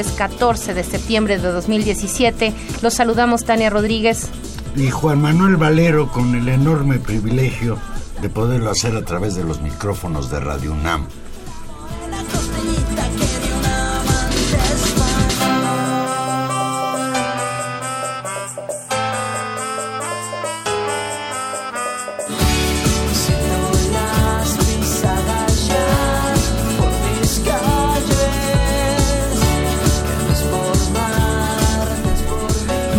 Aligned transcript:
Jueves 0.00 0.16
14 0.16 0.72
de 0.72 0.82
septiembre 0.82 1.38
de 1.38 1.48
2017. 1.48 2.54
Los 2.80 2.94
saludamos 2.94 3.44
Tania 3.44 3.68
Rodríguez. 3.68 4.28
Y 4.74 4.88
Juan 4.88 5.20
Manuel 5.20 5.56
Valero 5.56 6.10
con 6.10 6.34
el 6.34 6.48
enorme 6.48 6.98
privilegio 6.98 7.76
de 8.22 8.30
poderlo 8.30 8.70
hacer 8.70 8.96
a 8.96 9.04
través 9.04 9.34
de 9.34 9.44
los 9.44 9.60
micrófonos 9.60 10.30
de 10.30 10.40
Radio 10.40 10.72
UNAM. 10.72 11.06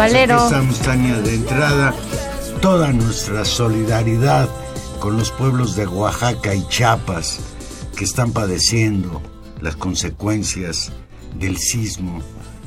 Valero. 0.02 0.46
Estamos, 0.46 0.80
Tania, 0.80 1.20
de 1.20 1.36
entrada 1.36 1.94
toda 2.60 2.92
nuestra 2.92 3.46
solidaridad 3.46 4.50
con 5.00 5.16
los 5.16 5.30
pueblos 5.30 5.76
de 5.76 5.86
Oaxaca 5.86 6.56
y 6.56 6.68
Chiapas 6.70 7.40
que 7.96 8.06
están 8.06 8.32
padeciendo 8.32 9.22
las 9.62 9.76
consecuencias 9.76 10.92
del 11.36 11.58
sismo 11.58 12.20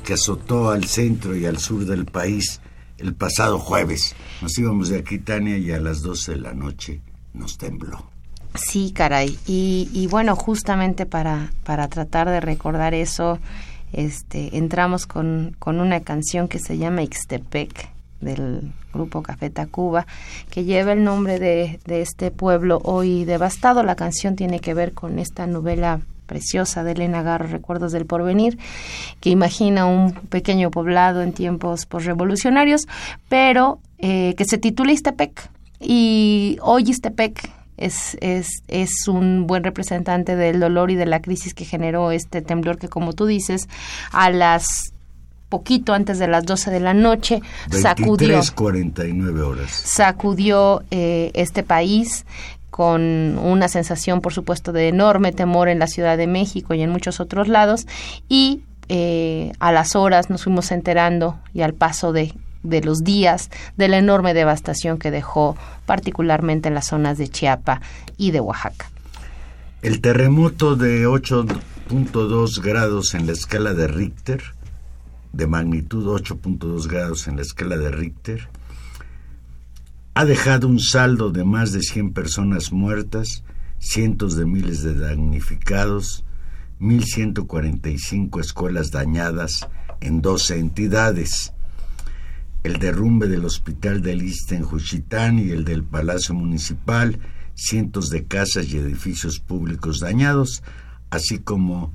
que 0.04 0.12
azotó 0.12 0.70
al 0.70 0.84
centro 0.84 1.34
y 1.34 1.44
al 1.44 1.58
sur 1.58 1.84
del 1.86 2.06
país 2.06 2.60
el 2.98 3.16
pasado 3.16 3.58
jueves. 3.58 4.14
Nos 4.40 4.56
íbamos 4.56 4.90
de 4.90 4.98
aquí, 4.98 5.18
Tania, 5.18 5.58
y 5.58 5.72
a 5.72 5.80
las 5.80 6.02
12 6.02 6.34
de 6.34 6.38
la 6.38 6.54
noche 6.54 7.00
nos 7.32 7.58
tembló. 7.58 8.12
Sí, 8.54 8.92
caray. 8.94 9.36
Y, 9.44 9.90
y 9.92 10.06
bueno, 10.06 10.36
justamente 10.36 11.04
para, 11.04 11.50
para 11.64 11.88
tratar 11.88 12.28
de 12.28 12.38
recordar 12.38 12.94
eso, 12.94 13.40
este, 13.94 14.56
entramos 14.56 15.06
con, 15.06 15.56
con 15.58 15.80
una 15.80 16.00
canción 16.00 16.48
que 16.48 16.58
se 16.58 16.78
llama 16.78 17.02
Ixtepec 17.02 17.90
del 18.20 18.72
grupo 18.92 19.22
Café 19.22 19.50
Tacuba, 19.50 20.06
que 20.50 20.64
lleva 20.64 20.92
el 20.92 21.04
nombre 21.04 21.38
de, 21.38 21.80
de 21.84 22.00
este 22.00 22.30
pueblo 22.30 22.80
hoy 22.84 23.24
devastado. 23.24 23.82
La 23.82 23.96
canción 23.96 24.36
tiene 24.36 24.60
que 24.60 24.74
ver 24.74 24.92
con 24.92 25.18
esta 25.18 25.46
novela 25.46 26.00
preciosa 26.26 26.84
de 26.84 26.92
Elena 26.92 27.22
Garro, 27.22 27.48
Recuerdos 27.48 27.92
del 27.92 28.06
Porvenir, 28.06 28.58
que 29.20 29.30
imagina 29.30 29.86
un 29.86 30.12
pequeño 30.12 30.70
poblado 30.70 31.22
en 31.22 31.32
tiempos 31.32 31.86
posrevolucionarios, 31.86 32.86
pero 33.28 33.78
eh, 33.98 34.34
que 34.36 34.44
se 34.44 34.58
titula 34.58 34.92
Ixtepec. 34.92 35.50
Y 35.80 36.58
hoy 36.62 36.84
Ixtepec 36.86 37.50
es, 37.76 38.16
es, 38.20 38.62
es 38.68 39.08
un 39.08 39.46
buen 39.46 39.64
representante 39.64 40.36
del 40.36 40.60
dolor 40.60 40.90
y 40.90 40.94
de 40.94 41.06
la 41.06 41.20
crisis 41.20 41.54
que 41.54 41.64
generó 41.64 42.10
este 42.10 42.42
temblor 42.42 42.78
que, 42.78 42.88
como 42.88 43.12
tú 43.12 43.26
dices, 43.26 43.68
a 44.12 44.30
las 44.30 44.92
poquito 45.48 45.92
antes 45.92 46.18
de 46.18 46.26
las 46.26 46.44
12 46.46 46.70
de 46.72 46.80
la 46.80 46.94
noche 46.94 47.40
sacudió 47.70 48.40
49 48.56 49.42
horas. 49.42 49.70
sacudió 49.70 50.82
eh, 50.90 51.30
este 51.34 51.62
país 51.62 52.26
con 52.70 53.38
una 53.38 53.68
sensación, 53.68 54.20
por 54.20 54.32
supuesto, 54.32 54.72
de 54.72 54.88
enorme 54.88 55.30
temor 55.30 55.68
en 55.68 55.78
la 55.78 55.86
Ciudad 55.86 56.16
de 56.16 56.26
México 56.26 56.74
y 56.74 56.82
en 56.82 56.90
muchos 56.90 57.20
otros 57.20 57.46
lados, 57.46 57.86
y 58.28 58.62
eh, 58.88 59.52
a 59.60 59.70
las 59.70 59.94
horas 59.94 60.28
nos 60.28 60.42
fuimos 60.42 60.72
enterando 60.72 61.38
y 61.52 61.62
al 61.62 61.72
paso 61.72 62.12
de 62.12 62.34
de 62.64 62.82
los 62.82 63.04
días 63.04 63.50
de 63.76 63.86
la 63.86 63.98
enorme 63.98 64.34
devastación 64.34 64.98
que 64.98 65.12
dejó 65.12 65.56
particularmente 65.86 66.68
en 66.68 66.74
las 66.74 66.88
zonas 66.88 67.18
de 67.18 67.28
Chiapa 67.28 67.80
y 68.16 68.32
de 68.32 68.40
Oaxaca. 68.40 68.90
El 69.82 70.00
terremoto 70.00 70.74
de 70.74 71.06
8.2 71.06 72.60
grados 72.60 73.14
en 73.14 73.26
la 73.26 73.32
escala 73.32 73.74
de 73.74 73.86
Richter, 73.86 74.42
de 75.32 75.46
magnitud 75.46 76.06
8.2 76.06 76.88
grados 76.88 77.28
en 77.28 77.36
la 77.36 77.42
escala 77.42 77.76
de 77.76 77.90
Richter, 77.90 78.48
ha 80.14 80.24
dejado 80.24 80.68
un 80.68 80.80
saldo 80.80 81.30
de 81.30 81.44
más 81.44 81.72
de 81.72 81.82
100 81.82 82.12
personas 82.12 82.72
muertas, 82.72 83.44
cientos 83.78 84.36
de 84.36 84.46
miles 84.46 84.82
de 84.82 84.94
damnificados, 84.94 86.24
1.145 86.80 88.40
escuelas 88.40 88.90
dañadas 88.90 89.68
en 90.00 90.22
12 90.22 90.58
entidades 90.58 91.52
el 92.64 92.78
derrumbe 92.78 93.28
del 93.28 93.44
Hospital 93.44 94.00
del 94.00 94.22
Iste 94.22 94.56
en 94.56 94.62
Juchitán 94.62 95.38
y 95.38 95.50
el 95.50 95.64
del 95.64 95.84
Palacio 95.84 96.34
Municipal, 96.34 97.18
cientos 97.54 98.08
de 98.08 98.24
casas 98.24 98.66
y 98.68 98.78
edificios 98.78 99.38
públicos 99.38 100.00
dañados, 100.00 100.62
así 101.10 101.38
como 101.38 101.92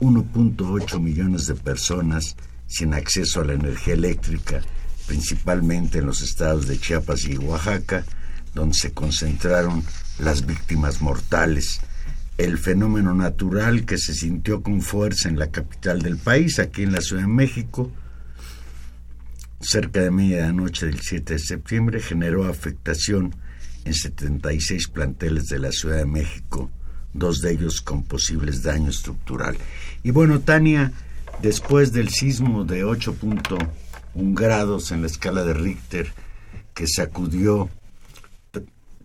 1.8 0.00 0.98
millones 0.98 1.46
de 1.46 1.54
personas 1.54 2.36
sin 2.66 2.94
acceso 2.94 3.42
a 3.42 3.44
la 3.44 3.52
energía 3.52 3.92
eléctrica, 3.92 4.62
principalmente 5.06 5.98
en 5.98 6.06
los 6.06 6.22
estados 6.22 6.66
de 6.66 6.78
Chiapas 6.78 7.26
y 7.26 7.36
Oaxaca, 7.36 8.06
donde 8.54 8.74
se 8.74 8.92
concentraron 8.92 9.84
las 10.18 10.46
víctimas 10.46 11.02
mortales. 11.02 11.80
El 12.38 12.56
fenómeno 12.56 13.14
natural 13.14 13.84
que 13.84 13.98
se 13.98 14.14
sintió 14.14 14.62
con 14.62 14.80
fuerza 14.80 15.28
en 15.28 15.38
la 15.38 15.50
capital 15.50 16.00
del 16.00 16.16
país, 16.16 16.58
aquí 16.58 16.82
en 16.82 16.92
la 16.92 17.02
Ciudad 17.02 17.22
de 17.22 17.28
México, 17.28 17.92
cerca 19.62 20.00
de 20.00 20.10
medianoche 20.10 20.86
del 20.86 21.00
7 21.00 21.34
de 21.34 21.38
septiembre 21.38 22.00
generó 22.00 22.44
afectación 22.44 23.34
en 23.84 23.94
76 23.94 24.88
planteles 24.88 25.48
de 25.48 25.58
la 25.58 25.72
Ciudad 25.72 25.96
de 25.96 26.06
México, 26.06 26.70
dos 27.12 27.40
de 27.40 27.52
ellos 27.52 27.80
con 27.80 28.04
posibles 28.04 28.62
daño 28.62 28.90
estructural. 28.90 29.56
Y 30.02 30.10
bueno, 30.10 30.40
Tania, 30.40 30.92
después 31.40 31.92
del 31.92 32.08
sismo 32.08 32.64
de 32.64 32.84
8.1 32.84 33.68
grados 34.34 34.92
en 34.92 35.02
la 35.02 35.06
escala 35.06 35.44
de 35.44 35.54
Richter, 35.54 36.12
que 36.74 36.86
sacudió 36.86 37.70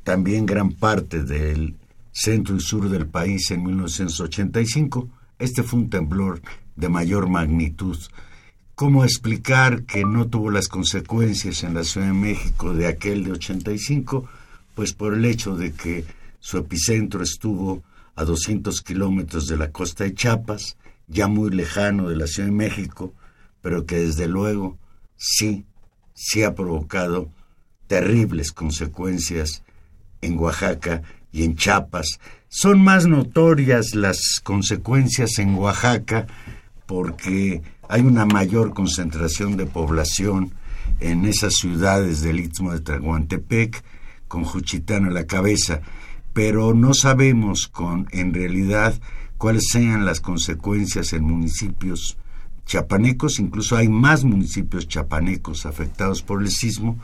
también 0.04 0.46
gran 0.46 0.72
parte 0.72 1.24
del 1.24 1.76
centro 2.12 2.56
y 2.56 2.62
sur 2.62 2.90
del 2.90 3.08
país 3.08 3.52
en 3.52 3.64
1985, 3.64 5.10
este 5.40 5.64
fue 5.64 5.80
un 5.80 5.90
temblor 5.90 6.42
de 6.76 6.90
mayor 6.90 7.30
magnitud 7.30 7.98
¿Cómo 8.78 9.04
explicar 9.04 9.86
que 9.86 10.04
no 10.06 10.28
tuvo 10.28 10.52
las 10.52 10.68
consecuencias 10.68 11.64
en 11.64 11.74
la 11.74 11.84
Ciudad 11.84 12.06
de 12.06 12.14
México 12.14 12.76
de 12.76 12.86
aquel 12.86 13.24
de 13.24 13.32
85? 13.32 14.30
Pues 14.76 14.94
por 14.94 15.16
el 15.16 15.26
hecho 15.26 15.56
de 15.56 15.74
que 15.74 16.06
su 16.40 16.60
epicentro 16.60 17.24
estuvo 17.24 17.82
a 18.16 18.24
200 18.24 18.84
kilómetros 18.84 19.48
de 19.48 19.58
la 19.58 19.72
costa 19.72 20.04
de 20.04 20.14
Chiapas, 20.14 20.78
ya 21.08 21.28
muy 21.28 21.50
lejano 21.50 22.08
de 22.08 22.18
la 22.18 22.28
Ciudad 22.28 22.50
de 22.50 22.54
México, 22.54 23.16
pero 23.64 23.88
que 23.88 23.96
desde 23.96 24.28
luego 24.28 24.78
sí, 25.16 25.66
sí 26.14 26.44
ha 26.44 26.54
provocado 26.54 27.32
terribles 27.88 28.52
consecuencias 28.52 29.64
en 30.22 30.38
Oaxaca 30.38 31.02
y 31.32 31.46
en 31.46 31.56
Chiapas. 31.56 32.20
Son 32.48 32.80
más 32.80 33.08
notorias 33.08 33.96
las 33.96 34.40
consecuencias 34.44 35.40
en 35.40 35.56
Oaxaca 35.56 36.28
porque 36.86 37.64
hay 37.90 38.02
una 38.02 38.26
mayor 38.26 38.74
concentración 38.74 39.58
de 39.58 39.66
población 39.66 40.54
en 41.00 41.26
esas 41.26 41.54
ciudades 41.56 42.22
del 42.22 42.40
Istmo 42.40 42.72
de 42.72 42.80
Traguantepec, 42.80 43.84
con 44.28 44.44
Juchitán 44.44 45.06
a 45.06 45.10
la 45.10 45.26
cabeza, 45.26 45.82
pero 46.34 46.74
no 46.74 46.94
sabemos 46.94 47.68
con 47.68 48.08
en 48.12 48.34
realidad 48.34 49.00
cuáles 49.38 49.70
sean 49.72 50.06
las 50.06 50.20
consecuencias 50.20 51.14
en 51.14 51.24
municipios 51.24 52.18
chapanecos, 52.66 53.40
incluso 53.40 53.78
hay 53.78 53.88
más 53.88 54.24
municipios 54.24 54.88
chapanecos 54.88 55.66
afectados 55.66 56.22
por 56.22 56.42
el 56.42 56.52
sismo, 56.52 57.00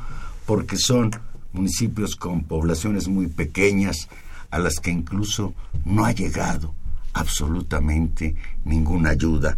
porque 0.45 0.77
son 0.77 1.11
municipios 1.53 2.15
con 2.15 2.43
poblaciones 2.43 3.07
muy 3.07 3.27
pequeñas, 3.27 4.09
a 4.51 4.59
las 4.59 4.79
que 4.79 4.91
incluso 4.91 5.53
no 5.85 6.05
ha 6.05 6.11
llegado 6.11 6.75
absolutamente 7.13 8.35
ninguna 8.65 9.11
ayuda. 9.11 9.55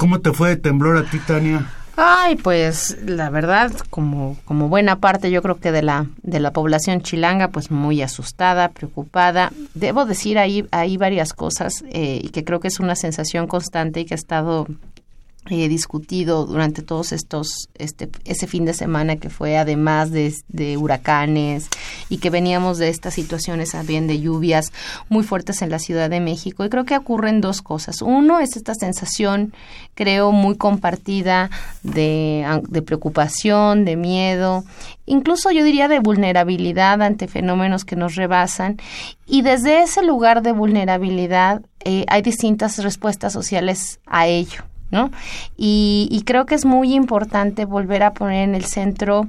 ¿Cómo 0.00 0.22
te 0.22 0.32
fue 0.32 0.48
de 0.48 0.56
temblor 0.56 0.96
a 0.96 1.04
ti, 1.04 1.18
Tania? 1.18 1.70
Ay, 1.94 2.36
pues 2.36 2.96
la 3.04 3.28
verdad, 3.28 3.70
como, 3.90 4.38
como 4.46 4.70
buena 4.70 4.96
parte 4.96 5.30
yo 5.30 5.42
creo 5.42 5.60
que 5.60 5.72
de 5.72 5.82
la, 5.82 6.06
de 6.22 6.40
la 6.40 6.54
población 6.54 7.02
chilanga, 7.02 7.48
pues 7.48 7.70
muy 7.70 8.00
asustada, 8.00 8.70
preocupada. 8.70 9.52
Debo 9.74 10.06
decir 10.06 10.38
ahí, 10.38 10.66
ahí 10.70 10.96
varias 10.96 11.34
cosas 11.34 11.84
eh, 11.90 12.18
y 12.22 12.30
que 12.30 12.44
creo 12.44 12.60
que 12.60 12.68
es 12.68 12.80
una 12.80 12.96
sensación 12.96 13.46
constante 13.46 14.00
y 14.00 14.06
que 14.06 14.14
ha 14.14 14.16
estado 14.16 14.66
he 15.48 15.68
discutido 15.68 16.44
durante 16.44 16.82
todos 16.82 17.12
estos, 17.12 17.68
este, 17.74 18.10
ese 18.24 18.46
fin 18.46 18.66
de 18.66 18.74
semana 18.74 19.16
que 19.16 19.30
fue 19.30 19.56
además 19.56 20.10
de, 20.10 20.34
de, 20.48 20.76
huracanes 20.76 21.68
y 22.10 22.18
que 22.18 22.28
veníamos 22.28 22.76
de 22.76 22.90
estas 22.90 23.14
situaciones 23.14 23.72
también 23.72 24.06
de 24.06 24.20
lluvias 24.20 24.70
muy 25.08 25.24
fuertes 25.24 25.62
en 25.62 25.70
la 25.70 25.78
Ciudad 25.78 26.10
de 26.10 26.20
México. 26.20 26.64
Y 26.64 26.68
creo 26.68 26.84
que 26.84 26.96
ocurren 26.96 27.40
dos 27.40 27.62
cosas. 27.62 28.02
Uno 28.02 28.38
es 28.38 28.56
esta 28.56 28.74
sensación, 28.74 29.54
creo, 29.94 30.30
muy 30.30 30.56
compartida 30.56 31.50
de, 31.82 32.46
de 32.68 32.82
preocupación, 32.82 33.86
de 33.86 33.96
miedo, 33.96 34.64
incluso 35.06 35.50
yo 35.50 35.64
diría 35.64 35.88
de 35.88 36.00
vulnerabilidad 36.00 37.00
ante 37.00 37.28
fenómenos 37.28 37.84
que 37.84 37.96
nos 37.96 38.14
rebasan. 38.14 38.76
Y 39.26 39.42
desde 39.42 39.82
ese 39.82 40.02
lugar 40.02 40.42
de 40.42 40.52
vulnerabilidad 40.52 41.62
eh, 41.84 42.04
hay 42.08 42.20
distintas 42.20 42.82
respuestas 42.82 43.32
sociales 43.32 44.00
a 44.06 44.26
ello. 44.26 44.69
¿No? 44.90 45.10
Y, 45.56 46.22
creo 46.26 46.46
que 46.46 46.54
es 46.54 46.64
muy 46.64 46.94
importante 46.94 47.64
volver 47.64 48.02
a 48.02 48.12
poner 48.12 48.48
en 48.48 48.54
el 48.54 48.64
centro 48.64 49.26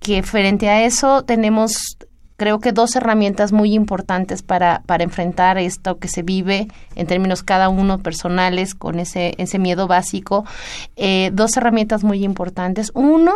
que 0.00 0.22
frente 0.22 0.68
a 0.68 0.84
eso 0.84 1.22
tenemos 1.22 1.96
creo 2.36 2.58
que 2.58 2.72
dos 2.72 2.96
herramientas 2.96 3.52
muy 3.52 3.74
importantes 3.74 4.42
para, 4.42 4.82
para 4.86 5.04
enfrentar 5.04 5.56
esto 5.56 5.98
que 5.98 6.08
se 6.08 6.22
vive 6.22 6.66
en 6.96 7.06
términos 7.06 7.44
cada 7.44 7.68
uno 7.68 7.98
personales 7.98 8.74
con 8.74 8.98
ese, 8.98 9.34
ese 9.38 9.60
miedo 9.60 9.86
básico. 9.86 10.44
Eh, 10.96 11.30
dos 11.32 11.56
herramientas 11.56 12.02
muy 12.02 12.24
importantes. 12.24 12.90
Uno, 12.94 13.34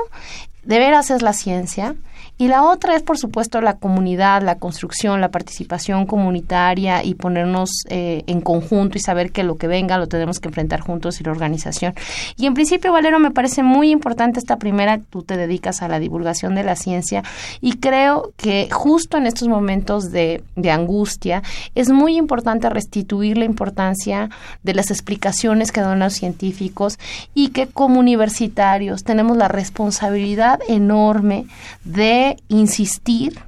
de 0.64 0.78
veras 0.78 1.10
es 1.10 1.22
la 1.22 1.32
ciencia. 1.32 1.94
Y 2.38 2.46
la 2.46 2.62
otra 2.62 2.94
es, 2.94 3.02
por 3.02 3.18
supuesto, 3.18 3.60
la 3.60 3.74
comunidad, 3.74 4.42
la 4.42 4.58
construcción, 4.58 5.20
la 5.20 5.30
participación 5.30 6.06
comunitaria 6.06 7.04
y 7.04 7.14
ponernos 7.14 7.70
eh, 7.88 8.22
en 8.28 8.40
conjunto 8.40 8.96
y 8.96 9.00
saber 9.00 9.32
que 9.32 9.42
lo 9.42 9.56
que 9.56 9.66
venga 9.66 9.98
lo 9.98 10.06
tenemos 10.06 10.38
que 10.38 10.46
enfrentar 10.46 10.80
juntos 10.80 11.20
y 11.20 11.24
la 11.24 11.32
organización. 11.32 11.94
Y 12.36 12.46
en 12.46 12.54
principio, 12.54 12.92
Valero, 12.92 13.18
me 13.18 13.32
parece 13.32 13.64
muy 13.64 13.90
importante 13.90 14.38
esta 14.38 14.56
primera, 14.56 15.00
tú 15.10 15.24
te 15.24 15.36
dedicas 15.36 15.82
a 15.82 15.88
la 15.88 15.98
divulgación 15.98 16.54
de 16.54 16.62
la 16.62 16.76
ciencia 16.76 17.24
y 17.60 17.78
creo 17.78 18.32
que 18.36 18.68
justo 18.70 19.16
en 19.16 19.26
estos 19.26 19.48
momentos 19.48 20.12
de, 20.12 20.44
de 20.54 20.70
angustia 20.70 21.42
es 21.74 21.90
muy 21.90 22.16
importante 22.16 22.70
restituir 22.70 23.36
la 23.36 23.46
importancia 23.46 24.30
de 24.62 24.74
las 24.74 24.92
explicaciones 24.92 25.72
que 25.72 25.80
dan 25.80 25.98
los 25.98 26.12
científicos 26.12 27.00
y 27.34 27.48
que 27.48 27.66
como 27.66 27.98
universitarios 27.98 29.02
tenemos 29.02 29.36
la 29.36 29.48
responsabilidad 29.48 30.60
enorme 30.68 31.46
de 31.84 32.27
insistir 32.48 33.40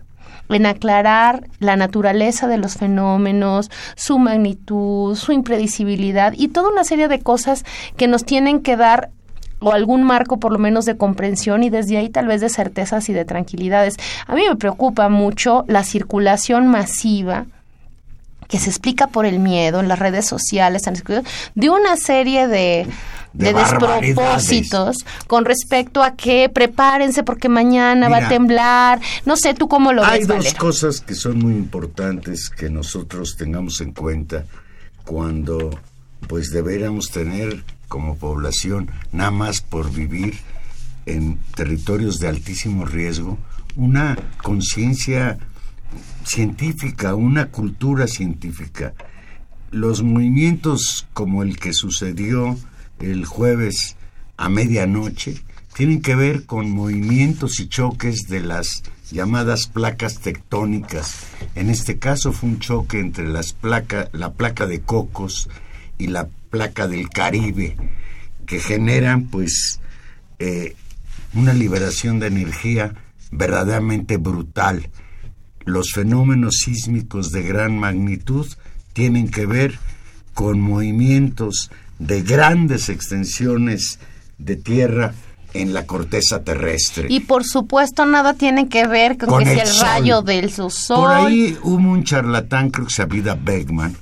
en 0.48 0.66
aclarar 0.66 1.44
la 1.60 1.76
naturaleza 1.76 2.48
de 2.48 2.58
los 2.58 2.74
fenómenos, 2.74 3.70
su 3.94 4.18
magnitud, 4.18 5.14
su 5.16 5.32
impredecibilidad 5.32 6.32
y 6.36 6.48
toda 6.48 6.70
una 6.70 6.84
serie 6.84 7.08
de 7.08 7.20
cosas 7.20 7.64
que 7.96 8.08
nos 8.08 8.24
tienen 8.24 8.60
que 8.60 8.76
dar 8.76 9.10
o 9.60 9.72
algún 9.72 10.02
marco 10.02 10.38
por 10.38 10.52
lo 10.52 10.58
menos 10.58 10.86
de 10.86 10.96
comprensión 10.96 11.62
y 11.62 11.70
desde 11.70 11.98
ahí 11.98 12.08
tal 12.08 12.26
vez 12.26 12.40
de 12.40 12.48
certezas 12.48 13.08
y 13.08 13.12
de 13.12 13.24
tranquilidades. 13.24 13.96
A 14.26 14.34
mí 14.34 14.42
me 14.48 14.56
preocupa 14.56 15.08
mucho 15.08 15.64
la 15.68 15.84
circulación 15.84 16.66
masiva 16.66 17.46
que 18.48 18.58
se 18.58 18.68
explica 18.68 19.06
por 19.06 19.26
el 19.26 19.38
miedo 19.38 19.78
en 19.78 19.86
las 19.86 20.00
redes 20.00 20.26
sociales, 20.26 20.82
de 21.54 21.70
una 21.70 21.96
serie 21.96 22.48
de 22.48 22.86
de, 23.32 23.52
despropósitos 23.52 24.96
con 25.26 25.44
respecto 25.44 26.02
a 26.02 26.14
que 26.14 26.48
prepárense 26.48 27.22
porque 27.22 27.48
mañana 27.48 28.08
va 28.08 28.26
a 28.26 28.28
temblar. 28.28 29.00
No 29.24 29.36
sé, 29.36 29.54
¿tú 29.54 29.68
cómo 29.68 29.92
lo 29.92 30.02
ves, 30.02 30.10
Hay 30.10 30.24
dos 30.24 30.54
cosas 30.54 31.00
que 31.00 31.14
son 31.14 31.38
muy 31.38 31.54
importantes 31.54 32.48
que 32.48 32.70
nosotros 32.70 33.36
tengamos 33.36 33.80
en 33.80 33.92
cuenta 33.92 34.44
cuando 35.04 35.70
pues 36.28 36.50
deberíamos 36.50 37.10
tener 37.10 37.64
como 37.88 38.16
población, 38.16 38.90
nada 39.10 39.32
más 39.32 39.60
por 39.60 39.92
vivir 39.92 40.38
en 41.06 41.38
territorios 41.56 42.20
de 42.20 42.28
altísimo 42.28 42.84
riesgo, 42.84 43.38
una 43.74 44.16
conciencia 44.42 45.38
científica, 46.24 47.14
una 47.14 47.46
cultura 47.46 48.06
científica. 48.06 48.94
Los 49.70 50.02
movimientos 50.02 51.06
como 51.12 51.42
el 51.42 51.58
que 51.58 51.72
sucedió 51.72 52.56
el 53.00 53.24
jueves 53.24 53.96
a 54.36 54.48
medianoche 54.48 55.36
tienen 55.74 56.02
que 56.02 56.14
ver 56.14 56.46
con 56.46 56.70
movimientos 56.70 57.60
y 57.60 57.68
choques 57.68 58.28
de 58.28 58.40
las 58.40 58.82
llamadas 59.10 59.66
placas 59.66 60.20
tectónicas. 60.20 61.26
En 61.54 61.70
este 61.70 61.98
caso 61.98 62.32
fue 62.32 62.50
un 62.50 62.60
choque 62.60 63.00
entre 63.00 63.28
las 63.28 63.52
placa, 63.52 64.08
la 64.12 64.32
placa 64.32 64.66
de 64.66 64.80
Cocos 64.80 65.48
y 65.98 66.08
la 66.08 66.28
placa 66.50 66.88
del 66.88 67.08
Caribe, 67.08 67.76
que 68.46 68.60
generan 68.60 69.28
pues 69.28 69.80
eh, 70.38 70.74
una 71.34 71.54
liberación 71.54 72.18
de 72.18 72.26
energía 72.26 72.94
verdaderamente 73.30 74.16
brutal. 74.16 74.90
Los 75.64 75.92
fenómenos 75.92 76.56
sísmicos 76.64 77.30
de 77.30 77.42
gran 77.42 77.78
magnitud 77.78 78.46
tienen 78.92 79.30
que 79.30 79.46
ver 79.46 79.78
con 80.34 80.60
movimientos 80.60 81.70
de 82.00 82.22
grandes 82.22 82.88
extensiones 82.88 84.00
de 84.38 84.56
tierra 84.56 85.12
en 85.52 85.74
la 85.74 85.86
corteza 85.86 86.42
terrestre. 86.42 87.06
Y 87.10 87.20
por 87.20 87.44
supuesto 87.44 88.06
nada 88.06 88.34
tiene 88.34 88.68
que 88.68 88.86
ver 88.86 89.18
con, 89.18 89.44
que 89.44 89.52
el, 89.52 89.58
el 89.60 89.80
rayo 89.80 90.22
del 90.22 90.50
sol. 90.50 90.70
Por 90.88 91.10
ahí 91.10 91.58
hubo 91.62 91.90
un 91.90 92.02
charlatán, 92.02 92.70
creo 92.70 92.86
que 92.86 92.92
se 92.92 93.04
Beckman, 93.04 93.94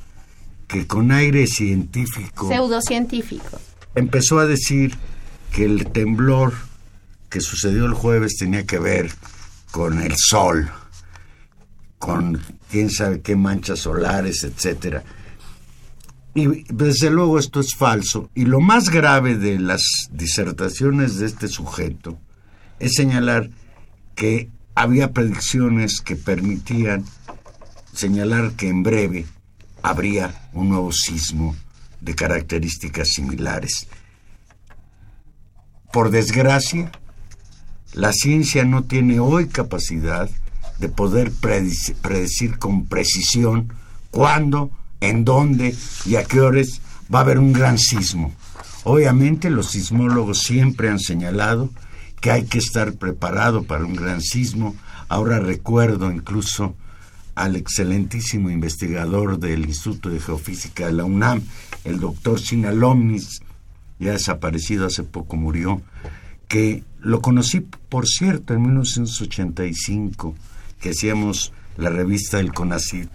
que 0.67 0.87
con 0.87 1.11
aire 1.11 1.47
científico... 1.47 2.49
Pseudocientífico. 2.49 3.61
Empezó 3.95 4.39
a 4.39 4.47
decir 4.47 4.97
que 5.53 5.65
el 5.65 5.91
temblor 5.91 6.53
que 7.29 7.41
sucedió 7.41 7.85
el 7.87 7.95
jueves 7.95 8.37
tenía 8.39 8.65
que 8.65 8.79
ver 8.79 9.11
con 9.73 10.01
el 10.01 10.15
sol, 10.17 10.71
con 11.99 12.41
quién 12.71 12.91
sabe 12.91 13.23
qué 13.23 13.35
manchas 13.35 13.81
solares, 13.81 14.45
etcétera. 14.45 15.03
Y 16.39 16.65
desde 16.69 17.11
luego 17.11 17.37
esto 17.41 17.59
es 17.59 17.75
falso. 17.75 18.31
Y 18.33 18.45
lo 18.45 18.61
más 18.61 18.91
grave 18.91 19.37
de 19.37 19.59
las 19.59 19.83
disertaciones 20.13 21.19
de 21.19 21.27
este 21.27 21.49
sujeto 21.49 22.17
es 22.79 22.93
señalar 22.95 23.51
que 24.15 24.49
había 24.77 25.13
predicciones 25.13 26.01
que 26.01 26.15
permitían 26.15 27.05
señalar 27.93 28.53
que 28.53 28.69
en 28.69 28.85
breve 28.85 29.27
habría 29.83 30.49
un 30.53 30.69
nuevo 30.69 30.93
sismo 30.93 31.57
de 32.01 32.15
características 32.15 33.09
similares. 33.09 33.89
Por 35.93 36.13
desgracia, 36.13 36.93
la 37.95 38.13
ciencia 38.13 38.65
no 38.65 38.85
tiene 38.85 39.19
hoy 39.19 39.49
capacidad 39.49 40.31
de 40.79 40.89
poder 40.89 41.33
predecir, 41.33 42.59
con 42.61 42.87
precisión 42.87 43.73
cuándo 44.13 44.71
en 45.01 45.25
dónde 45.25 45.75
y 46.05 46.17
a 46.17 46.25
qué 46.25 46.41
horas 46.41 46.81
va 47.13 47.21
a 47.21 47.23
haber 47.23 47.39
un 47.39 47.53
gran 47.53 47.79
sismo. 47.79 48.33
Obviamente 48.85 49.51
los 49.51 49.71
sismólogos 49.71 50.41
siempre 50.41 50.89
han 50.89 51.01
señalado 51.01 51.71
que 52.21 52.31
hay 52.31 52.45
que 52.45 52.59
estar 52.59 52.95
preparado 52.95 53.65
para 53.65 53.85
un 53.85 53.95
gran 53.95 54.21
sismo. 54.21 54.75
Ahora 55.09 55.39
recuerdo 55.41 56.11
incluso 56.11 56.75
al 57.35 57.55
excelentísimo 57.55 58.51
investigador 58.51 59.39
del 59.39 59.67
Instituto 59.67 60.11
de 60.11 60.21
Geofísica 60.21 60.87
de 60.87 60.93
la 60.93 61.05
UNAM, 61.05 61.43
el 61.85 62.01
doctor 62.01 62.41
Sinalomnis, 62.41 63.41
ya 64.01 64.13
desaparecido 64.13 64.87
hace 64.87 65.05
poco 65.05 65.37
murió, 65.37 65.81
que 66.49 66.83
lo 67.01 67.21
conocí, 67.21 67.61
por 67.61 68.09
cierto, 68.09 68.55
en 68.55 68.63
1985, 68.63 70.35
que 70.81 70.91
hacíamos 70.91 71.53
la 71.77 71.91
revista 71.91 72.41
El 72.41 72.53
CONACIT, 72.53 73.11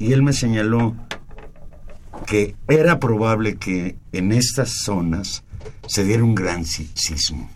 y 0.00 0.12
él 0.12 0.22
me 0.22 0.32
señaló 0.32 0.96
que 2.26 2.54
era 2.68 2.98
probable 2.98 3.56
que 3.56 3.96
en 4.12 4.32
estas 4.32 4.82
zonas 4.82 5.44
se 5.86 6.04
diera 6.04 6.24
un 6.24 6.34
gran 6.34 6.64
sismo. 6.64 7.50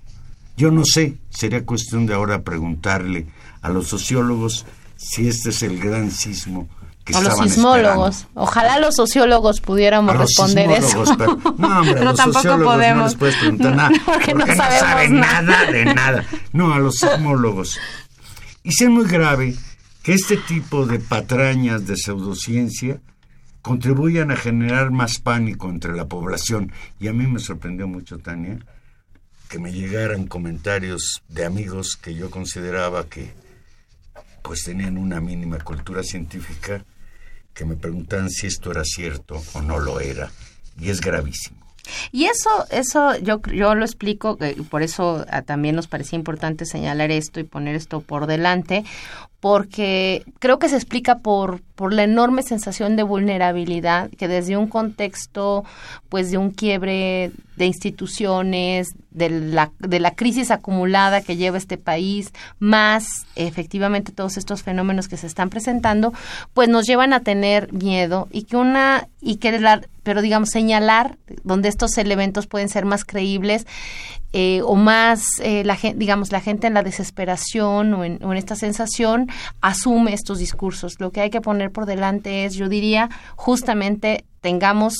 Yo 0.56 0.71
no 0.71 0.85
sé, 0.85 1.16
sería 1.30 1.64
cuestión 1.64 2.06
de 2.06 2.14
ahora 2.14 2.42
preguntarle 2.42 3.26
a 3.62 3.71
los 3.71 3.88
sociólogos 3.88 4.66
si 4.97 5.28
este 5.28 5.50
es 5.50 5.62
el 5.62 5.80
gran 5.80 6.11
sismo 6.11 6.68
que 7.04 7.14
o 7.14 7.21
los 7.21 7.38
sismólogos. 7.38 8.26
Ojalá 8.35 8.78
los 8.78 8.94
sociólogos 8.94 9.61
pudiéramos 9.61 10.16
responder 10.16 10.71
eso. 10.71 11.04
Pero, 11.18 11.38
no, 11.59 11.80
hombre, 11.80 12.00
a 12.00 12.04
los 12.04 12.18
sociólogos 12.18 12.78
no 12.78 13.04
les 13.04 13.14
puedes 13.14 13.37
preguntar 13.37 13.76
nada. 13.76 13.90
Porque, 14.06 14.35
no, 14.35 14.47
saben 14.47 15.21
nada 15.21 15.71
de 15.71 15.85
nada. 15.85 16.25
No, 16.52 16.73
a 16.73 16.78
los 16.78 16.97
sismólogos. 16.97 17.78
Y 18.62 18.71
es 18.71 18.88
muy 18.88 19.06
grave 19.06 19.54
que 20.02 20.14
este 20.14 20.37
tipo 20.38 20.87
de 20.87 20.99
patrañas 20.99 21.87
de 21.87 21.97
pseudociencia 21.97 23.00
contribuyan 23.64 24.30
a 24.30 24.37
generar 24.37 24.90
más 24.90 25.18
pánico 25.18 25.71
entre 25.71 25.97
la 25.97 26.06
población. 26.06 26.71
Y 27.00 27.09
a 27.09 27.14
mí 27.14 27.26
me 27.26 27.40
sorprendió 27.40 27.88
mucho, 27.88 28.18
Tania, 28.18 28.59
que 29.49 29.59
me 29.59 29.73
llegaran 29.73 30.26
comentarios 30.26 31.23
de 31.28 31.47
amigos 31.47 31.97
que 31.97 32.14
yo 32.14 32.30
consideraba 32.30 33.09
que 33.09 33.33
pues 34.42 34.64
tenían 34.64 34.99
una 34.99 35.18
mínima 35.23 35.59
cultura 35.61 36.02
científica, 36.02 36.85
que 37.54 37.64
me 37.64 37.76
preguntaban 37.76 38.28
si 38.28 38.49
esto 38.49 38.71
era 38.71 38.85
cierto 38.85 39.42
o 39.54 39.62
no 39.62 39.78
lo 39.78 39.99
era. 39.99 40.30
Y 40.78 40.90
es 40.90 41.00
gravísimo. 41.00 41.64
Y 42.12 42.26
eso, 42.26 42.66
eso 42.71 43.16
yo, 43.18 43.40
yo 43.50 43.75
lo 43.75 43.85
explico, 43.87 44.37
y 44.40 44.61
por 44.62 44.83
eso 44.83 45.25
ah, 45.30 45.40
también 45.40 45.75
nos 45.75 45.87
parecía 45.87 46.18
importante 46.18 46.66
señalar 46.66 47.11
esto 47.11 47.40
y 47.40 47.44
poner 47.44 47.76
esto 47.76 48.00
por 48.00 48.26
delante, 48.26 48.85
porque 49.45 50.25
creo 50.39 50.59
que 50.59 50.71
se 50.71 50.77
explica 50.77 51.19
por, 51.19 51.61
por 51.75 51.93
la 51.93 52.05
enorme 52.05 52.43
sensación 52.43 52.97
de 52.97 53.03
vulnerabilidad 53.03 54.09
que 54.09 54.27
desde 54.27 54.57
un 54.57 54.69
contexto 54.69 55.65
pues 56.09 56.31
de 56.31 56.39
un 56.39 56.51
quiebre 56.51 57.31
de 57.57 57.67
instituciones, 57.67 58.95
de 59.11 59.29
la, 59.29 59.71
de 59.79 60.01
la 60.01 60.13
crisis 60.13 60.51
acumulada 60.51 61.21
que 61.21 61.37
lleva 61.37 61.59
este 61.59 61.77
país, 61.77 62.33
más 62.59 63.27
efectivamente 63.37 64.13
todos 64.13 64.39
estos 64.39 64.63
fenómenos 64.63 65.09
que 65.09 65.19
se 65.19 65.27
están 65.27 65.51
presentando, 65.51 66.15
pues 66.55 66.71
nos 66.71 66.87
llevan 66.87 67.13
a 67.13 67.21
tener 67.21 67.71
miedo 67.71 68.29
y 68.33 68.45
que 68.45 68.57
una 68.57 69.09
y 69.21 69.37
que 69.37 69.59
la, 69.61 69.83
pero 70.03 70.23
digamos 70.23 70.49
señalar 70.49 71.19
donde 71.43 71.69
estos 71.69 71.99
elementos 71.99 72.47
pueden 72.47 72.71
ser 72.71 72.87
más 72.87 73.05
creíbles 73.05 73.67
eh, 74.37 74.63
o 74.63 74.75
más, 74.75 75.23
eh, 75.43 75.63
la 75.63 75.79
digamos, 75.95 76.33
la 76.33 76.41
gente 76.41 76.67
en 76.67 76.75
la 76.75 76.83
desesperación 76.83 77.95
o 77.95 78.05
en, 78.05 78.21
esta 78.33 78.57
sensación 78.57 79.29
asume 79.61 80.12
estos 80.12 80.38
discursos. 80.38 81.00
Lo 81.00 81.11
que 81.11 81.21
hay 81.21 81.31
que 81.31 81.41
poner 81.41 81.71
por 81.71 81.87
delante 81.87 82.45
es, 82.45 82.55
yo 82.55 82.69
diría, 82.69 83.11
justamente 83.37 84.25
tengamos 84.41 84.95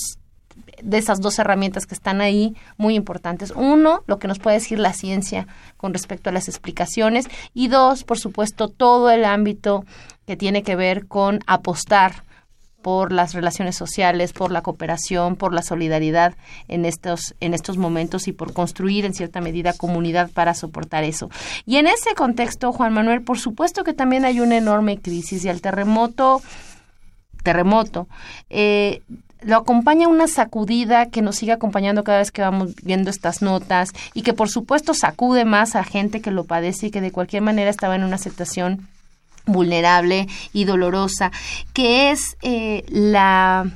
de 0.83 0.99
esas 0.99 1.21
dos 1.21 1.39
herramientas 1.39 1.87
que 1.87 1.95
están 1.95 2.21
ahí 2.21 2.55
muy 2.77 2.95
importantes. 2.95 3.53
Uno, 3.57 4.03
lo 4.07 4.19
que 4.19 4.29
nos 4.29 4.39
puede 4.39 4.57
decir 4.57 4.79
la 4.79 4.93
ciencia 4.93 5.47
con 5.77 5.93
respecto 5.93 6.31
a 6.31 6.33
las 6.33 6.49
explicaciones 6.49 7.27
y 7.53 7.69
dos, 7.69 8.05
por 8.05 8.19
supuesto, 8.19 8.69
todo 8.69 9.11
el 9.11 9.25
ámbito 9.25 9.85
que 10.27 10.37
tiene 10.37 10.63
que 10.63 10.77
ver 10.77 11.07
con 11.07 11.41
apostar 11.47 12.25
por 12.85 13.13
las 13.13 13.33
relaciones 13.33 13.77
sociales, 13.77 14.35
por 14.35 14.53
la 14.53 14.61
cooperación, 14.61 15.37
por 15.37 15.55
la 15.55 15.63
solidaridad 15.63 16.35
en 16.69 16.85
estos, 16.85 17.35
en 17.41 17.55
estos 17.55 17.79
momentos 17.79 18.29
y 18.29 18.33
por 18.33 18.53
construir 18.53 19.07
en 19.07 19.15
cierta 19.15 19.41
medida 19.41 19.73
comunidad 19.73 20.31
para 20.31 20.53
soportar 20.53 21.03
eso. 21.03 21.31
Y 21.65 21.77
en 21.77 21.87
ese 21.87 22.15
contexto, 22.15 22.75
Juan 22.75 22.93
Manuel, 22.93 23.23
por 23.23 23.39
supuesto 23.39 23.85
que 23.85 23.95
también 23.95 24.27
hay 24.27 24.39
una 24.41 24.59
enorme 24.59 24.99
crisis 24.99 25.47
y 25.47 25.49
al 25.49 25.63
terremoto, 25.63 26.43
terremoto, 27.43 28.07
eh, 28.51 29.01
lo 29.41 29.57
acompaña 29.57 30.07
una 30.07 30.29
sacudida 30.29 31.07
que 31.07 31.23
nos 31.23 31.37
sigue 31.37 31.53
acompañando 31.53 32.05
cada 32.05 32.19
vez 32.19 32.31
que 32.31 32.43
vamos 32.43 32.75
viendo 32.83 33.09
estas 33.09 33.41
notas 33.41 33.93
y 34.13 34.21
que 34.21 34.35
por 34.35 34.51
supuesto 34.51 34.93
sacude 34.93 35.47
más 35.47 35.75
a 35.75 35.85
gente 35.85 36.21
que 36.21 36.31
lo 36.31 36.45
padece 36.45 36.89
y 36.89 36.91
que 36.91 37.01
de 37.01 37.13
cualquier 37.13 37.41
manera 37.41 37.71
estaba 37.71 37.97
en 37.97 38.05
una 38.05 38.19
situación 38.19 38.89
vulnerable 39.47 40.27
y 40.53 40.65
dolorosa, 40.65 41.31
que 41.73 42.11
es 42.11 42.37
eh, 42.43 42.85
la 42.89 43.71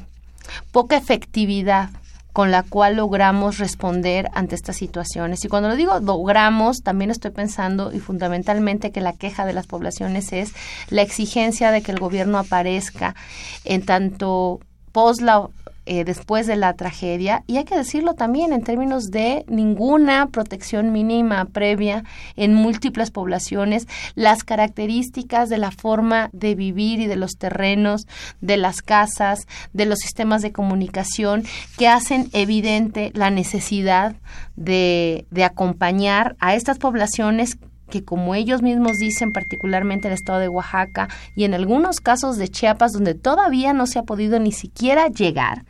poca 0.73 0.97
efectividad 0.97 1.91
con 2.33 2.53
la 2.53 2.63
cual 2.63 2.95
logramos 2.97 3.59
responder 3.59 4.29
ante 4.33 4.55
estas 4.55 4.77
situaciones. 4.77 5.45
Y 5.45 5.49
cuando 5.49 5.69
lo 5.69 5.75
digo 5.75 5.99
logramos, 5.99 6.83
también 6.83 7.11
estoy 7.11 7.33
pensando 7.33 7.93
y 7.93 7.99
fundamentalmente 7.99 8.93
que 8.93 9.01
la 9.01 9.13
queja 9.13 9.45
de 9.45 9.53
las 9.53 9.67
poblaciones 9.67 10.33
es 10.33 10.53
la 10.89 11.03
exigencia 11.03 11.73
de 11.73 11.83
que 11.83 11.91
el 11.91 11.99
gobierno 11.99 12.39
aparezca 12.39 13.17
en 13.65 13.85
tanto 13.85 14.61
pos 14.93 15.21
la 15.21 15.49
eh, 15.90 16.04
después 16.04 16.47
de 16.47 16.57
la 16.57 16.75
tragedia. 16.75 17.45
Y 17.47 17.57
hay 17.57 17.64
que 17.64 17.75
decirlo 17.75 18.12
también 18.12 18.52
en 18.52 18.62
términos 18.62 19.07
de 19.11 19.47
ninguna 19.49 20.26
protección 20.26 20.92
mínima 20.92 21.47
previa 21.47 22.04
en 22.37 22.52
múltiples 22.52 23.11
poblaciones, 23.11 23.88
las 24.14 24.45
características 24.45 25.49
de 25.49 25.57
la 25.57 25.71
forma 25.71 26.28
de 26.35 26.54
vivir 26.54 27.00
y 27.00 27.07
de 27.07 27.16
los 27.16 27.38
terrenos, 27.38 28.07
de 28.42 28.59
las 28.59 28.83
casas, 28.83 29.47
de 29.73 29.87
los 29.87 30.00
sistemas 30.00 30.42
de 30.42 30.52
comunicación 30.52 31.45
que 31.78 31.88
hacen 31.88 32.28
evidente 32.35 33.11
la 33.14 33.30
necesidad 33.30 34.14
de, 34.57 35.25
de 35.30 35.45
acompañar 35.45 36.37
a 36.38 36.54
estas 36.54 36.76
poblaciones 36.76 37.57
que 37.88 38.04
como 38.04 38.35
ellos 38.35 38.62
mismos 38.62 38.99
dicen, 38.99 39.33
particularmente 39.33 40.09
en 40.09 40.12
el 40.12 40.18
estado 40.18 40.38
de 40.38 40.49
Oaxaca 40.49 41.09
y 41.35 41.45
en 41.45 41.54
algunos 41.54 42.00
casos 42.00 42.37
de 42.37 42.49
Chiapas, 42.49 42.92
donde 42.92 43.14
todavía 43.14 43.73
no 43.73 43.87
se 43.87 43.99
ha 43.99 44.02
podido 44.02 44.38
ni 44.38 44.52
siquiera 44.52 45.09
llegar, 45.09 45.64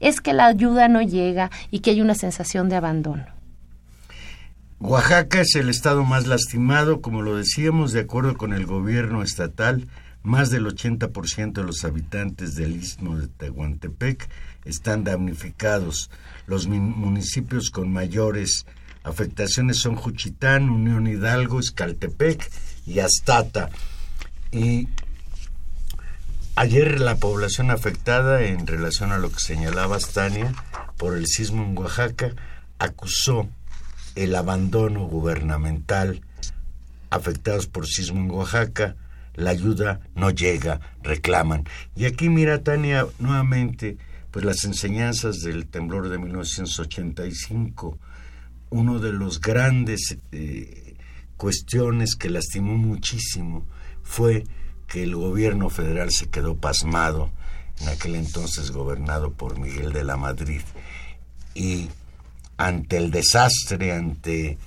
es 0.00 0.20
que 0.20 0.32
la 0.32 0.46
ayuda 0.46 0.88
no 0.88 1.02
llega 1.02 1.50
y 1.70 1.80
que 1.80 1.90
hay 1.90 2.00
una 2.00 2.14
sensación 2.14 2.68
de 2.68 2.76
abandono. 2.76 3.24
Oaxaca 4.80 5.40
es 5.40 5.54
el 5.54 5.68
estado 5.68 6.04
más 6.04 6.26
lastimado, 6.26 7.00
como 7.00 7.22
lo 7.22 7.36
decíamos, 7.36 7.92
de 7.92 8.00
acuerdo 8.00 8.36
con 8.36 8.52
el 8.52 8.66
gobierno 8.66 9.22
estatal, 9.22 9.86
más 10.24 10.50
del 10.50 10.66
80% 10.66 11.52
de 11.52 11.64
los 11.64 11.84
habitantes 11.84 12.54
del 12.54 12.76
istmo 12.76 13.16
de 13.16 13.28
Tehuantepec 13.28 14.28
están 14.64 15.04
damnificados. 15.04 16.10
Los 16.46 16.68
municipios 16.68 17.70
con 17.70 17.92
mayores 17.92 18.66
afectaciones 19.04 19.78
son 19.78 19.96
Juchitán, 19.96 20.70
Unión 20.70 21.06
Hidalgo, 21.06 21.60
Escaltepec 21.60 22.50
y 22.86 23.00
Astata. 23.00 23.70
Y 24.50 24.88
ayer 26.56 27.00
la 27.00 27.16
población 27.16 27.70
afectada, 27.70 28.42
en 28.42 28.66
relación 28.66 29.12
a 29.12 29.18
lo 29.18 29.30
que 29.30 29.40
señalaba 29.40 29.98
Tania, 29.98 30.52
por 30.96 31.16
el 31.16 31.26
sismo 31.26 31.64
en 31.64 31.76
Oaxaca, 31.76 32.34
acusó 32.78 33.48
el 34.14 34.34
abandono 34.34 35.06
gubernamental 35.06 36.20
afectados 37.10 37.66
por 37.66 37.86
sismo 37.86 38.20
en 38.20 38.30
Oaxaca, 38.30 38.96
la 39.34 39.50
ayuda 39.50 40.00
no 40.14 40.30
llega, 40.30 40.80
reclaman. 41.02 41.64
Y 41.94 42.06
aquí 42.06 42.28
mira 42.28 42.62
Tania 42.62 43.06
nuevamente 43.18 43.96
pues 44.30 44.44
las 44.44 44.64
enseñanzas 44.64 45.42
del 45.42 45.66
temblor 45.66 46.08
de 46.08 46.18
1985 46.18 47.98
uno 48.72 48.98
de 48.98 49.12
los 49.12 49.40
grandes 49.40 50.16
eh, 50.32 50.96
cuestiones 51.36 52.16
que 52.16 52.30
lastimó 52.30 52.76
muchísimo 52.76 53.66
fue 54.02 54.44
que 54.88 55.02
el 55.02 55.14
gobierno 55.14 55.68
federal 55.68 56.10
se 56.10 56.28
quedó 56.28 56.56
pasmado, 56.56 57.30
en 57.80 57.88
aquel 57.88 58.14
entonces 58.14 58.70
gobernado 58.70 59.32
por 59.32 59.58
Miguel 59.58 59.92
de 59.92 60.04
la 60.04 60.16
Madrid, 60.16 60.62
y 61.54 61.88
ante 62.56 62.96
el 62.96 63.10
desastre, 63.10 63.92
ante 63.92 64.58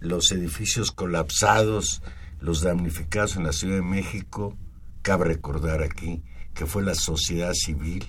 los 0.00 0.32
edificios 0.32 0.90
colapsados, 0.90 2.02
los 2.40 2.62
damnificados 2.62 3.36
en 3.36 3.44
la 3.44 3.52
Ciudad 3.52 3.76
de 3.76 3.82
México, 3.82 4.56
cabe 5.02 5.26
recordar 5.26 5.82
aquí 5.82 6.22
que 6.54 6.66
fue 6.66 6.82
la 6.82 6.94
sociedad 6.94 7.52
civil, 7.52 8.06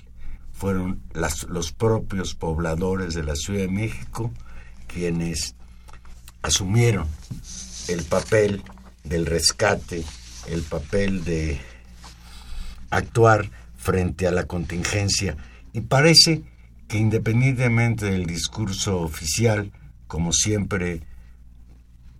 fueron 0.53 1.01
los 1.13 1.73
propios 1.73 2.33
pobladores 2.33 3.13
de 3.13 3.23
la 3.23 3.35
Ciudad 3.35 3.62
de 3.62 3.67
México 3.67 4.31
quienes 4.93 5.55
asumieron 6.41 7.07
el 7.88 8.03
papel 8.03 8.62
del 9.03 9.25
rescate, 9.25 10.03
el 10.47 10.62
papel 10.62 11.23
de 11.23 11.59
actuar 12.89 13.50
frente 13.75 14.27
a 14.27 14.31
la 14.31 14.45
contingencia. 14.45 15.35
Y 15.73 15.81
parece 15.81 16.43
que 16.88 16.97
independientemente 16.97 18.05
del 18.05 18.25
discurso 18.25 19.00
oficial, 19.00 19.71
como 20.07 20.31
siempre 20.31 21.01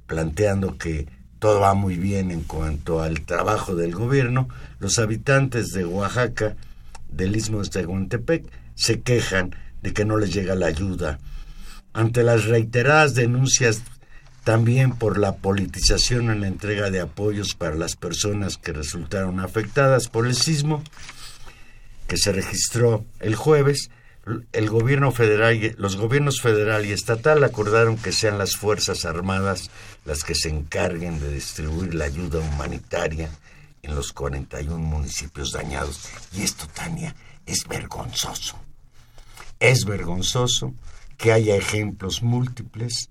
planteando 0.08 0.78
que 0.78 1.08
todo 1.40 1.60
va 1.60 1.74
muy 1.74 1.98
bien 1.98 2.32
en 2.32 2.42
cuanto 2.42 3.02
al 3.02 3.22
trabajo 3.22 3.76
del 3.76 3.94
gobierno, 3.94 4.48
los 4.80 4.98
habitantes 5.00 5.70
de 5.70 5.86
Oaxaca, 5.86 6.56
del 7.10 7.36
istmo 7.36 7.62
de 7.62 7.70
Tehuantepec, 7.70 8.46
se 8.76 9.02
quejan 9.02 9.56
de 9.82 9.94
que 9.94 10.06
no 10.06 10.18
les 10.18 10.34
llega 10.34 10.56
la 10.56 10.68
ayuda 10.68 11.20
ante 11.94 12.24
las 12.24 12.46
reiteradas 12.46 13.14
denuncias 13.16 13.82
también 14.44 14.92
por 14.92 15.18
la 15.18 15.38
politización 15.38 16.30
en 16.30 16.42
la 16.42 16.48
entrega 16.48 16.90
de 16.90 17.00
apoyos 17.00 17.56
para 17.56 17.76
las 17.76 17.96
personas 17.96 18.58
que 18.58 18.74
resultaron 18.74 19.40
afectadas 19.40 20.10
por 20.10 20.28
el 20.28 20.36
sismo 20.36 20.84
que 22.08 22.18
se 22.18 22.34
registró 22.34 23.06
el 23.20 23.36
jueves, 23.36 23.90
el 24.52 24.70
gobierno 24.70 25.12
federal, 25.12 25.76
los 25.78 25.96
gobiernos 25.96 26.42
federal 26.42 26.86
y 26.86 26.92
estatal 26.92 27.44
acordaron 27.44 27.98
que 27.98 28.12
sean 28.12 28.38
las 28.38 28.56
Fuerzas 28.56 29.06
Armadas 29.06 29.70
las 30.06 30.24
que 30.24 30.36
se 30.36 30.50
encarguen 30.50 31.20
de 31.20 31.34
distribuir 31.34 31.94
la 31.96 32.06
ayuda 32.06 32.40
humanitaria 32.40 33.30
en 33.82 33.96
los 33.96 34.14
41 34.14 34.78
municipios 34.78 35.52
dañados. 35.52 36.10
Y 36.34 36.42
esto, 36.42 36.68
Tania, 36.74 37.16
es 37.46 37.66
vergonzoso. 37.68 38.58
Es 39.60 39.86
vergonzoso 39.86 40.74
que 41.18 41.32
haya 41.32 41.56
ejemplos 41.56 42.22
múltiples 42.22 43.10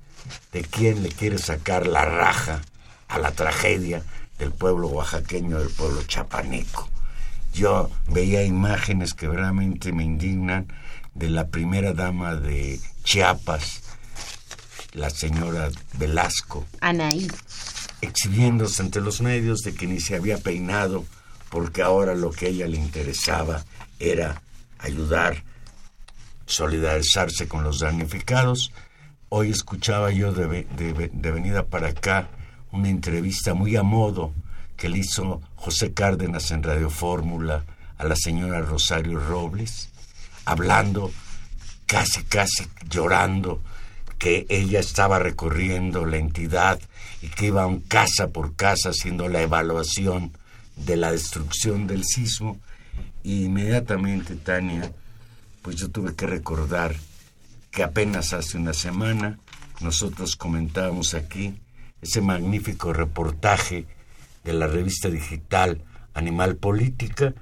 de 0.52 0.62
quien 0.62 1.02
le 1.02 1.08
quiere 1.08 1.38
sacar 1.38 1.86
la 1.86 2.04
raja 2.04 2.62
a 3.08 3.18
la 3.18 3.32
tragedia 3.32 4.02
del 4.38 4.52
pueblo 4.52 4.88
oaxaqueño, 4.88 5.58
del 5.58 5.70
pueblo 5.70 6.02
chapaneco. 6.04 6.88
Yo 7.52 7.90
veía 8.08 8.44
imágenes 8.44 9.14
que 9.14 9.28
realmente 9.28 9.92
me 9.92 10.04
indignan 10.04 10.68
de 11.14 11.28
la 11.28 11.48
primera 11.48 11.92
dama 11.92 12.34
de 12.34 12.80
Chiapas, 13.04 13.82
la 14.92 15.10
señora 15.10 15.70
Velasco. 15.98 16.66
Anaí. 16.80 17.28
Exhibiéndose 18.00 18.82
ante 18.82 19.00
los 19.00 19.20
medios 19.20 19.60
de 19.60 19.74
que 19.74 19.86
ni 19.86 20.00
se 20.00 20.16
había 20.16 20.38
peinado 20.38 21.04
porque 21.50 21.82
ahora 21.82 22.14
lo 22.14 22.30
que 22.30 22.46
a 22.46 22.48
ella 22.48 22.66
le 22.66 22.78
interesaba 22.78 23.62
era 23.98 24.40
ayudar, 24.78 25.44
solidarizarse 26.52 27.48
con 27.48 27.64
los 27.64 27.80
damnificados. 27.80 28.72
Hoy 29.28 29.50
escuchaba 29.50 30.10
yo 30.10 30.32
de, 30.32 30.66
de 31.12 31.30
venida 31.30 31.66
para 31.66 31.88
acá 31.88 32.28
una 32.70 32.88
entrevista 32.88 33.54
muy 33.54 33.76
a 33.76 33.82
modo 33.82 34.32
que 34.76 34.88
le 34.88 34.98
hizo 34.98 35.40
José 35.56 35.92
Cárdenas 35.92 36.50
en 36.50 36.62
Radio 36.62 36.90
Fórmula 36.90 37.64
a 37.98 38.04
la 38.04 38.16
señora 38.16 38.60
Rosario 38.60 39.20
Robles, 39.20 39.90
hablando 40.44 41.12
casi, 41.86 42.24
casi 42.24 42.66
llorando 42.88 43.60
que 44.18 44.46
ella 44.48 44.80
estaba 44.80 45.18
recorriendo 45.18 46.06
la 46.06 46.16
entidad 46.16 46.80
y 47.20 47.28
que 47.28 47.46
iban 47.46 47.80
casa 47.80 48.28
por 48.28 48.56
casa 48.56 48.90
haciendo 48.90 49.28
la 49.28 49.42
evaluación 49.42 50.32
de 50.76 50.96
la 50.96 51.12
destrucción 51.12 51.86
del 51.86 52.04
sismo. 52.04 52.58
Y 53.22 53.44
inmediatamente, 53.44 54.34
Tania, 54.36 54.92
pues 55.62 55.76
yo 55.76 55.90
tuve 55.90 56.14
que 56.14 56.26
recordar 56.26 56.94
que 57.70 57.82
apenas 57.82 58.32
hace 58.32 58.58
una 58.58 58.74
semana 58.74 59.38
nosotros 59.80 60.36
comentábamos 60.36 61.14
aquí 61.14 61.54
ese 62.02 62.20
magnífico 62.20 62.92
reportaje 62.92 63.86
de 64.44 64.52
la 64.52 64.66
revista 64.66 65.08
digital 65.08 65.82
Animal 66.14 66.56
Política, 66.56 67.32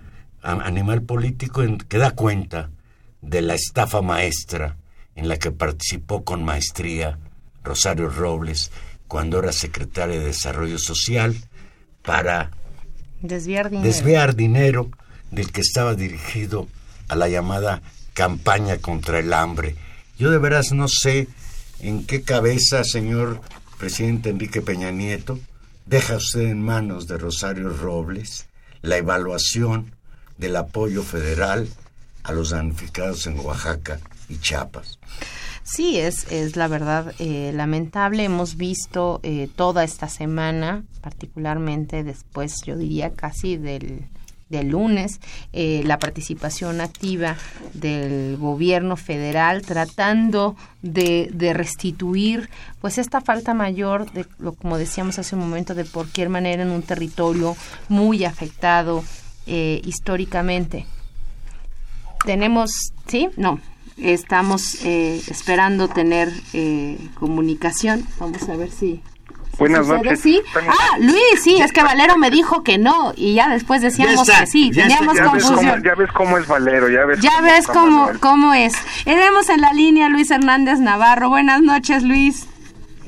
Animal 0.42 1.02
Político, 1.02 1.62
que 1.88 1.98
da 1.98 2.12
cuenta 2.12 2.70
de 3.20 3.42
la 3.42 3.54
estafa 3.54 4.00
maestra 4.00 4.76
en 5.16 5.28
la 5.28 5.38
que 5.38 5.50
participó 5.50 6.24
con 6.24 6.44
maestría 6.44 7.18
Rosario 7.64 8.08
Robles 8.08 8.70
cuando 9.08 9.38
era 9.40 9.52
secretaria 9.52 10.18
de 10.18 10.26
Desarrollo 10.26 10.78
Social 10.78 11.36
para 12.02 12.50
desviar 13.20 13.70
dinero. 13.70 13.86
desviar 13.86 14.36
dinero 14.36 14.90
del 15.30 15.52
que 15.52 15.60
estaba 15.60 15.94
dirigido 15.94 16.68
a 17.08 17.16
la 17.16 17.28
llamada 17.28 17.82
campaña 18.20 18.76
contra 18.76 19.18
el 19.18 19.32
hambre. 19.32 19.76
Yo 20.18 20.30
de 20.30 20.36
veras 20.36 20.72
no 20.72 20.88
sé 20.88 21.26
en 21.78 22.04
qué 22.04 22.20
cabeza, 22.20 22.84
señor 22.84 23.40
presidente 23.78 24.28
Enrique 24.28 24.60
Peña 24.60 24.90
Nieto, 24.90 25.38
deja 25.86 26.16
usted 26.16 26.42
en 26.42 26.62
manos 26.62 27.06
de 27.06 27.16
Rosario 27.16 27.70
Robles 27.70 28.46
la 28.82 28.98
evaluación 28.98 29.94
del 30.36 30.56
apoyo 30.56 31.02
federal 31.02 31.66
a 32.22 32.32
los 32.32 32.50
damnificados 32.50 33.26
en 33.26 33.40
Oaxaca 33.40 34.00
y 34.28 34.36
Chiapas. 34.36 34.98
Sí, 35.62 35.98
es, 35.98 36.30
es 36.30 36.56
la 36.56 36.68
verdad 36.68 37.14
eh, 37.20 37.52
lamentable. 37.54 38.24
Hemos 38.24 38.58
visto 38.58 39.20
eh, 39.22 39.48
toda 39.56 39.82
esta 39.82 40.10
semana, 40.10 40.84
particularmente 41.00 42.04
después, 42.04 42.56
yo 42.66 42.76
diría 42.76 43.14
casi 43.14 43.56
del, 43.56 44.10
del 44.50 44.70
lunes, 44.70 45.20
eh, 45.52 45.82
la 45.86 45.98
participación 45.98 46.80
activa 46.80 47.36
del 47.72 48.36
gobierno 48.36 48.96
federal 48.96 49.62
tratando 49.62 50.56
de, 50.82 51.30
de, 51.32 51.54
restituir 51.54 52.50
pues 52.80 52.98
esta 52.98 53.20
falta 53.20 53.54
mayor 53.54 54.10
de 54.12 54.26
lo 54.38 54.52
como 54.54 54.76
decíamos 54.76 55.18
hace 55.18 55.36
un 55.36 55.42
momento 55.42 55.74
de 55.74 55.84
por 55.84 56.08
qué 56.08 56.28
manera 56.28 56.64
en 56.64 56.70
un 56.70 56.82
territorio 56.82 57.56
muy 57.88 58.24
afectado 58.24 59.04
eh, 59.46 59.80
históricamente. 59.84 60.84
Tenemos 62.24 62.92
sí 63.06 63.28
no. 63.36 63.60
Estamos 63.96 64.82
eh, 64.84 65.20
esperando 65.28 65.88
tener 65.88 66.32
comunicación. 67.14 68.06
Vamos 68.18 68.48
a 68.48 68.56
ver 68.56 68.70
si 68.70 69.02
Buenas 69.60 69.86
noches. 69.86 70.20
¿Sí? 70.20 70.42
Ah, 70.56 70.96
Luis, 70.98 71.42
sí, 71.42 71.60
es 71.60 71.70
que 71.70 71.82
Valero 71.82 72.16
me 72.16 72.30
dijo 72.30 72.64
que 72.64 72.78
no 72.78 73.12
y 73.14 73.34
ya 73.34 73.48
después 73.50 73.82
decíamos 73.82 74.28
que 74.28 74.46
sí, 74.46 74.70
teníamos 74.70 75.14
ya 75.14 75.24
confusión. 75.24 75.56
Ves 75.56 75.66
cómo, 75.66 75.84
ya 75.84 75.94
ves 75.94 76.12
cómo 76.12 76.38
es 76.38 76.46
Valero, 76.48 76.88
ya 76.88 77.04
ves, 77.04 77.20
ya 77.20 77.30
cómo, 77.36 77.42
ves 77.42 77.66
cómo, 77.66 78.10
cómo 78.20 78.54
es. 78.54 78.72
Tenemos 79.04 79.48
en 79.50 79.60
la 79.60 79.72
línea 79.72 80.08
Luis 80.08 80.30
Hernández 80.30 80.80
Navarro. 80.80 81.28
Buenas 81.28 81.60
noches, 81.60 82.02
Luis. 82.02 82.49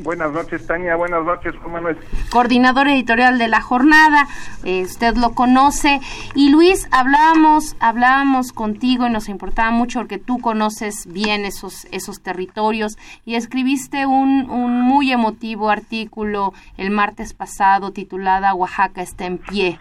Buenas 0.03 0.33
noches, 0.33 0.67
Tania. 0.67 0.97
Buenas 0.97 1.25
noches, 1.25 1.55
Juan 1.57 1.73
Manuel. 1.73 1.99
Coordinador 2.31 2.89
editorial 2.89 3.39
de 3.39 3.49
la 3.49 3.61
jornada, 3.61 4.27
eh, 4.65 4.83
usted 4.83 5.17
lo 5.17 5.35
conoce. 5.35 6.01
Y 6.35 6.51
Luis, 6.51 6.89
hablábamos, 6.91 7.77
hablábamos 7.79 8.53
contigo 8.53 9.07
y 9.07 9.11
nos 9.11 9.29
importaba 9.29 9.71
mucho 9.71 10.01
porque 10.01 10.19
tú 10.19 10.41
conoces 10.41 11.07
bien 11.07 11.45
esos, 11.45 11.87
esos 11.93 12.21
territorios 12.23 12.97
y 13.25 13.37
escribiste 13.37 14.07
un, 14.07 14.51
un 14.51 14.81
muy 14.81 15.13
emotivo 15.13 15.71
artículo 15.71 16.53
el 16.77 16.91
martes 16.91 17.33
pasado 17.33 17.93
titulada 17.93 18.55
Oaxaca 18.55 19.03
está 19.03 19.27
en 19.27 19.39
pie. 19.39 19.79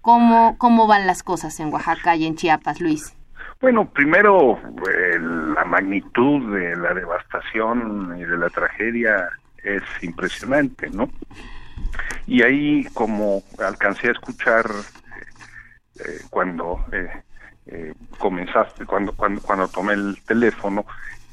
¿Cómo, 0.00 0.56
cómo 0.56 0.86
van 0.86 1.06
las 1.06 1.22
cosas 1.22 1.60
en 1.60 1.72
Oaxaca 1.72 2.16
y 2.16 2.24
en 2.24 2.36
Chiapas, 2.36 2.80
Luis? 2.80 3.14
Bueno, 3.60 3.90
primero, 3.90 4.58
eh, 4.58 5.18
la 5.18 5.66
magnitud 5.66 6.56
de 6.56 6.74
la 6.76 6.94
devastación 6.94 8.16
y 8.18 8.24
de 8.24 8.38
la 8.38 8.48
tragedia 8.48 9.28
es 9.64 9.82
impresionante, 10.02 10.90
¿no? 10.90 11.10
Y 12.26 12.42
ahí, 12.42 12.84
como 12.94 13.42
alcancé 13.58 14.08
a 14.08 14.12
escuchar 14.12 14.66
eh, 15.98 16.20
cuando 16.30 16.84
eh, 16.92 17.22
eh, 17.66 17.94
comenzaste, 18.18 18.86
cuando, 18.86 19.12
cuando, 19.12 19.40
cuando 19.42 19.68
tomé 19.68 19.94
el 19.94 20.16
teléfono, 20.26 20.86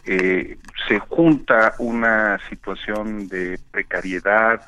se 0.05 0.99
junta 0.99 1.73
una 1.79 2.39
situación 2.49 3.27
de 3.27 3.59
precariedad 3.71 4.61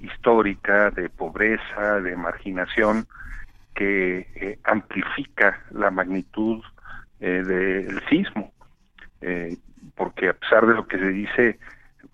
histórica, 0.00 0.90
de 0.90 1.08
pobreza, 1.08 2.00
de 2.00 2.16
marginación, 2.16 3.06
que 3.76 4.58
amplifica 4.64 5.62
la 5.70 5.92
magnitud 5.92 6.64
del 7.20 8.02
sismo. 8.08 8.52
porque 9.94 10.30
a 10.30 10.32
pesar 10.32 10.66
de 10.66 10.74
lo 10.74 10.88
que 10.88 10.98
se 10.98 11.08
dice, 11.10 11.58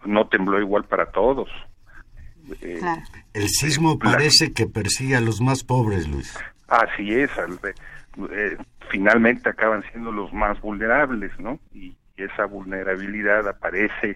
no 0.04 0.26
tembló 0.28 0.60
igual 0.60 0.84
para 0.84 1.10
todos. 1.10 1.48
Eh, 2.60 2.80
el 3.34 3.48
sismo 3.48 3.98
parece 3.98 4.52
que 4.52 4.66
persigue 4.66 5.16
a 5.16 5.20
los 5.20 5.40
más 5.40 5.62
pobres, 5.64 6.08
Luis. 6.08 6.36
Así 6.68 7.12
es, 7.14 7.30
eh, 7.38 8.56
finalmente 8.90 9.48
acaban 9.48 9.82
siendo 9.90 10.12
los 10.12 10.32
más 10.32 10.60
vulnerables, 10.60 11.32
¿no? 11.38 11.58
Y, 11.72 11.96
esa 12.16 12.44
vulnerabilidad 12.44 13.48
aparece 13.48 14.14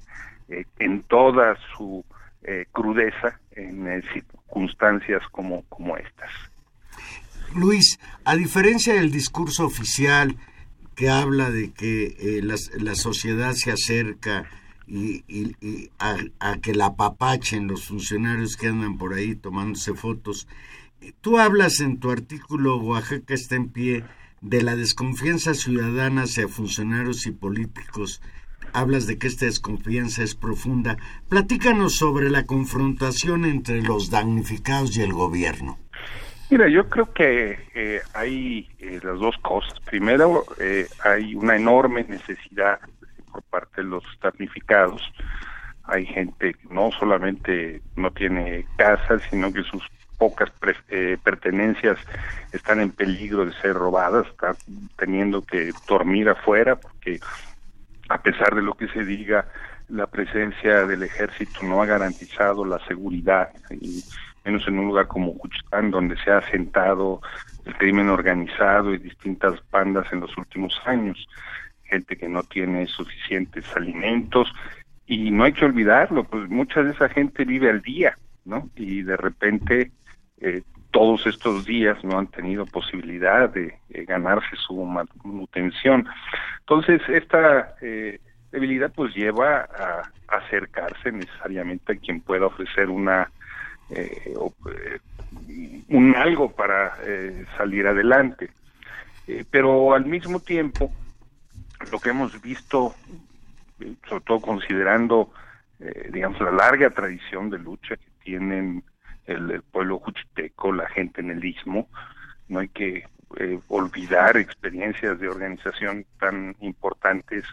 eh, 0.50 0.66
en 0.78 1.02
toda 1.04 1.56
su 1.74 2.04
crudeza 2.70 3.40
en 3.52 4.02
circunstancias 4.12 5.22
como, 5.30 5.62
como 5.70 5.96
estas. 5.96 6.30
Luis, 7.56 7.98
a 8.26 8.36
diferencia 8.36 8.92
del 8.92 9.10
discurso 9.10 9.64
oficial 9.64 10.36
que 10.94 11.08
habla 11.08 11.50
de 11.50 11.72
que 11.72 12.40
la, 12.42 12.56
la 12.78 12.94
sociedad 12.94 13.54
se 13.54 13.72
acerca 13.72 14.44
y, 14.86 15.24
y, 15.28 15.90
a, 15.98 16.16
a, 16.40 16.58
que 16.58 16.74
la 16.74 16.96
papachen 16.96 17.68
los 17.68 17.86
funcionarios 17.86 18.56
que 18.56 18.68
andan 18.68 18.98
por 18.98 19.14
ahí 19.14 19.34
tomándose 19.34 19.94
fotos. 19.94 20.46
Tú 21.20 21.38
hablas 21.38 21.80
en 21.80 21.98
tu 21.98 22.10
artículo 22.10 22.76
Oaxaca 22.76 23.34
está 23.34 23.56
en 23.56 23.68
pie 23.68 24.04
de 24.40 24.62
la 24.62 24.76
desconfianza 24.76 25.54
ciudadana 25.54 26.22
hacia 26.22 26.48
funcionarios 26.48 27.26
y 27.26 27.32
políticos. 27.32 28.22
Hablas 28.72 29.06
de 29.06 29.18
que 29.18 29.26
esta 29.26 29.46
desconfianza 29.46 30.22
es 30.22 30.34
profunda. 30.34 30.96
Platícanos 31.28 31.96
sobre 31.96 32.28
la 32.28 32.44
confrontación 32.44 33.44
entre 33.44 33.82
los 33.82 34.10
damnificados 34.10 34.96
y 34.96 35.02
el 35.02 35.12
gobierno. 35.12 35.78
Mira, 36.50 36.68
yo 36.68 36.88
creo 36.88 37.12
que 37.12 37.58
eh, 37.74 38.00
hay 38.12 38.68
eh, 38.78 39.00
las 39.02 39.18
dos 39.18 39.36
cosas. 39.38 39.80
Primero, 39.80 40.44
eh, 40.60 40.86
hay 41.02 41.34
una 41.34 41.56
enorme 41.56 42.04
necesidad 42.04 42.80
por 43.34 43.42
parte 43.42 43.82
de 43.82 43.88
los 43.88 44.04
damnificados. 44.22 45.02
Hay 45.84 46.06
gente 46.06 46.54
que 46.54 46.68
no 46.70 46.90
solamente 46.92 47.82
no 47.96 48.12
tiene 48.12 48.64
casa, 48.76 49.18
sino 49.30 49.52
que 49.52 49.64
sus 49.64 49.82
pocas 50.18 50.50
eh, 50.88 51.18
pertenencias 51.22 51.98
están 52.52 52.80
en 52.80 52.90
peligro 52.90 53.44
de 53.44 53.52
ser 53.54 53.74
robadas, 53.74 54.26
está 54.28 54.54
teniendo 54.96 55.42
que 55.42 55.72
dormir 55.88 56.28
afuera 56.28 56.76
porque 56.76 57.18
a 58.08 58.22
pesar 58.22 58.54
de 58.54 58.62
lo 58.62 58.74
que 58.74 58.86
se 58.88 59.04
diga, 59.04 59.48
la 59.88 60.06
presencia 60.06 60.86
del 60.86 61.02
ejército 61.02 61.60
no 61.64 61.82
ha 61.82 61.86
garantizado 61.86 62.64
la 62.64 62.78
seguridad, 62.86 63.50
y 63.70 64.02
menos 64.44 64.66
en 64.68 64.78
un 64.78 64.86
lugar 64.86 65.08
como 65.08 65.34
Juchitán, 65.34 65.90
donde 65.90 66.16
se 66.22 66.30
ha 66.30 66.38
asentado 66.38 67.20
el 67.64 67.74
crimen 67.76 68.08
organizado 68.08 68.94
y 68.94 68.98
distintas 68.98 69.58
bandas 69.70 70.06
en 70.12 70.20
los 70.20 70.36
últimos 70.36 70.78
años, 70.84 71.26
gente 71.84 72.16
que 72.16 72.28
no 72.28 72.42
tiene 72.42 72.86
suficientes 72.86 73.64
alimentos, 73.76 74.52
y 75.06 75.30
no 75.30 75.44
hay 75.44 75.52
que 75.52 75.64
olvidarlo, 75.64 76.24
pues 76.24 76.48
mucha 76.48 76.82
de 76.82 76.92
esa 76.92 77.08
gente 77.08 77.44
vive 77.44 77.68
al 77.70 77.82
día, 77.82 78.16
¿no? 78.44 78.70
Y 78.76 79.02
de 79.02 79.16
repente 79.16 79.90
eh, 80.40 80.62
todos 80.90 81.26
estos 81.26 81.64
días 81.64 82.02
no 82.04 82.18
han 82.18 82.28
tenido 82.28 82.64
posibilidad 82.66 83.50
de 83.50 83.74
ganarse 84.06 84.56
su 84.56 84.82
manutención. 84.84 86.06
Entonces, 86.60 87.02
esta 87.08 87.74
eh, 87.82 88.20
debilidad 88.50 88.92
pues 88.94 89.14
lleva 89.14 89.60
a, 89.62 90.10
acercarse 90.26 91.12
necesariamente 91.12 91.92
a 91.92 91.96
quien 91.96 92.20
pueda 92.20 92.46
ofrecer 92.46 92.88
una 92.88 93.30
eh, 93.90 94.34
un 95.88 96.16
algo 96.16 96.50
para 96.50 96.96
salir 97.56 97.86
adelante. 97.86 98.50
pero 99.50 99.94
al 99.94 100.06
mismo 100.06 100.40
tiempo, 100.40 100.90
lo 101.90 101.98
que 101.98 102.10
hemos 102.10 102.40
visto, 102.40 102.94
sobre 104.08 104.24
todo 104.24 104.40
considerando, 104.40 105.32
digamos, 106.10 106.40
la 106.40 106.52
larga 106.52 106.90
tradición 106.90 107.50
de 107.50 107.58
lucha 107.58 107.96
que 107.96 108.08
tienen 108.22 108.82
el, 109.26 109.62
pueblo 109.62 109.98
juchiteco, 109.98 110.72
la 110.72 110.88
gente 110.88 111.20
en 111.20 111.30
el 111.30 111.44
istmo. 111.44 111.88
No 112.48 112.60
hay 112.60 112.68
que 112.68 113.04
eh, 113.36 113.58
olvidar 113.68 114.36
experiencias 114.36 115.18
de 115.18 115.28
organización 115.28 116.04
tan 116.20 116.54
importantes 116.60 117.44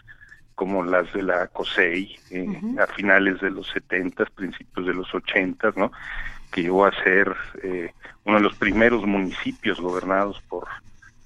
como 0.54 0.84
las 0.84 1.12
de 1.12 1.22
la 1.22 1.48
COSEI 1.48 2.16
eh, 2.30 2.76
a 2.78 2.86
finales 2.86 3.40
de 3.40 3.50
los 3.50 3.68
70, 3.70 4.24
principios 4.26 4.86
de 4.86 4.94
los 4.94 5.12
80, 5.14 5.72
¿no? 5.76 5.90
que 6.52 6.62
llegó 6.62 6.84
a 6.84 6.92
ser 7.02 7.34
eh, 7.62 7.92
uno 8.24 8.36
de 8.36 8.42
los 8.42 8.54
primeros 8.56 9.04
municipios 9.06 9.80
gobernados 9.80 10.40
por 10.42 10.68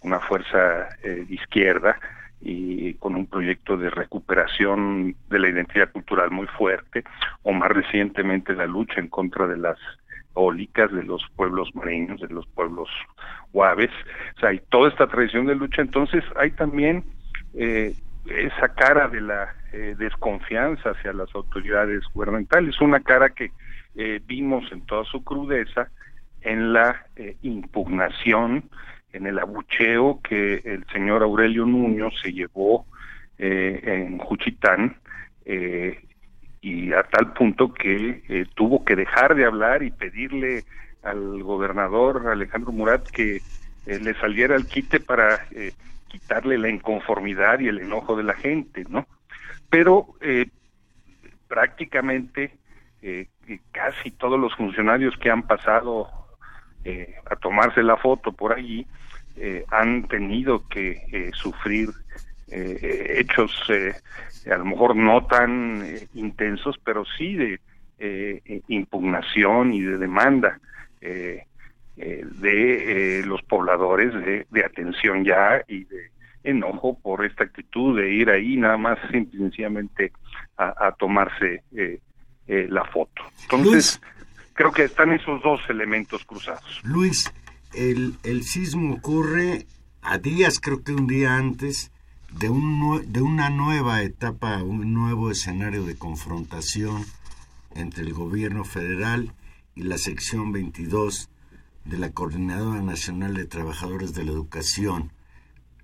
una 0.02 0.20
fuerza 0.20 0.88
de 1.02 1.26
izquierda 1.28 1.98
y 2.40 2.94
con 2.94 3.16
un 3.16 3.26
proyecto 3.26 3.76
de 3.76 3.90
recuperación 3.90 5.16
de 5.28 5.38
la 5.38 5.48
identidad 5.48 5.90
cultural 5.90 6.30
muy 6.30 6.46
fuerte, 6.46 7.04
o 7.42 7.52
más 7.52 7.70
recientemente 7.70 8.54
la 8.54 8.66
lucha 8.66 9.00
en 9.00 9.08
contra 9.08 9.46
de 9.46 9.56
las 9.56 9.78
de 10.76 11.02
los 11.02 11.22
pueblos 11.34 11.74
mareños, 11.74 12.20
de 12.20 12.28
los 12.28 12.46
pueblos 12.48 12.90
guaves, 13.52 13.90
o 14.36 14.40
sea, 14.40 14.50
hay 14.50 14.60
toda 14.68 14.90
esta 14.90 15.06
tradición 15.06 15.46
de 15.46 15.54
lucha, 15.54 15.80
entonces 15.80 16.22
hay 16.36 16.50
también 16.50 17.04
eh, 17.54 17.94
esa 18.26 18.68
cara 18.74 19.08
de 19.08 19.22
la 19.22 19.54
eh, 19.72 19.94
desconfianza 19.98 20.90
hacia 20.90 21.14
las 21.14 21.34
autoridades 21.34 22.02
gubernamentales, 22.12 22.78
una 22.82 23.00
cara 23.00 23.30
que 23.30 23.50
eh, 23.94 24.20
vimos 24.26 24.70
en 24.72 24.82
toda 24.82 25.04
su 25.04 25.24
crudeza 25.24 25.88
en 26.42 26.74
la 26.74 27.06
impugnación, 27.42 28.64
en 29.16 29.26
el 29.26 29.38
abucheo 29.38 30.20
que 30.22 30.62
el 30.64 30.84
señor 30.92 31.22
Aurelio 31.22 31.66
Nuño 31.66 32.10
se 32.22 32.32
llevó 32.32 32.86
en 33.38 34.18
Juchitán 34.18 34.96
y 36.66 36.92
a 36.92 37.04
tal 37.04 37.32
punto 37.32 37.72
que 37.72 38.24
eh, 38.28 38.44
tuvo 38.56 38.84
que 38.84 38.96
dejar 38.96 39.36
de 39.36 39.44
hablar 39.44 39.84
y 39.84 39.92
pedirle 39.92 40.64
al 41.04 41.40
gobernador 41.44 42.26
Alejandro 42.26 42.72
Murat 42.72 43.08
que 43.08 43.36
eh, 43.36 44.00
le 44.00 44.14
saliera 44.14 44.56
el 44.56 44.66
quite 44.66 44.98
para 44.98 45.46
eh, 45.52 45.72
quitarle 46.08 46.58
la 46.58 46.68
inconformidad 46.68 47.60
y 47.60 47.68
el 47.68 47.78
enojo 47.78 48.16
de 48.16 48.24
la 48.24 48.34
gente, 48.34 48.84
¿no? 48.88 49.06
Pero 49.70 50.14
prácticamente 51.46 52.52
casi 53.70 54.10
todos 54.10 54.38
los 54.38 54.54
funcionarios 54.56 55.16
que 55.18 55.30
han 55.30 55.42
pasado 55.42 56.08
a 57.30 57.36
tomarse 57.36 57.82
la 57.82 57.96
foto 57.96 58.32
por 58.32 58.52
allí 58.52 58.86
han 59.70 60.06
tenido 60.08 60.66
que 60.68 61.30
sufrir 61.34 61.90
hechos 62.48 63.52
a 64.52 64.56
lo 64.58 64.64
mejor 64.64 64.96
no 64.96 65.26
tan 65.26 65.82
eh, 65.84 66.08
intensos, 66.14 66.76
pero 66.84 67.04
sí 67.18 67.34
de 67.34 67.60
eh, 67.98 68.60
impugnación 68.68 69.72
y 69.72 69.82
de 69.82 69.98
demanda 69.98 70.60
eh, 71.00 71.44
de 71.96 73.22
los 73.24 73.42
pobladores 73.42 74.12
de, 74.50 74.64
atención 74.64 75.24
ya 75.24 75.62
y 75.66 75.84
de 75.84 76.10
enojo 76.44 76.98
por 77.00 77.24
esta 77.24 77.44
actitud 77.44 77.98
de 77.98 78.10
ir 78.10 78.28
ahí 78.28 78.56
nada 78.56 78.76
más 78.76 78.98
sencillamente 79.10 80.12
a, 80.58 80.92
tomarse 80.98 81.62
la 82.46 82.84
foto. 82.84 83.22
Entonces, 83.42 84.00
creo 84.56 84.72
que 84.72 84.84
están 84.84 85.12
esos 85.12 85.42
dos 85.42 85.60
elementos 85.68 86.24
cruzados. 86.24 86.80
Luis, 86.82 87.32
el, 87.74 88.18
el 88.24 88.42
sismo 88.42 88.94
ocurre 88.94 89.66
a 90.02 90.18
días, 90.18 90.58
creo 90.60 90.82
que 90.82 90.92
un 90.92 91.06
día 91.06 91.36
antes, 91.36 91.92
de, 92.32 92.48
un, 92.48 93.12
de 93.12 93.22
una 93.22 93.50
nueva 93.50 94.02
etapa, 94.02 94.62
un 94.62 94.92
nuevo 94.92 95.30
escenario 95.30 95.84
de 95.84 95.96
confrontación 95.96 97.04
entre 97.74 98.02
el 98.02 98.14
gobierno 98.14 98.64
federal 98.64 99.32
y 99.74 99.82
la 99.82 99.98
sección 99.98 100.52
22 100.52 101.28
de 101.84 101.98
la 101.98 102.10
Coordinadora 102.10 102.82
Nacional 102.82 103.34
de 103.34 103.44
Trabajadores 103.44 104.14
de 104.14 104.24
la 104.24 104.32
Educación. 104.32 105.12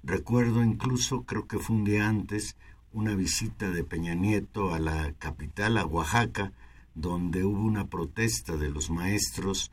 Recuerdo 0.03 0.65
incluso, 0.65 1.23
creo 1.23 1.47
que 1.47 1.59
fue 1.59 1.77
un 1.77 1.85
día 1.85 2.09
antes, 2.09 2.57
una 2.93 3.15
visita 3.15 3.71
de 3.71 3.85
Peña 3.85 4.15
Nieto 4.15 4.75
a 4.75 4.79
la 4.79 5.13
capital, 5.19 5.79
a 5.79 5.87
Oaxaca, 5.87 6.53
donde 6.95 7.45
hubo 7.45 7.63
una 7.63 7.87
protesta 7.89 8.57
de 8.57 8.71
los 8.71 8.91
maestros 8.91 9.71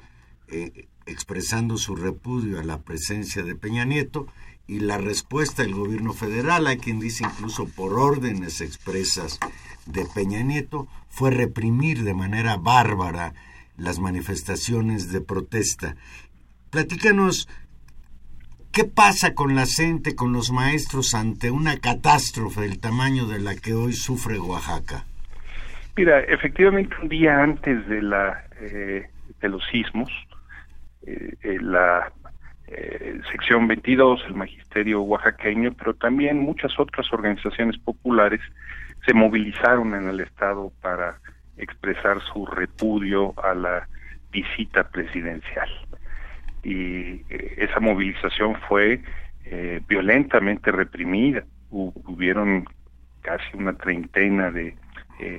eh, 0.47 0.87
expresando 1.05 1.77
su 1.77 1.95
repudio 1.95 2.59
a 2.59 2.63
la 2.63 2.81
presencia 2.81 3.43
de 3.43 3.55
Peña 3.55 3.85
Nieto 3.85 4.27
y 4.67 4.79
la 4.79 4.97
respuesta 4.97 5.63
del 5.63 5.73
gobierno 5.73 6.13
federal, 6.13 6.67
hay 6.67 6.77
quien 6.77 6.99
dice 6.99 7.23
incluso 7.23 7.65
por 7.65 7.93
órdenes 7.97 8.61
expresas 8.61 9.39
de 9.87 10.05
Peña 10.05 10.43
Nieto, 10.43 10.87
fue 11.09 11.31
reprimir 11.31 12.03
de 12.03 12.13
manera 12.13 12.57
bárbara 12.57 13.33
las 13.77 13.99
manifestaciones 13.99 15.11
de 15.11 15.21
protesta. 15.21 15.95
Platícanos, 16.69 17.47
¿qué 18.71 18.83
pasa 18.83 19.33
con 19.33 19.55
la 19.55 19.65
gente, 19.65 20.15
con 20.15 20.33
los 20.33 20.51
maestros 20.51 21.15
ante 21.15 21.49
una 21.49 21.79
catástrofe 21.79 22.61
del 22.61 22.79
tamaño 22.79 23.25
de 23.25 23.39
la 23.39 23.55
que 23.55 23.73
hoy 23.73 23.93
sufre 23.93 24.39
Oaxaca? 24.39 25.05
Mira, 25.95 26.19
efectivamente 26.21 26.95
un 27.01 27.09
día 27.09 27.41
antes 27.41 27.87
de 27.87 28.01
la 28.01 28.43
eh, 28.61 29.09
de 29.41 29.49
los 29.49 29.63
sismos, 29.67 30.09
eh, 31.05 31.57
la 31.61 32.11
eh, 32.67 33.19
sección 33.31 33.67
22, 33.67 34.21
el 34.27 34.35
magisterio 34.35 35.01
oaxaqueño, 35.01 35.73
pero 35.73 35.93
también 35.95 36.39
muchas 36.39 36.77
otras 36.79 37.11
organizaciones 37.13 37.77
populares 37.79 38.41
se 39.05 39.13
movilizaron 39.13 39.95
en 39.95 40.09
el 40.09 40.19
Estado 40.19 40.71
para 40.81 41.19
expresar 41.57 42.21
su 42.21 42.45
repudio 42.45 43.33
a 43.41 43.53
la 43.53 43.87
visita 44.31 44.89
presidencial. 44.89 45.69
Y 46.63 47.23
eh, 47.29 47.55
esa 47.57 47.79
movilización 47.79 48.55
fue 48.67 49.01
violentamente 49.87 50.71
reprimida. 50.71 51.43
hubieron 51.71 52.67
casi 53.21 53.57
una 53.57 53.73
treintena 53.73 54.51
de 54.51 54.75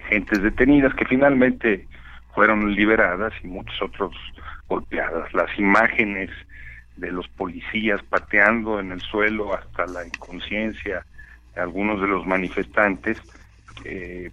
gentes 0.08 0.42
detenidas 0.42 0.94
que 0.94 1.06
finalmente 1.06 1.86
fueron 2.34 2.74
liberadas 2.74 3.32
y 3.42 3.48
muchos 3.48 3.80
otros 3.82 4.14
golpeadas. 4.68 5.32
Las 5.34 5.58
imágenes 5.58 6.30
de 6.96 7.10
los 7.10 7.26
policías 7.28 8.02
pateando 8.04 8.78
en 8.78 8.92
el 8.92 9.00
suelo 9.00 9.54
hasta 9.54 9.86
la 9.86 10.06
inconsciencia 10.06 11.04
algunos 11.56 12.00
de 12.00 12.06
los 12.06 12.26
manifestantes 12.26 13.18
eh, 13.84 14.30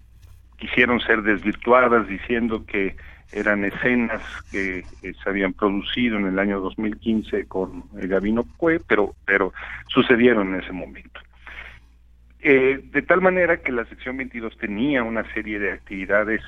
quisieron 0.57 0.99
ser 0.99 1.21
desvirtuadas 1.23 2.07
diciendo 2.07 2.65
que 2.65 2.95
eran 3.31 3.65
escenas 3.65 4.21
que 4.51 4.85
se 5.01 5.29
habían 5.29 5.53
producido 5.53 6.17
en 6.17 6.27
el 6.27 6.39
año 6.39 6.59
2015 6.61 7.45
con 7.45 7.83
el 7.99 8.07
Gabino 8.07 8.45
Cue, 8.55 8.79
pero, 8.87 9.15
pero 9.25 9.53
sucedieron 9.89 10.53
en 10.53 10.61
ese 10.61 10.71
momento. 10.71 11.19
Eh, 12.39 12.81
de 12.91 13.01
tal 13.01 13.21
manera 13.21 13.57
que 13.57 13.71
la 13.71 13.85
sección 13.85 14.17
22 14.17 14.57
tenía 14.57 15.03
una 15.03 15.31
serie 15.33 15.59
de 15.59 15.71
actividades 15.71 16.41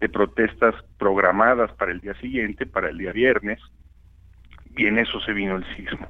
de 0.00 0.08
protestas 0.08 0.74
programadas 0.98 1.72
para 1.72 1.92
el 1.92 2.00
día 2.00 2.14
siguiente, 2.14 2.66
para 2.66 2.90
el 2.90 2.98
día 2.98 3.12
viernes, 3.12 3.60
y 4.76 4.86
en 4.86 4.98
eso 4.98 5.20
se 5.20 5.32
vino 5.32 5.56
el 5.56 5.76
sismo. 5.76 6.08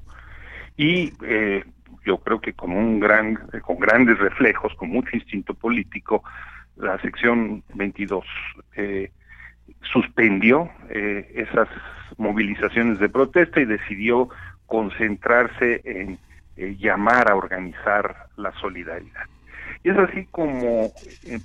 Y 0.77 1.13
eh, 1.23 1.65
yo 2.05 2.19
creo 2.19 2.41
que 2.41 2.53
con 2.53 2.73
un 2.73 3.01
gran, 3.01 3.37
con 3.63 3.79
grandes 3.79 4.19
reflejos, 4.19 4.75
con 4.75 4.91
mucho 4.91 5.11
instinto 5.17 5.55
político, 5.55 6.23
la 6.77 7.01
sección 7.01 7.63
22 7.75 8.25
eh, 8.77 9.11
suspendió 9.93 10.71
eh, 10.91 11.31
esas 11.35 11.69
movilizaciones 12.19 12.99
de 12.99 13.09
protesta 13.09 13.61
y 13.61 13.65
decidió 13.65 14.29
concentrarse 14.67 15.83
en 15.85 16.19
eh, 16.57 16.77
llamar 16.79 17.31
a 17.31 17.37
organizar 17.37 18.27
la 18.37 18.53
solidaridad. 18.61 19.25
Y 19.83 19.91
es 19.91 19.99
así 19.99 20.27
como 20.31 20.93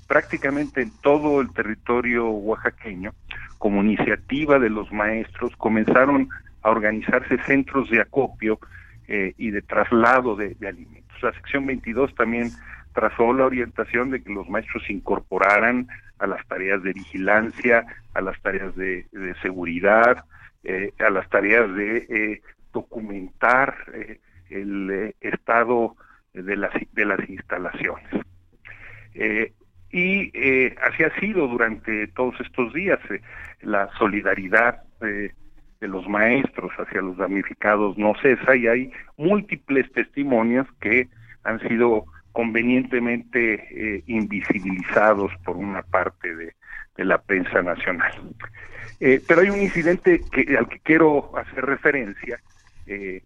prácticamente 0.08 0.82
en 0.82 0.92
todo 1.02 1.42
el 1.42 1.52
territorio 1.54 2.30
oaxaqueño, 2.30 3.14
como 3.58 3.84
iniciativa 3.84 4.60
de 4.60 4.70
los 4.70 4.92
maestros, 4.94 5.56
comenzaron 5.58 6.30
a 6.62 6.70
organizarse 6.70 7.38
centros 7.44 7.90
de 7.90 8.02
acopio 8.02 8.60
y 9.08 9.50
de 9.50 9.62
traslado 9.64 10.36
de, 10.36 10.56
alimentos. 10.66 11.22
La 11.24 11.34
sección 11.34 11.66
22 11.66 12.14
también 12.14 12.52
trazó 12.94 13.34
la 13.34 13.46
orientación 13.46 14.12
de 14.12 14.22
que 14.22 14.32
los 14.32 14.50
maestros 14.50 14.84
se 14.86 14.94
incorporaran 14.94 15.88
a 16.20 16.28
las 16.28 16.46
tareas 16.48 16.84
de 16.84 16.94
vigilancia, 16.94 17.86
a 18.14 18.22
las 18.22 18.40
tareas 18.42 18.76
de, 18.76 19.06
seguridad, 19.42 20.26
eh, 20.64 20.92
a 21.00 21.10
las 21.10 21.30
tareas 21.30 21.74
de 21.76 21.98
eh, 22.10 22.42
documentar 22.74 23.76
eh, 23.94 24.20
el 24.50 25.16
estado 25.22 25.96
de 26.34 26.56
las, 26.56 26.72
de 26.94 27.06
las 27.06 27.30
instalaciones. 27.30 28.08
y 29.92 30.32
así 30.82 31.04
ha 31.04 31.20
sido 31.20 31.48
durante 31.48 32.08
todos 32.08 32.40
estos 32.42 32.74
días 32.74 33.00
la 33.62 33.90
solidaridad 33.98 34.84
de 35.00 35.88
los 35.88 36.08
maestros 36.08 36.72
hacia 36.78 37.02
los 37.02 37.18
damnificados 37.18 37.98
no 37.98 38.14
cesa 38.22 38.56
y 38.56 38.68
hay 38.68 38.92
múltiples 39.18 39.92
testimonios 39.92 40.68
que 40.80 41.08
han 41.44 41.60
sido 41.68 42.06
convenientemente 42.32 43.54
eh, 43.72 44.04
invisibilizados 44.08 45.32
por 45.44 45.58
una 45.58 45.82
parte 45.82 46.36
de, 46.36 46.54
la 46.98 47.18
prensa 47.18 47.62
nacional. 47.62 48.12
Eh, 49.00 49.22
pero 49.26 49.40
hay 49.40 49.50
un 49.50 49.62
incidente 49.62 50.22
al 50.58 50.68
que 50.68 50.80
quiero 50.80 51.32
hacer 51.38 51.66
referencia, 51.66 52.42
eh, 52.88 53.22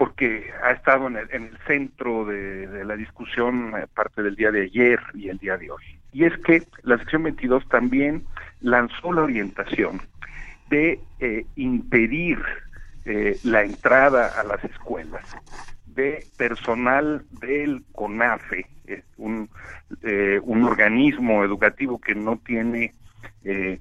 porque 0.00 0.50
ha 0.64 0.70
estado 0.70 1.08
en 1.08 1.16
el, 1.16 1.58
centro 1.66 2.24
de, 2.24 2.86
la 2.86 2.96
discusión 2.96 3.74
parte 3.92 4.22
del 4.22 4.34
día 4.34 4.50
de 4.50 4.62
ayer 4.62 4.98
y 5.12 5.28
el 5.28 5.36
día 5.36 5.58
de 5.58 5.70
hoy. 5.70 5.82
Y 6.10 6.24
es 6.24 6.32
que 6.38 6.62
la 6.84 6.96
sección 6.96 7.24
22 7.24 7.68
también 7.68 8.24
lanzó 8.62 9.12
la 9.12 9.24
orientación 9.24 10.00
de 10.70 11.00
impedir 11.56 12.38
la 13.42 13.62
entrada 13.62 14.40
a 14.40 14.42
las 14.42 14.64
escuelas 14.64 15.36
de 15.84 16.24
personal 16.38 17.26
del 17.42 17.84
CONAFE, 17.92 18.64
un, 19.18 19.50
eh, 20.02 20.40
un 20.42 20.64
organismo 20.64 21.44
educativo 21.44 22.00
que 22.00 22.14
no 22.14 22.38
tiene 22.38 22.94
eh, 23.44 23.78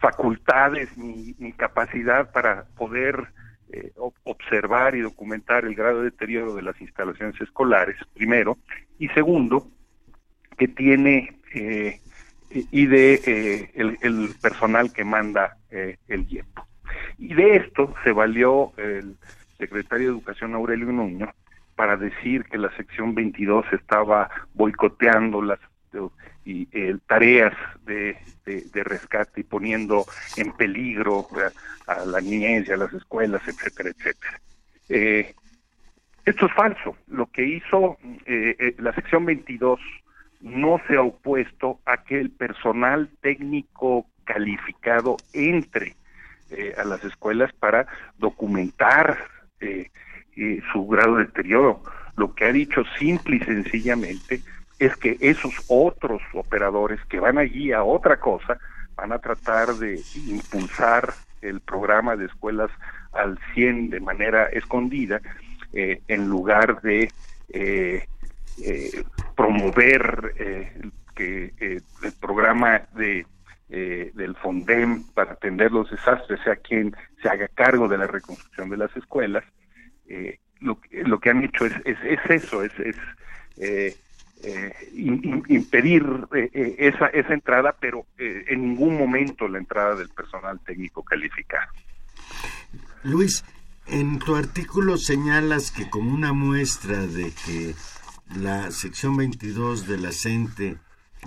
facultades 0.00 0.96
ni, 0.96 1.34
capacidad 1.54 2.30
para 2.30 2.66
poder 2.76 3.32
eh, 3.72 3.92
observar 4.24 4.94
y 4.94 5.00
documentar 5.00 5.64
el 5.64 5.74
grado 5.74 5.98
de 5.98 6.10
deterioro 6.10 6.54
de 6.54 6.62
las 6.62 6.80
instalaciones 6.80 7.40
escolares, 7.40 7.96
primero, 8.14 8.58
y 8.98 9.08
segundo, 9.08 9.68
que 10.56 10.68
tiene 10.68 11.32
y 12.50 12.86
de 12.86 13.70
el, 13.74 13.98
el, 14.02 14.34
personal 14.40 14.92
que 14.92 15.04
manda 15.04 15.56
el 15.70 16.26
IEPO. 16.28 16.66
Y 17.18 17.34
de 17.34 17.56
esto 17.56 17.94
se 18.04 18.12
valió 18.12 18.72
el 18.76 19.16
secretario 19.58 20.08
de 20.08 20.12
Educación 20.18 20.54
Aurelio 20.54 20.92
Nuño 20.92 21.32
para 21.76 21.96
decir 21.96 22.44
que 22.44 22.58
la 22.58 22.74
sección 22.76 23.14
22 23.14 23.66
estaba 23.72 24.30
boicoteando 24.54 25.42
las 25.42 25.60
y 26.44 26.68
eh, 26.72 26.96
tareas 27.06 27.54
de, 27.84 28.16
rescate 28.72 29.40
y 29.40 29.44
poniendo 29.44 30.04
en 30.36 30.52
peligro 30.52 31.26
a, 31.86 32.04
la 32.04 32.20
niñez 32.20 32.68
y 32.68 32.72
a 32.72 32.76
las 32.76 32.92
escuelas, 32.92 33.42
etcétera, 33.46 33.90
etcétera. 33.90 34.40
Eh, 34.88 35.34
esto 36.24 36.46
es 36.46 36.52
falso. 36.54 36.96
Lo 37.08 37.26
que 37.26 37.44
hizo 37.44 37.98
eh, 38.26 38.74
la 38.78 38.94
sección 38.94 39.24
22 39.24 39.80
no 40.40 40.80
se 40.86 40.96
ha 40.96 41.02
opuesto 41.02 41.80
a 41.86 42.04
que 42.04 42.20
el 42.20 42.30
personal 42.30 43.10
técnico 43.20 44.06
calificado 44.24 45.16
entre 45.32 45.96
a 46.78 46.84
las 46.84 47.02
escuelas 47.02 47.52
para 47.54 47.88
documentar 48.18 49.18
eh, 50.38 50.60
su 50.70 50.86
grado 50.86 51.16
de 51.16 51.24
deterioro. 51.24 51.80
Lo 52.16 52.34
que 52.34 52.44
ha 52.44 52.52
dicho 52.52 52.82
simple 52.98 53.36
y 53.36 53.40
sencillamente 53.40 54.42
es 54.78 54.96
que 54.96 55.16
esos 55.20 55.54
otros 55.68 56.22
operadores 56.34 57.00
que 57.08 57.20
van 57.20 57.38
allí 57.38 57.72
a 57.72 57.82
otra 57.82 58.18
cosa 58.18 58.58
van 58.94 59.12
a 59.12 59.18
tratar 59.18 59.74
de 59.74 60.00
impulsar 60.26 61.12
el 61.42 61.60
programa 61.60 62.16
de 62.16 62.26
escuelas 62.26 62.70
al 63.12 63.38
100 63.54 63.90
de 63.90 64.00
manera 64.00 64.46
escondida 64.46 65.20
eh, 65.72 66.00
en 66.08 66.28
lugar 66.28 66.80
de 66.82 67.10
eh, 67.50 68.06
eh, 68.62 69.04
promover 69.34 70.32
que 71.14 71.52
el 71.58 72.12
programa 72.20 72.82
de 72.94 73.26
del 73.68 74.36
FONDEM 74.36 75.02
para 75.12 75.32
atender 75.32 75.72
los 75.72 75.90
desastres 75.90 76.38
sea 76.44 76.54
quien 76.54 76.94
se 77.20 77.28
haga 77.28 77.48
cargo 77.48 77.88
de 77.88 77.98
la 77.98 78.06
reconstrucción 78.06 78.70
de 78.70 78.76
las 78.76 78.96
escuelas 78.96 79.42
eh, 80.08 80.38
lo, 80.60 80.78
lo, 80.92 81.18
que 81.18 81.30
han 81.30 81.44
hecho 81.44 81.66
es, 81.66 81.74
es, 81.84 82.18
eso, 82.28 82.62
es, 82.62 82.72
es 82.78 83.98
eh, 84.46 84.72
eh, 84.80 85.42
impedir 85.48 86.04
esa, 86.78 87.06
esa 87.08 87.34
entrada, 87.34 87.74
pero 87.78 88.06
en 88.18 88.62
ningún 88.62 88.96
momento 88.96 89.48
la 89.48 89.58
entrada 89.58 89.96
del 89.96 90.08
personal 90.08 90.60
técnico 90.60 91.02
calificado. 91.02 91.70
Luis, 93.02 93.44
en 93.86 94.18
tu 94.18 94.34
artículo 94.34 94.96
señalas 94.96 95.70
que 95.70 95.88
como 95.88 96.12
una 96.12 96.32
muestra 96.32 97.06
de 97.06 97.32
que 97.44 97.74
la 98.34 98.70
sección 98.72 99.16
22 99.16 99.86
de 99.86 99.98
la 99.98 100.10
CENTE 100.10 100.76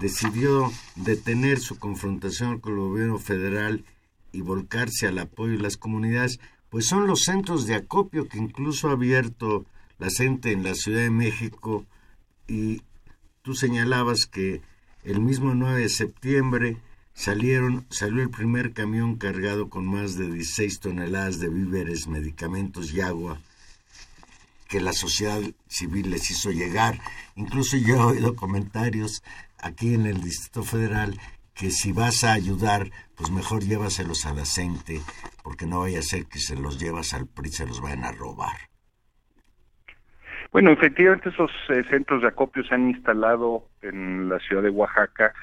decidió 0.01 0.71
detener 0.95 1.59
su 1.59 1.79
confrontación 1.79 2.59
con 2.59 2.73
el 2.73 2.79
gobierno 2.79 3.17
federal 3.17 3.85
y 4.31 4.41
volcarse 4.41 5.07
al 5.07 5.19
apoyo 5.19 5.53
de 5.53 5.63
las 5.63 5.77
comunidades, 5.77 6.39
pues 6.69 6.85
son 6.85 7.07
los 7.07 7.23
centros 7.23 7.65
de 7.65 7.75
acopio 7.75 8.27
que 8.27 8.37
incluso 8.37 8.89
ha 8.89 8.93
abierto 8.93 9.65
la 9.97 10.09
gente 10.09 10.51
en 10.51 10.63
la 10.63 10.75
Ciudad 10.75 11.01
de 11.01 11.09
México 11.09 11.85
y 12.47 12.81
tú 13.49 13.55
señalabas 13.55 14.27
que 14.27 14.61
el 15.03 15.21
mismo 15.21 15.55
9 15.55 15.81
de 15.81 15.89
septiembre 15.89 16.77
salieron, 17.15 17.87
salió 17.89 18.21
el 18.21 18.29
primer 18.29 18.73
camión 18.73 19.15
cargado 19.15 19.71
con 19.71 19.87
más 19.87 20.17
de 20.17 20.31
16 20.31 20.79
toneladas 20.79 21.39
de 21.39 21.49
víveres, 21.49 22.05
medicamentos 22.05 22.93
y 22.93 23.01
agua 23.01 23.41
que 24.67 24.79
la 24.79 24.93
sociedad 24.93 25.41
civil 25.67 26.11
les 26.11 26.29
hizo 26.29 26.51
llegar. 26.51 27.01
Incluso 27.35 27.75
yo 27.75 27.95
he 27.95 28.17
oído 28.17 28.35
comentarios 28.35 29.23
aquí 29.57 29.95
en 29.95 30.05
el 30.05 30.21
Distrito 30.21 30.61
Federal 30.61 31.19
que 31.55 31.71
si 31.71 31.91
vas 31.91 32.23
a 32.23 32.33
ayudar, 32.33 32.91
pues 33.15 33.31
mejor 33.31 33.63
llévaselos 33.63 34.27
a 34.27 34.33
la 34.35 34.45
gente, 34.45 35.01
porque 35.41 35.65
no 35.65 35.79
vaya 35.79 36.01
a 36.01 36.03
ser 36.03 36.27
que 36.27 36.37
se 36.37 36.55
los 36.55 36.77
llevas 36.77 37.15
al 37.15 37.25
PRI, 37.25 37.51
se 37.51 37.65
los 37.65 37.81
vayan 37.81 38.03
a 38.03 38.11
robar. 38.11 38.68
Bueno, 40.51 40.71
efectivamente 40.71 41.29
esos 41.29 41.51
eh, 41.69 41.83
centros 41.89 42.21
de 42.21 42.29
acopio 42.29 42.63
se 42.63 42.73
han 42.73 42.89
instalado 42.89 43.65
en 43.81 44.29
la 44.29 44.39
ciudad 44.39 44.63
de 44.63 44.69
Oaxaca 44.69 45.33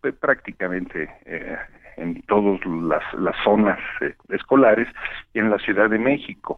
pues, 0.00 0.14
prácticamente 0.14 1.08
eh, 1.24 1.56
en 1.96 2.22
todas 2.22 2.64
las, 2.66 3.02
las 3.14 3.36
zonas 3.44 3.78
eh, 4.00 4.14
escolares 4.28 4.88
y 5.32 5.38
en 5.38 5.50
la 5.50 5.58
Ciudad 5.58 5.88
de 5.88 5.98
México. 5.98 6.56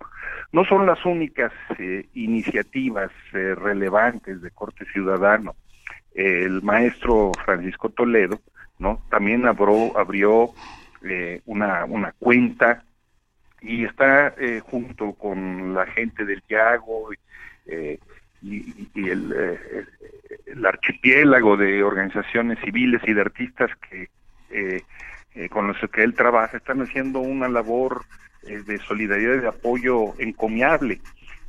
No 0.52 0.64
son 0.64 0.86
las 0.86 1.04
únicas 1.04 1.52
iniciativas 2.14 3.10
relevantes 3.32 4.40
de 4.40 4.50
corte 4.52 4.84
ciudadano. 4.92 5.56
el 6.14 6.62
maestro 6.62 7.32
Francisco 7.44 7.88
Toledo 7.88 8.38
¿no? 8.78 9.02
También 9.10 9.46
abrió, 9.46 9.96
abrió 9.96 10.50
eh, 11.02 11.40
una, 11.46 11.84
una 11.84 12.12
cuenta 12.12 12.84
y 13.60 13.84
está 13.84 14.34
eh, 14.38 14.60
junto 14.60 15.14
con 15.14 15.74
la 15.74 15.86
gente 15.86 16.24
del 16.24 16.42
Yago 16.48 17.10
eh, 17.66 17.98
y, 18.42 18.88
y, 18.94 19.08
el, 19.08 19.58
el, 20.46 20.66
archipiélago 20.66 21.56
de 21.56 21.82
organizaciones 21.82 22.58
civiles 22.64 23.00
y 23.06 23.14
de 23.14 23.20
artistas 23.20 23.70
que 23.88 24.08
con 25.50 25.66
los 25.66 25.76
que 25.90 26.04
él 26.04 26.14
trabaja 26.14 26.56
están 26.56 26.80
haciendo 26.82 27.18
una 27.18 27.48
labor 27.48 28.04
de 28.42 28.78
solidaridad 28.86 29.34
y 29.34 29.40
de 29.40 29.48
apoyo 29.48 30.18
encomiable. 30.20 31.00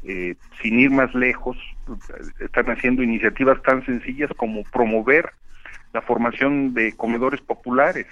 sin 0.01 0.79
ir 0.79 0.89
más 0.89 1.13
lejos, 1.13 1.57
están 2.39 2.71
haciendo 2.71 3.03
iniciativas 3.03 3.61
tan 3.61 3.85
sencillas 3.85 4.31
como 4.37 4.63
promover 4.63 5.29
la 5.95 6.01
formación 6.01 6.73
de 6.73 6.91
comedores 6.91 7.39
populares. 7.39 8.05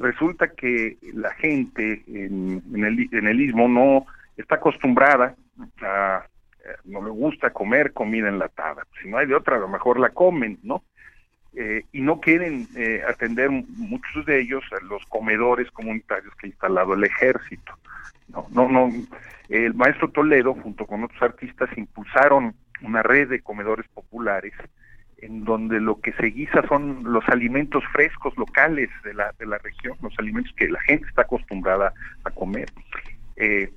Resulta 0.00 0.48
que 0.48 0.98
la 1.14 1.32
gente 1.34 2.02
en, 2.06 2.62
el, 2.74 3.08
en 3.10 3.26
el 3.26 3.40
istmo 3.40 3.66
no 3.66 4.06
está 4.36 4.56
acostumbrada 4.56 5.34
a, 5.82 6.26
no 6.84 7.02
le 7.02 7.10
gusta 7.10 7.50
comer 7.50 7.92
comida 7.92 8.28
enlatada. 8.28 8.86
Si 9.02 9.08
no 9.08 9.18
hay 9.18 9.26
de 9.26 9.34
otra, 9.34 9.56
a 9.56 9.60
lo 9.60 9.68
mejor 9.68 9.98
la 9.98 10.10
comen, 10.10 10.58
¿no? 10.62 10.82
eh, 11.56 11.84
y 11.92 12.00
no 12.00 12.20
quieren 12.20 12.66
eh, 12.76 13.02
atender 13.06 13.50
muchos 13.50 14.26
de 14.26 14.40
ellos 14.40 14.62
a 14.72 14.84
los 14.84 15.04
comedores 15.06 15.70
comunitarios 15.70 16.34
que 16.36 16.46
ha 16.46 16.50
instalado 16.50 16.94
el 16.94 17.04
ejército. 17.04 17.74
No, 18.28 18.46
no, 18.50 18.68
no. 18.68 18.90
El 19.48 19.74
maestro 19.74 20.10
Toledo, 20.10 20.54
junto 20.54 20.86
con 20.86 21.04
otros 21.04 21.22
artistas, 21.22 21.68
impulsaron 21.76 22.54
una 22.82 23.02
red 23.02 23.28
de 23.28 23.40
comedores 23.40 23.86
populares 23.88 24.52
en 25.18 25.44
donde 25.44 25.80
lo 25.80 26.00
que 26.00 26.12
se 26.14 26.26
guisa 26.26 26.66
son 26.68 27.04
los 27.04 27.26
alimentos 27.28 27.84
frescos 27.92 28.36
locales 28.36 28.90
de 29.04 29.14
la, 29.14 29.32
de 29.38 29.46
la 29.46 29.58
región, 29.58 29.96
los 30.02 30.12
alimentos 30.18 30.52
que 30.56 30.68
la 30.68 30.80
gente 30.80 31.08
está 31.08 31.22
acostumbrada 31.22 31.92
a 32.24 32.30
comer. 32.30 32.70
Eh, 33.36 33.72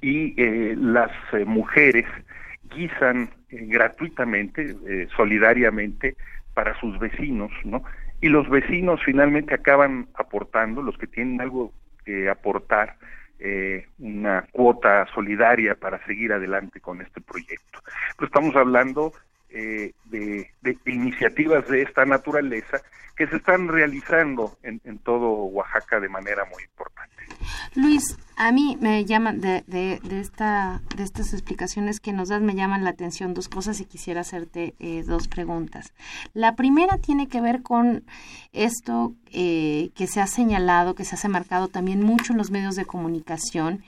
y 0.00 0.34
las 0.76 1.10
mujeres 1.46 2.06
guisan 2.74 3.30
gratuitamente, 3.50 4.76
solidariamente, 5.16 6.16
para 6.56 6.78
sus 6.80 6.98
vecinos, 6.98 7.52
¿no? 7.64 7.82
Y 8.22 8.28
los 8.28 8.48
vecinos 8.48 9.00
finalmente 9.04 9.54
acaban 9.54 10.08
aportando, 10.14 10.80
los 10.80 10.96
que 10.96 11.06
tienen 11.06 11.40
algo 11.40 11.72
que 12.04 12.30
aportar, 12.30 12.96
eh, 13.38 13.86
una 13.98 14.46
cuota 14.52 15.06
solidaria 15.14 15.74
para 15.74 16.02
seguir 16.06 16.32
adelante 16.32 16.80
con 16.80 17.02
este 17.02 17.20
proyecto. 17.20 17.80
Pues 18.16 18.30
estamos 18.30 18.56
hablando 18.56 19.12
eh, 19.58 19.92
de, 20.04 20.50
iniciativas 20.84 21.66
de 21.68 21.80
esta 21.80 22.04
naturaleza 22.04 22.82
que 23.16 23.26
se 23.26 23.36
están 23.36 23.68
realizando 23.68 24.58
en, 24.62 24.98
todo 24.98 25.30
Oaxaca 25.30 25.98
de 25.98 26.10
manera 26.10 26.44
muy 26.44 26.62
importante. 26.62 27.14
Luis, 27.74 28.18
a 28.36 28.52
mí 28.52 28.76
me 28.78 29.06
llaman 29.06 29.40
de, 29.40 29.64
de, 29.66 30.20
esta, 30.20 30.82
de 30.94 31.02
estas 31.02 31.32
explicaciones 31.32 32.00
que 32.00 32.12
nos 32.12 32.28
das, 32.28 32.42
me 32.42 32.54
llaman 32.54 32.84
la 32.84 32.90
atención 32.90 33.32
dos 33.32 33.48
cosas 33.48 33.80
y 33.80 33.86
quisiera 33.86 34.20
hacerte 34.20 34.74
eh, 34.78 35.02
dos 35.06 35.28
preguntas. 35.28 35.94
La 36.34 36.54
primera 36.54 36.98
tiene 36.98 37.26
que 37.28 37.40
ver 37.40 37.62
con 37.62 38.04
esto 38.52 39.14
eh, 39.32 39.90
que 39.94 40.06
se 40.06 40.20
ha 40.20 40.26
señalado, 40.26 40.94
que 40.94 41.06
se 41.06 41.16
ha 41.16 41.30
marcado 41.30 41.68
también 41.68 42.02
mucho 42.02 42.32
en 42.32 42.38
los 42.38 42.50
medios 42.50 42.76
de 42.76 42.84
comunicación, 42.84 43.82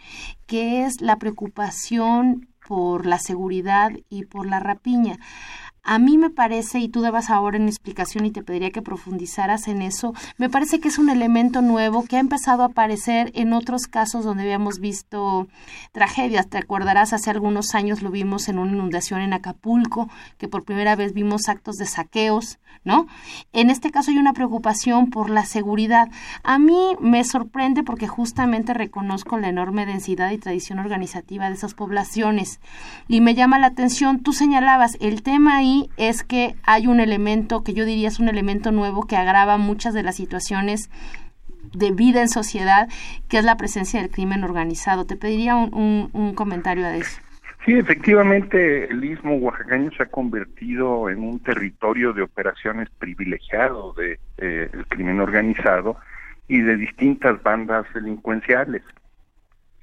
que 0.47 0.87
es 0.87 1.03
la 1.03 1.17
preocupación 1.17 2.49
por 2.69 3.07
la 3.07 3.19
seguridad 3.19 3.93
y 4.11 4.27
por 4.27 4.47
la 4.47 4.61
rapiña. 4.61 5.19
A 5.91 5.99
mí 5.99 6.19
me 6.19 6.29
parece, 6.29 6.81
y 6.81 6.91
tú 6.91 7.01
dabas 7.01 7.31
ahora 7.31 7.57
en 7.57 7.67
explicación 7.67 8.27
y 8.27 8.31
te 8.31 8.43
pediría 8.43 8.71
que 8.71 8.83
profundizaras 8.83 9.69
en 9.69 9.81
eso, 9.81 10.13
me 10.37 10.51
parece 10.51 10.81
que 10.81 10.89
es 10.89 10.99
un 10.99 11.09
elemento 11.09 11.63
nuevo 11.63 12.05
que 12.05 12.17
ha 12.17 12.21
empezado 12.21 12.63
a 12.63 12.67
aparecer 12.67 13.33
en 13.35 13.55
otros 13.55 13.87
casos 13.87 14.23
donde 14.23 14.43
habíamos 14.43 14.81
visto 14.81 15.49
tragedias. 15.93 16.51
Te 16.51 16.59
acordarás, 16.59 17.15
hace 17.15 17.31
algunos 17.31 17.75
años 17.75 18.03
lo 18.03 18.11
vimos 18.11 18.51
en 18.51 18.59
una 18.59 18.73
inundación 18.73 19.23
en 19.23 19.33
Acapulco, 19.33 20.11
que 20.37 20.47
por 20.47 20.65
primera 20.65 20.95
vez 20.95 21.15
vimos 21.15 21.49
actos 21.49 21.77
de 21.77 21.87
saqueos, 21.87 22.59
¿no? 22.85 23.07
En 23.55 23.71
este 23.71 23.91
caso 23.91 24.11
hay 24.11 24.19
una 24.19 24.35
preocupación 24.35 25.09
por 25.09 25.31
la 25.31 25.47
seguridad. 25.47 26.11
A 26.43 26.59
mí 26.59 26.97
me 27.01 27.25
sorprende 27.25 27.83
porque 27.83 28.09
justamente 28.09 28.75
reconozco 28.75 29.39
la 29.39 29.49
enorme 29.49 29.87
densidad 29.87 30.33
y 30.33 30.39
tradición 30.39 30.81
organizativa 30.81 31.49
de 31.49 31.55
esas 31.55 31.73
poblaciones. 31.73 32.61
Y 33.09 33.23
me 33.23 33.35
llama 33.35 33.59
la 33.59 33.69
atención, 33.69 34.21
tú 34.21 34.35
señalabas, 34.35 34.99
el 35.01 35.23
tema 35.23 35.57
ahí 35.57 35.78
es 35.97 36.25
que 36.25 36.55
hay 36.65 36.87
un 36.87 37.01
elemento 37.01 37.63
que 37.63 37.75
yo 37.75 37.85
diría 37.85 38.09
es 38.09 38.19
un 38.19 38.29
elemento 38.29 38.73
nuevo 38.73 39.07
que 39.07 39.17
agrava 39.17 39.57
muchas 39.57 39.95
de 39.95 40.03
las 40.03 40.17
situaciones 40.17 40.91
de 41.73 41.91
vida 41.91 42.21
en 42.21 42.29
sociedad, 42.29 42.89
que 43.29 43.39
es 43.39 43.45
la 43.45 43.57
presencia 43.57 44.01
del 44.01 44.11
crimen 44.11 44.45
organizado. 44.45 45.07
Te 45.07 45.17
pediría 45.17 45.57
un, 45.57 46.33
comentario 46.35 46.87
a 46.87 46.97
eso. 46.97 47.21
Sí, 47.65 47.75
efectivamente, 47.75 48.91
el 48.91 49.05
istmo 49.05 49.35
oaxacaño 49.35 49.91
se 49.97 50.05
ha 50.05 50.07
convertido 50.07 51.11
en 51.11 51.19
un 51.19 51.41
territorio 51.41 52.13
de 52.13 52.23
operaciones 52.23 52.89
privilegiado 52.99 53.93
del 53.95 54.19
de, 54.39 54.71
el 54.73 54.87
crimen 54.87 55.21
organizado 55.21 55.97
y 56.47 56.63
de 56.63 56.77
distintas 56.77 57.43
bandas 57.43 57.85
delincuenciales. 57.93 58.83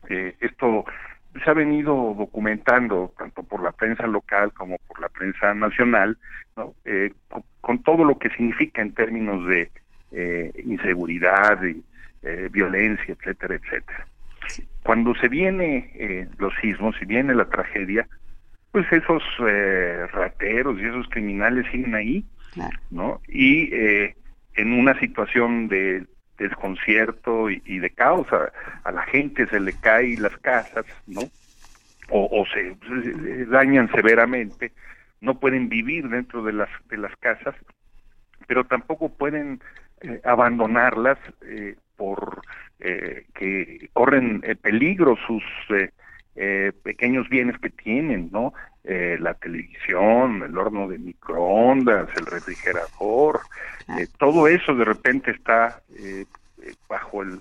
Eh, 0.10 0.36
esto 0.39 0.86
se 1.43 1.50
ha 1.50 1.54
venido 1.54 2.15
documentando 2.17 3.13
tanto 3.17 3.43
por 3.43 3.62
la 3.62 3.71
prensa 3.71 4.08
local 4.08 4.54
como 4.54 4.78
por 4.88 5.00
la 5.02 5.10
prensa 5.10 5.54
nacional, 5.54 6.17
eh, 6.86 7.12
con, 7.62 7.84
todo 7.84 8.06
lo 8.06 8.17
que 8.17 8.30
significa 8.30 8.82
en 8.82 8.93
términos 8.93 9.45
de 9.48 9.69
eh, 10.12 10.52
inseguridad, 10.63 11.62
y, 11.63 11.84
eh, 12.24 12.50
violencia, 12.52 13.13
etcétera, 13.13 13.56
etcétera. 13.56 14.08
Cuando 14.84 15.15
se 15.15 15.28
viene 15.28 16.30
los 16.38 16.54
sismos, 16.62 16.95
y 17.02 17.06
viene 17.06 17.34
la 17.34 17.45
tragedia, 17.45 18.08
pues 18.71 18.86
esos 18.91 19.24
rateros 20.12 20.80
y 20.80 20.86
esos 20.86 21.08
criminales 21.10 21.65
siguen 21.71 21.95
ahí, 21.95 22.24
¿no? 22.91 23.19
Y 23.28 23.71
en 23.74 24.74
una 24.74 24.98
situación 25.00 25.67
de 25.67 26.06
desconcierto 26.38 27.50
y, 27.50 27.80
de 27.80 27.89
caos. 27.89 28.28
A, 28.84 28.91
la 28.91 29.04
gente 29.04 29.48
se 29.48 29.60
le 29.60 29.74
caen 29.74 30.21
las 30.21 30.38
casas 30.38 30.86
no 31.08 31.21
o, 32.10 32.45
se, 32.54 32.76
dañan 33.45 33.91
severamente. 33.91 34.71
No 35.21 35.39
pueden 35.39 35.69
vivir 35.69 36.08
dentro 36.10 36.43
de 36.43 36.54
las 36.54 36.69
de 36.89 36.98
las 36.98 37.15
casas 37.17 37.56
pero 38.48 38.63
tampoco 38.65 39.10
pueden 39.10 39.62
eh, 40.02 40.21
abandonarlas 40.24 41.17
eh, 41.41 41.76
por 41.95 42.41
eh, 42.80 43.26
que 43.34 43.89
corren 43.93 44.41
peligro 44.62 45.15
sus 45.26 45.43
pequeños 46.84 47.30
bienes 47.30 47.58
que 47.60 47.69
tienen 47.69 48.30
no 48.32 48.54
la 48.84 49.34
televisión 49.36 50.43
el 50.43 50.58
horno 50.58 50.89
de 50.89 50.98
microondas 50.98 52.10
el 52.17 52.26
refrigerador 52.26 53.39
eh, 53.88 54.08
todo 54.17 54.48
eso 54.48 54.74
de 54.74 54.86
repente 54.86 55.32
está 55.32 55.82
eh, 55.98 56.26
bajo 56.89 57.21
el, 57.21 57.39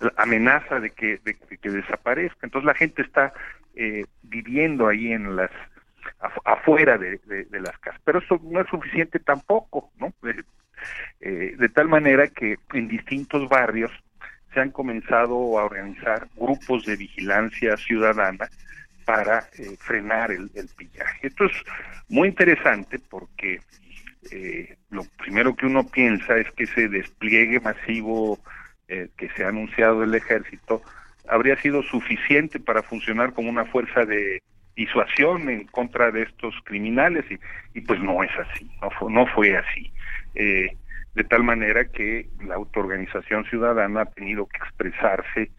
la 0.00 0.12
amenaza 0.16 0.80
de 0.80 0.90
que, 0.90 1.18
de, 1.24 1.34
que 1.34 1.70
desaparezca. 1.70 2.38
Entonces 2.42 2.66
la 2.66 2.74
gente 2.74 3.02
está 3.02 3.32
eh, 3.74 4.06
viviendo 4.22 4.88
ahí 4.88 5.12
en 5.12 5.36
las 5.36 5.50
afuera 6.44 6.98
de, 6.98 7.18
de, 7.26 7.60
las 7.60 7.76
casas. 7.78 8.00
Pero 8.04 8.18
eso 8.18 8.40
no 8.42 8.60
es 8.60 8.68
suficiente 8.68 9.18
tampoco, 9.18 9.90
¿no? 9.98 10.12
de 11.20 11.68
tal 11.72 11.88
manera 11.88 12.26
que 12.26 12.58
en 12.72 12.88
distintos 12.88 13.48
barrios 13.48 13.92
se 14.52 14.60
han 14.60 14.70
comenzado 14.70 15.58
a 15.58 15.64
organizar 15.64 16.28
grupos 16.36 16.84
de 16.86 16.96
vigilancia 16.96 17.76
ciudadana 17.76 18.48
para 19.04 19.48
frenar 19.78 20.30
el, 20.30 20.50
el 20.54 20.68
pillaje. 20.76 21.26
Esto 21.26 21.46
es 21.46 21.52
muy 22.08 22.28
interesante 22.28 22.98
porque 22.98 23.60
eh, 24.30 24.76
lo 24.90 25.04
primero 25.18 25.56
que 25.56 25.66
uno 25.66 25.84
piensa 25.86 26.36
es 26.36 26.50
que 26.52 26.64
ese 26.64 26.88
despliegue 26.88 27.58
masivo 27.60 28.38
eh, 28.88 29.08
que 29.16 29.28
se 29.30 29.44
ha 29.44 29.48
anunciado 29.48 30.04
el 30.04 30.14
ejército 30.14 30.82
habría 31.28 31.56
sido 31.60 31.82
suficiente 31.82 32.60
para 32.60 32.82
funcionar 32.82 33.32
como 33.32 33.48
una 33.48 33.64
fuerza 33.64 34.04
de 34.04 34.42
disuasión 34.76 35.48
en 35.48 35.66
contra 35.66 36.10
de 36.10 36.22
estos 36.22 36.54
criminales 36.64 37.24
y, 37.30 37.38
y 37.78 37.82
pues 37.82 38.00
no 38.00 38.22
es 38.22 38.30
así, 38.38 38.70
no 38.80 38.90
fue, 38.90 39.12
no 39.12 39.26
fue 39.26 39.56
así. 39.56 39.92
Eh, 40.34 40.76
de 41.14 41.24
tal 41.24 41.42
manera 41.42 41.86
que 41.86 42.28
la 42.44 42.54
autoorganización 42.54 43.44
ciudadana 43.44 44.02
ha 44.02 44.06
tenido 44.06 44.46
que 44.46 44.56
expresarse 44.56 45.50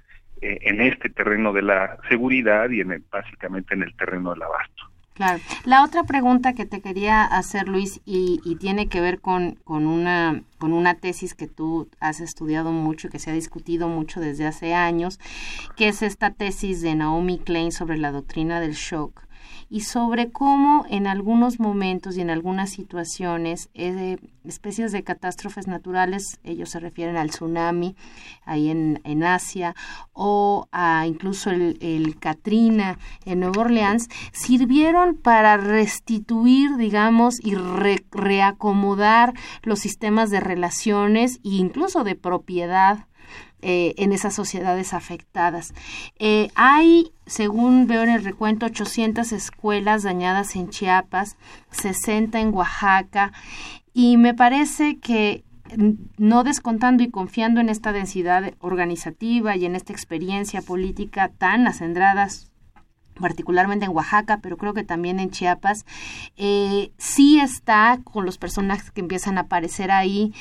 eh, 0.41 0.57
en 0.61 0.81
este 0.81 1.09
terreno 1.09 1.53
de 1.53 1.61
la 1.61 1.97
seguridad 2.09 2.69
y 2.69 2.81
en 2.81 2.91
el, 2.91 3.03
básicamente 3.11 3.73
en 3.75 3.83
el 3.83 3.95
terreno 3.95 4.33
del 4.33 4.43
abasto. 4.43 4.93
Claro. 5.13 5.39
La 5.63 5.83
otra 5.83 6.03
pregunta 6.05 6.53
que 6.53 6.65
te 6.65 6.81
quería 6.81 7.23
hacer, 7.23 7.67
Luis, 7.67 8.01
y, 8.03 8.39
tiene 8.59 8.89
que 8.89 8.99
ver 8.99 9.21
con, 9.21 9.59
con, 9.63 9.85
una, 9.85 10.41
con 10.57 10.73
una 10.73 10.95
tesis 10.95 11.35
que 11.35 11.47
tú 11.47 11.87
has 11.99 12.19
estudiado 12.19 12.71
mucho 12.71 13.07
y 13.07 13.11
que 13.11 13.19
se 13.19 13.29
ha 13.29 13.33
discutido 13.33 13.87
mucho 13.89 14.19
desde 14.19 14.47
hace 14.47 14.73
años, 14.73 15.19
que 15.77 15.87
es 15.87 16.01
esta 16.01 16.31
tesis 16.31 16.81
de 16.81 16.95
Naomi 16.95 17.37
Klein 17.37 17.71
sobre 17.71 17.97
la 17.97 18.11
doctrina 18.11 18.59
del 18.59 18.73
shock 18.73 19.23
y 19.69 19.81
sobre 19.81 20.31
cómo 20.31 20.85
en 20.89 21.07
algunos 21.07 21.59
momentos 21.59 22.17
y 22.17 22.21
en 22.21 22.29
algunas 22.29 22.69
situaciones 22.69 23.69
eh, 23.73 24.17
especies 24.45 24.91
de 24.91 25.03
catástrofes 25.03 25.67
naturales, 25.67 26.39
ellos 26.43 26.69
se 26.69 26.79
refieren 26.79 27.17
al 27.17 27.29
tsunami 27.29 27.95
ahí 28.45 28.69
en, 28.69 29.01
en 29.03 29.23
Asia 29.23 29.75
o 30.13 30.67
a 30.71 31.05
incluso 31.07 31.49
el, 31.49 31.77
el 31.81 32.19
Katrina 32.19 32.99
en 33.25 33.39
Nueva 33.39 33.61
Orleans, 33.61 34.09
sirvieron 34.31 35.15
para 35.15 35.57
restituir, 35.57 36.75
digamos, 36.77 37.39
y 37.43 37.55
reacomodar 37.55 39.33
los 39.63 39.79
sistemas 39.79 40.29
de 40.29 40.39
relaciones 40.39 41.37
e 41.37 41.49
incluso 41.49 42.03
de 42.03 42.15
propiedad 42.15 43.07
eh, 43.61 43.93
en 43.97 44.11
esas 44.11 44.33
sociedades 44.33 44.93
afectadas. 44.93 45.73
Eh, 46.19 46.49
hay, 46.53 47.13
según 47.25 47.87
veo 47.87 48.03
en 48.03 48.09
el 48.09 48.23
recuento, 48.23 48.65
800 48.65 49.31
escuelas 49.31 50.03
dañadas 50.03 50.57
en 50.57 50.69
Chiapas, 50.69 51.37
60 51.71 52.41
en 52.41 52.53
Oaxaca, 52.53 53.31
y 53.93 54.17
me 54.17 54.33
parece 54.33 54.99
que 54.99 55.45
no 56.17 56.43
descontando 56.43 57.03
y 57.03 57.09
confiando 57.09 57.61
en 57.61 57.69
esta 57.69 57.93
densidad 57.93 58.53
organizativa 58.59 59.55
y 59.55 59.65
en 59.65 59.77
esta 59.77 59.93
experiencia 59.93 60.61
política 60.61 61.29
tan 61.29 61.65
acendradas 61.65 62.51
particularmente 63.19 63.85
en 63.85 63.91
Oaxaca, 63.91 64.39
pero 64.41 64.57
creo 64.57 64.73
que 64.73 64.83
también 64.83 65.19
en 65.19 65.29
Chiapas, 65.29 65.85
eh, 66.35 66.91
sí 66.97 67.39
está 67.39 67.99
con 68.03 68.25
los 68.25 68.37
personajes 68.37 68.91
que 68.91 69.01
empiezan 69.01 69.37
a 69.37 69.41
aparecer 69.41 69.91
ahí, 69.91 70.33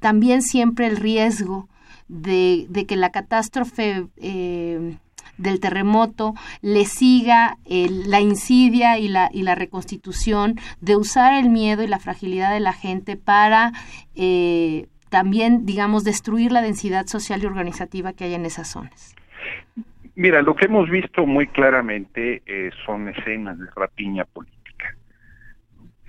también 0.00 0.42
siempre 0.42 0.86
el 0.86 0.96
riesgo 0.96 1.68
de, 2.08 2.66
que 2.86 2.96
la 2.96 3.10
catástrofe 3.10 4.06
eh, 4.16 4.96
del 5.36 5.60
terremoto 5.60 6.34
le 6.62 6.84
siga 6.84 7.56
la 7.66 8.20
insidia 8.20 8.98
y 8.98 9.08
la, 9.08 9.30
y 9.32 9.42
la 9.42 9.54
reconstitución 9.54 10.56
de 10.80 10.96
usar 10.96 11.32
el 11.34 11.48
miedo 11.48 11.82
y 11.82 11.86
la 11.86 11.98
fragilidad 11.98 12.52
de 12.52 12.60
la 12.60 12.72
gente 12.72 13.16
para 13.16 13.72
eh, 14.14 14.86
también, 15.08 15.64
digamos, 15.64 16.04
destruir 16.04 16.52
la 16.52 16.60
densidad 16.60 17.06
social 17.06 17.42
y 17.42 17.46
organizativa 17.46 18.12
que 18.12 18.24
hay 18.24 18.34
en 18.34 18.44
esas 18.44 18.68
zonas. 18.68 19.14
Mira, 20.14 20.42
lo 20.42 20.56
que 20.56 20.66
hemos 20.66 20.90
visto 20.90 21.26
muy 21.26 21.46
claramente 21.46 22.42
eh, 22.44 22.70
son 22.84 23.08
escenas 23.08 23.58
de 23.58 23.66
rapiña 23.74 24.24
política. 24.24 24.96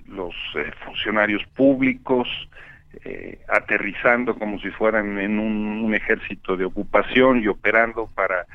Los 0.06 0.34
eh, 0.56 0.72
funcionarios 0.84 1.44
públicos 1.54 2.28
aterrizando 3.48 4.36
como 4.38 4.58
si 4.60 4.70
fueran 4.70 5.18
en 5.18 5.38
un, 5.38 5.94
ejército 5.94 6.56
de 6.56 6.64
ocupación 6.64 7.42
y 7.42 7.48
operando 7.48 8.08
para 8.14 8.46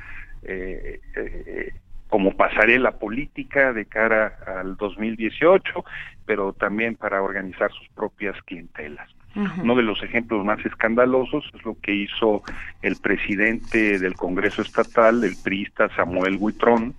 eh, 0.44 1.00
eh, 1.16 1.74
como 2.10 2.36
pasarela 2.38 2.92
política 2.92 3.74
de 3.74 3.86
cara 3.86 4.38
al 4.46 4.78
2018, 4.78 5.84
pero 6.26 6.54
también 6.54 6.96
para 6.96 7.22
organizar 7.22 7.72
sus 7.72 7.88
propias 7.90 8.42
clientelas. 8.44 9.10
Uno 9.36 9.76
de 9.76 9.84
los 9.84 10.02
ejemplos 10.02 10.46
más 10.46 10.66
escandalosos 10.66 11.44
es 11.54 11.66
lo 11.66 11.76
que 11.82 11.94
hizo 11.94 12.42
el 12.82 12.96
presidente 12.96 14.00
del 14.00 14.14
Congreso 14.14 14.62
Estatal, 14.62 15.26
el 15.26 15.36
priista 15.44 15.90
Samuel 15.94 16.38
Huitrón, 16.40 16.96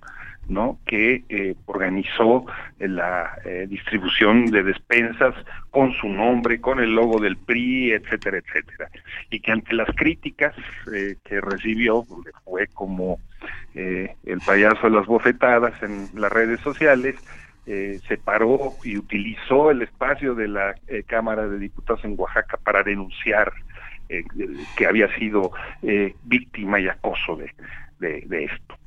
¿no? 0.49 0.79
que 0.85 1.23
eh, 1.29 1.55
organizó 1.65 2.45
la 2.79 3.37
eh, 3.45 3.65
distribución 3.67 4.45
de 4.45 4.63
despensas 4.63 5.35
con 5.71 5.93
su 5.93 6.07
nombre, 6.07 6.61
con 6.61 6.79
el 6.79 6.95
logo 6.95 7.19
del 7.19 7.37
PRI, 7.37 7.91
etcétera, 7.91 8.37
etcétera. 8.37 8.89
Y 9.29 9.39
que 9.39 9.51
ante 9.51 9.73
las 9.75 9.89
críticas 9.95 10.55
eh, 10.93 11.17
que 11.23 11.41
recibió, 11.41 12.05
fue 12.43 12.67
como 12.67 13.19
el 13.73 14.39
payaso 14.43 14.89
de 14.89 14.95
las 14.95 15.05
bofetadas 15.05 15.83
en 15.83 16.09
las 16.19 16.31
redes 16.31 16.59
sociales, 16.61 17.15
se 17.65 18.17
paró 18.17 18.73
y 18.83 18.97
utilizó 18.97 19.69
el 19.69 19.83
espacio 19.83 20.33
de 20.33 20.47
la 20.47 20.73
Cámara 21.05 21.47
de 21.47 21.59
Diputados 21.59 22.03
en 22.05 22.15
Oaxaca 22.17 22.57
para 22.63 22.81
denunciar 22.81 23.53
que 24.75 24.87
había 24.87 25.13
sido 25.19 25.51
víctima 26.23 26.79
y 26.79 26.87
acoso 26.87 27.37
de 27.99 28.45
esto. 28.45 28.77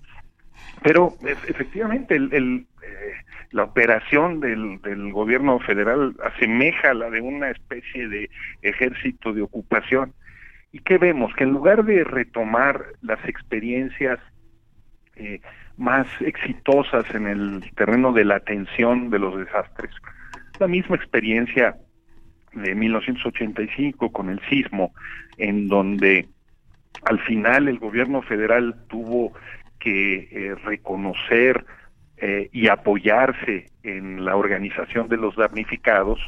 Pero 0.83 1.15
efectivamente 1.23 2.17
el, 2.17 2.67
eh, 2.83 3.13
la 3.51 3.65
operación 3.65 4.41
del, 4.41 4.81
del, 4.81 5.13
gobierno 5.13 5.59
federal 5.61 6.15
asemeja 6.25 6.91
a 6.91 6.95
la 6.95 7.11
de 7.11 7.21
una 7.21 7.51
especie 7.51 8.09
de 8.09 8.31
ejército 8.63 9.33
de 9.33 9.43
ocupación. 9.43 10.15
¿Y 10.73 10.79
qué 10.79 10.99
vemos? 10.99 11.35
Que 11.35 11.45
en 11.45 11.51
lugar 11.51 11.85
de 11.85 12.05
retomar 12.05 12.85
las 13.03 13.23
experiencias 13.29 14.21
eh, 15.17 15.41
más 15.77 16.07
exitosas 16.21 17.05
en 17.15 17.27
el 17.27 17.65
terreno 17.75 18.13
de 18.13 18.25
la 18.25 18.37
atención 18.37 19.11
de 19.11 19.19
los 19.19 19.39
desastres, 19.39 19.91
la 20.59 20.69
misma 20.69 20.97
experiencia 20.97 21.77
de 22.53 22.75
1985 22.75 24.13
con 24.13 24.31
el 24.31 24.41
sismo, 24.49 24.93
en 25.39 25.69
donde 25.69 26.29
al 27.05 27.19
final 27.21 27.69
el 27.69 27.79
gobierno 27.79 28.23
federal 28.23 28.75
tuvo 28.89 29.33
que 29.81 30.29
eh, 30.31 30.55
reconocer 30.65 31.65
eh, 32.19 32.51
y 32.53 32.69
apoyarse 32.69 33.71
en 33.83 34.25
la 34.25 34.37
organización 34.37 35.09
de 35.09 35.17
los 35.17 35.35
damnificados. 35.35 36.21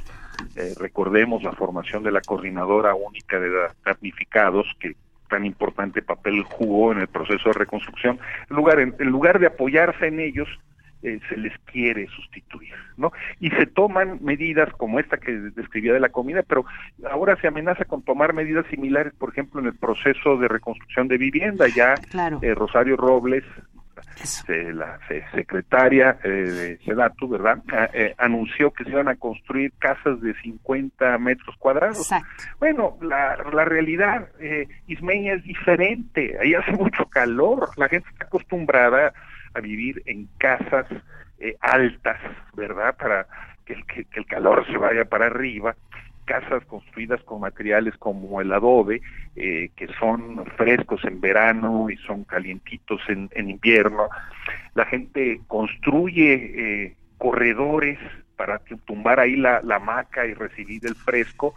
Eh, 0.57 0.75
recordemos 0.81 1.43
la 1.43 1.53
formación 1.53 2.03
de 2.03 2.11
la 2.11 2.23
Coordinadora 2.23 2.95
Única 2.95 3.39
de 3.39 3.51
Damnificados, 3.85 4.67
que 4.81 4.97
tan 5.29 5.45
importante 5.45 6.03
papel 6.03 6.43
jugó 6.43 6.93
en 6.93 6.99
el 6.99 7.09
proceso 7.09 7.51
de 7.51 7.59
reconstrucción. 7.59 8.19
Lugar, 8.49 8.81
en 8.81 8.95
lugar 9.07 9.39
de 9.39 9.47
apoyarse 9.47 10.07
en 10.07 10.21
ellos, 10.21 10.49
eh, 11.03 11.19
se 11.29 11.37
les 11.37 11.53
quiere 11.65 12.07
sustituir, 12.07 12.75
¿no? 12.97 13.11
Y 13.41 13.51
se 13.51 13.67
toman 13.67 14.21
medidas 14.23 14.73
como 14.75 15.01
esta 15.01 15.17
que 15.17 15.33
describía 15.33 15.93
de 15.93 15.99
la 15.99 16.11
comida, 16.11 16.45
pero 16.47 16.65
ahora 17.11 17.37
se 17.41 17.49
amenaza 17.49 17.85
con 17.87 18.03
tomar 18.03 18.33
medidas 18.33 18.65
similares, 18.69 19.13
por 19.15 19.31
ejemplo, 19.31 19.61
en 19.61 19.67
el 19.67 19.75
proceso 19.75 20.37
de 20.37 20.47
reconstrucción 20.47 21.09
de 21.09 21.19
vivienda. 21.19 21.67
Ya 21.67 21.95
eh, 22.41 22.55
Rosario 22.55 22.97
Robles, 22.97 23.43
la 24.47 25.01
secretaria 25.35 26.19
eh, 26.23 26.29
de 26.29 26.79
Sedatu, 26.85 27.29
¿verdad? 27.29 27.59
anunció 28.19 28.71
que 28.71 28.85
se 28.85 28.91
iban 28.91 29.09
a 29.09 29.17
construir 29.17 29.73
casas 29.81 30.21
de 30.21 30.35
50 30.41 31.19
metros 31.19 31.57
cuadrados. 31.57 32.09
Bueno, 32.61 32.97
la, 33.03 33.39
la 33.53 33.65
realidad 33.65 34.29
ismeña 34.87 35.33
es 35.33 35.43
diferente. 35.43 36.39
Ahí 36.41 36.55
hace 36.55 36.71
mucho 36.71 37.07
calor. 37.07 37.71
La 37.77 37.89
gente 37.89 38.09
está 38.09 38.27
acostumbrada 38.27 39.13
a 39.55 39.61
vivir 39.61 40.03
en 40.07 40.29
casas 40.39 40.87
eh, 41.39 41.57
altas, 41.61 42.19
¿verdad? 42.55 42.97
Para 42.97 43.27
que 43.65 43.75
el, 43.75 43.87
que, 43.87 44.07
el 44.15 44.27
calor 44.27 44.67
se 44.67 44.77
vaya 44.77 45.05
para 45.05 45.27
arriba, 45.27 45.75
casas 46.25 46.65
construidas 46.67 47.23
con 47.25 47.41
materiales 47.41 47.97
como 47.99 48.41
el 48.41 48.53
adobe, 48.53 49.01
eh, 49.37 49.71
que 49.77 49.89
son 49.99 50.45
frescos 50.57 51.05
en 51.05 51.21
verano 51.21 51.91
y 51.91 51.97
son 51.99 52.25
calientitos 52.25 53.01
en, 53.09 53.29
invierno. 53.49 54.09
La 54.75 54.87
gente 54.87 55.41
construye 55.49 56.35
eh, 56.35 56.97
corredores 57.19 57.99
para 58.37 58.59
tumbar 58.87 59.21
ahí 59.21 59.37
la 59.37 59.61
hamaca 59.71 60.27
y 60.27 60.35
recibir 60.35 60.85
el 60.87 60.95
fresco 60.95 61.55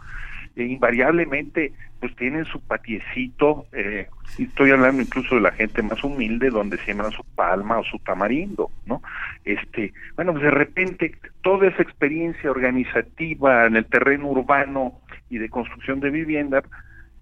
e 0.56 0.64
invariablemente 0.64 1.72
pues 2.00 2.14
tienen 2.16 2.44
su 2.46 2.60
patiecito, 2.60 3.66
eh, 3.72 4.08
estoy 4.38 4.70
hablando 4.70 5.02
incluso 5.02 5.34
de 5.36 5.40
la 5.42 5.52
gente 5.52 5.82
más 5.82 6.02
humilde 6.02 6.50
donde 6.50 6.78
siembran 6.78 7.12
su 7.12 7.24
palma 7.34 7.78
o 7.78 7.84
su 7.84 7.98
tamarindo, 8.00 8.70
¿no? 8.86 9.02
Este, 9.44 9.92
bueno, 10.14 10.32
pues 10.32 10.44
de 10.44 10.50
repente 10.50 11.14
toda 11.42 11.68
esa 11.68 11.82
experiencia 11.82 12.50
organizativa 12.50 13.66
en 13.66 13.76
el 13.76 13.86
terreno 13.86 14.28
urbano 14.28 15.00
y 15.30 15.38
de 15.38 15.48
construcción 15.48 16.00
de 16.00 16.10
vivienda, 16.10 16.62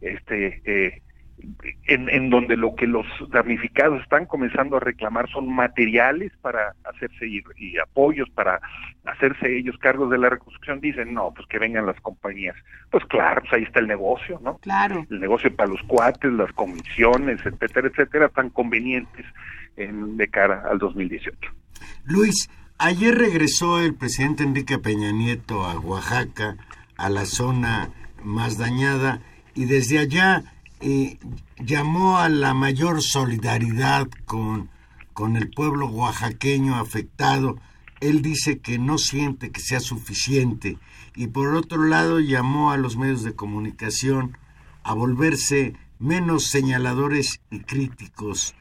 este, 0.01 0.61
eh, 0.65 1.03
en, 1.87 2.09
en, 2.09 2.31
donde 2.31 2.57
lo 2.57 2.75
que 2.75 2.87
los 2.87 3.07
damnificados 3.31 4.03
están 4.03 4.27
comenzando 4.27 4.77
a 4.77 4.81
reclamar 4.81 5.29
son 5.31 5.53
materiales 5.53 6.33
para 6.41 6.75
hacerse 6.85 7.27
y, 7.27 7.43
y, 7.57 7.79
apoyos 7.79 8.29
para 8.31 8.61
hacerse 9.05 9.59
ellos 9.59 9.77
cargos 9.79 10.11
de 10.11 10.19
la 10.19 10.31
reconstrucción, 10.31 10.81
dicen, 10.81 11.13
no, 11.13 11.33
pues 11.35 11.47
que 11.49 11.59
vengan 11.59 11.87
las 11.87 12.01
compañías. 12.01 12.57
Pues 12.91 13.05
claro, 13.07 13.43
pues 13.43 13.53
ahí 13.53 13.63
está 13.65 13.81
el 13.81 13.89
negocio, 13.89 14.41
¿no? 14.43 14.59
Claro. 14.59 15.07
El 15.11 15.21
negocio 15.21 15.55
para 15.55 15.71
los 15.71 15.83
cuates, 15.83 16.33
las 16.33 16.53
comisiones, 16.53 17.45
etcétera, 17.45 17.89
etcétera, 17.89 18.29
tan 18.29 18.51
convenientes 18.51 19.27
en, 19.77 20.17
de 20.17 20.29
cara 20.29 20.63
al 20.71 20.79
2018. 20.79 21.39
Luis, 22.05 22.49
ayer 22.79 23.15
regresó 23.15 23.81
el 23.81 23.95
presidente 23.95 24.45
Enrique 24.45 24.79
Peña 24.79 25.13
Nieto 25.13 25.65
a 25.65 25.79
Oaxaca, 25.79 26.57
a 26.97 27.11
la 27.11 27.27
zona 27.27 27.91
más 28.23 28.57
dañada, 28.57 29.21
y 29.55 29.67
desde 29.67 29.99
allá 29.99 30.54
llamó 31.59 32.19
a 32.19 32.29
la 32.29 32.55
mayor 32.55 33.03
solidaridad 33.03 34.09
con, 34.27 34.71
con 35.13 35.37
el 35.37 35.51
pueblo 35.51 35.87
oaxaqueño 35.87 36.77
afectado. 36.77 37.59
Él 38.01 38.23
dice 38.23 38.59
que 38.59 38.79
no 38.79 38.99
siente 38.99 39.51
que 39.51 39.61
sea 39.61 39.81
suficiente 39.81 40.79
y 41.15 41.29
por 41.29 41.55
otro 41.55 41.85
lado 41.85 42.21
llamó 42.21 42.71
a 42.71 42.77
los 42.77 42.97
medios 42.97 43.23
de 43.23 43.35
comunicación 43.35 44.37
a 44.83 44.95
volverse 44.95 45.75
menos 45.99 46.49
señaladores 46.49 47.41
y 47.51 47.61
críticos 47.61 48.55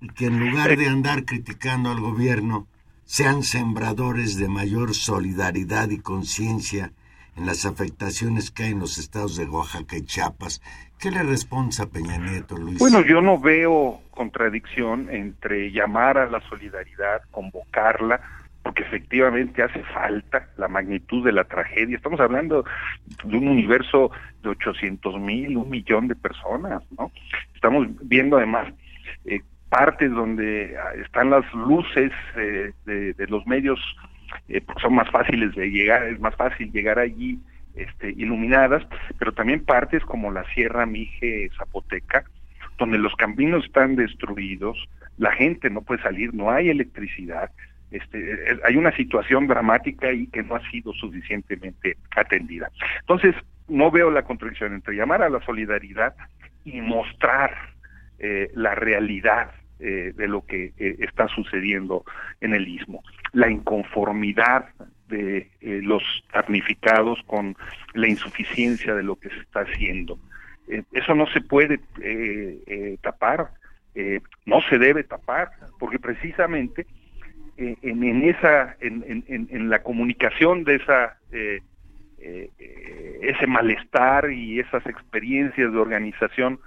y 0.00 0.08
que 0.08 0.26
en 0.26 0.40
lugar 0.40 0.76
de 0.76 0.88
andar 0.88 1.24
criticando 1.24 1.90
al 1.90 2.00
gobierno 2.00 2.66
sean 3.04 3.42
sembradores 3.42 4.36
de 4.36 4.48
mayor 4.48 4.94
solidaridad 4.94 5.90
y 5.90 5.98
conciencia 5.98 6.92
en 7.36 7.46
las 7.46 7.64
afectaciones 7.64 8.50
que 8.50 8.64
hay 8.64 8.72
en 8.72 8.78
los 8.80 8.98
estados 8.98 9.36
de 9.36 9.46
Oaxaca 9.46 9.96
y 9.96 10.04
Chiapas. 10.04 10.60
¿Qué 11.04 11.10
le 11.10 11.22
responde 11.22 11.76
a 11.82 11.86
Peña 11.86 12.16
Nieto, 12.16 12.56
Luis? 12.56 12.78
Bueno, 12.78 13.04
yo 13.04 13.20
no 13.20 13.38
veo 13.38 14.00
contradicción 14.10 15.10
entre 15.10 15.70
llamar 15.70 16.16
a 16.16 16.30
la 16.30 16.40
solidaridad, 16.48 17.20
convocarla, 17.30 18.22
porque 18.62 18.84
efectivamente 18.84 19.62
hace 19.62 19.82
falta 19.82 20.48
la 20.56 20.66
magnitud 20.66 21.22
de 21.22 21.32
la 21.32 21.44
tragedia. 21.44 21.98
Estamos 21.98 22.20
hablando 22.20 22.64
de 23.22 23.36
un 23.36 23.48
universo 23.48 24.12
de 24.42 24.48
800 24.48 25.20
mil, 25.20 25.58
un 25.58 25.68
millón 25.68 26.08
de 26.08 26.14
personas, 26.14 26.82
¿no? 26.98 27.12
Estamos 27.54 27.86
viendo 28.00 28.38
además 28.38 28.72
eh, 29.26 29.42
partes 29.68 30.10
donde 30.10 30.74
ah, 30.78 30.94
están 31.04 31.28
las 31.28 31.44
luces 31.52 32.12
eh, 32.38 32.72
de, 32.86 33.26
los 33.28 33.46
medios 33.46 33.78
eh, 34.48 34.62
porque 34.62 34.80
son 34.80 34.94
más 34.94 35.10
fáciles 35.10 35.54
de 35.54 35.70
llegar, 35.70 36.04
es 36.04 36.18
más 36.18 36.34
fácil 36.34 36.72
llegar 36.72 36.98
allí 36.98 37.38
este, 37.74 38.10
iluminadas, 38.10 38.82
pero 39.18 39.32
también 39.32 39.64
partes 39.64 40.02
como 40.04 40.30
la 40.30 40.44
Sierra 40.54 40.86
Mije 40.86 41.50
Zapoteca, 41.56 42.24
donde 42.78 42.98
los 42.98 43.14
caminos 43.16 43.64
están 43.64 43.96
destruidos, 43.96 44.76
la 45.18 45.32
gente 45.32 45.70
no 45.70 45.82
puede 45.82 46.02
salir, 46.02 46.34
no 46.34 46.50
hay 46.50 46.70
electricidad, 46.70 47.50
este, 47.90 48.58
hay 48.64 48.76
una 48.76 48.94
situación 48.96 49.46
dramática 49.46 50.12
y 50.12 50.26
que 50.26 50.42
no 50.42 50.56
ha 50.56 50.70
sido 50.70 50.92
suficientemente 50.94 51.96
atendida. 52.16 52.70
Entonces, 53.00 53.34
no 53.68 53.90
veo 53.90 54.10
la 54.10 54.22
contradicción 54.22 54.74
entre 54.74 54.96
llamar 54.96 55.22
a 55.22 55.30
la 55.30 55.40
solidaridad 55.44 56.14
y 56.64 56.80
mostrar 56.80 57.54
eh, 58.18 58.50
la 58.54 58.74
realidad 58.74 59.52
eh, 59.80 60.12
de 60.14 60.28
lo 60.28 60.44
que 60.46 60.72
eh, 60.78 60.96
está 61.00 61.28
sucediendo 61.28 62.04
en 62.40 62.54
el 62.54 62.66
istmo, 62.68 63.02
la 63.32 63.50
inconformidad 63.50 64.66
de 65.08 65.48
los 65.60 66.02
damnificados 66.32 67.22
con 67.26 67.56
la 67.94 68.08
insuficiencia 68.08 68.94
de 68.94 69.02
lo 69.02 69.16
que 69.16 69.30
se 69.30 69.38
está 69.38 69.60
haciendo. 69.60 70.18
eso 70.92 71.14
no 71.14 71.26
se 71.26 71.40
puede 71.40 71.80
tapar, 73.02 73.50
no 74.46 74.60
se 74.68 74.78
debe 74.78 75.04
tapar, 75.04 75.50
porque 75.78 75.98
precisamente 75.98 76.86
en, 77.56 78.02
en, 78.02 78.28
esa, 78.28 78.76
en, 78.80 79.04
en, 79.28 79.48
en, 79.50 79.70
la 79.70 79.82
comunicación 79.82 80.64
de 80.64 80.76
esa 80.76 81.18
eh, 82.26 83.20
ese 83.20 83.46
malestar 83.46 84.30
y 84.30 84.58
esas 84.58 84.86
experiencias 84.86 85.70
de 85.70 85.78
organización 85.78 86.58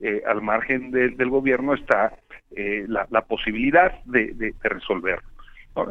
eh, 0.00 0.22
al 0.26 0.42
margen 0.42 0.90
del 0.90 1.30
gobierno 1.30 1.72
está 1.74 2.12
eh, 2.56 2.84
la, 2.88 3.20
posibilidad 3.22 4.02
de, 4.06 4.52
resolverlo. 4.62 5.28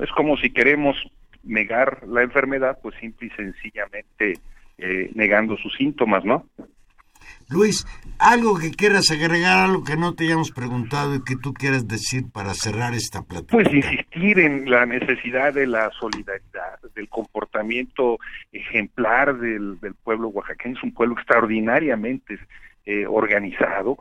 Es 0.02 0.12
como 0.12 0.36
si 0.36 0.52
queremos 0.52 0.98
negar 1.44 2.08
la 2.08 2.24
enfermedad, 2.24 2.80
pues 2.82 2.96
simple 3.00 3.28
y 3.28 3.30
sencillamente 3.32 4.40
negando 5.14 5.56
sus 5.58 5.74
síntomas, 5.76 6.26
¿no? 6.26 6.46
Luis, 7.50 7.86
algo 8.20 8.58
que 8.58 8.72
quieras 8.72 9.12
agregar, 9.12 9.66
algo 9.66 9.84
que 9.84 9.98
no 9.98 10.16
te 10.16 10.26
hayamos 10.26 10.52
preguntado 10.52 11.16
y 11.16 11.24
que 11.24 11.36
tú 11.36 11.54
quieras 11.54 11.88
decir 11.88 12.32
para 12.32 12.54
cerrar 12.54 12.94
esta 12.94 13.22
plática. 13.22 13.52
Pues 13.52 13.72
insistir 13.72 14.40
en 14.40 14.70
la 14.70 14.86
necesidad 14.86 15.54
de 15.54 15.68
la 15.68 15.92
solidaridad, 15.92 16.80
del 16.96 17.10
comportamiento 17.10 18.18
ejemplar 18.52 19.38
del, 19.38 19.78
pueblo 20.04 20.30
oaxaqueño. 20.30 20.78
Es 20.78 20.84
un 20.84 20.94
pueblo 20.94 21.16
extraordinariamente 21.16 22.40
eh, 22.86 23.06
organizado 23.06 23.98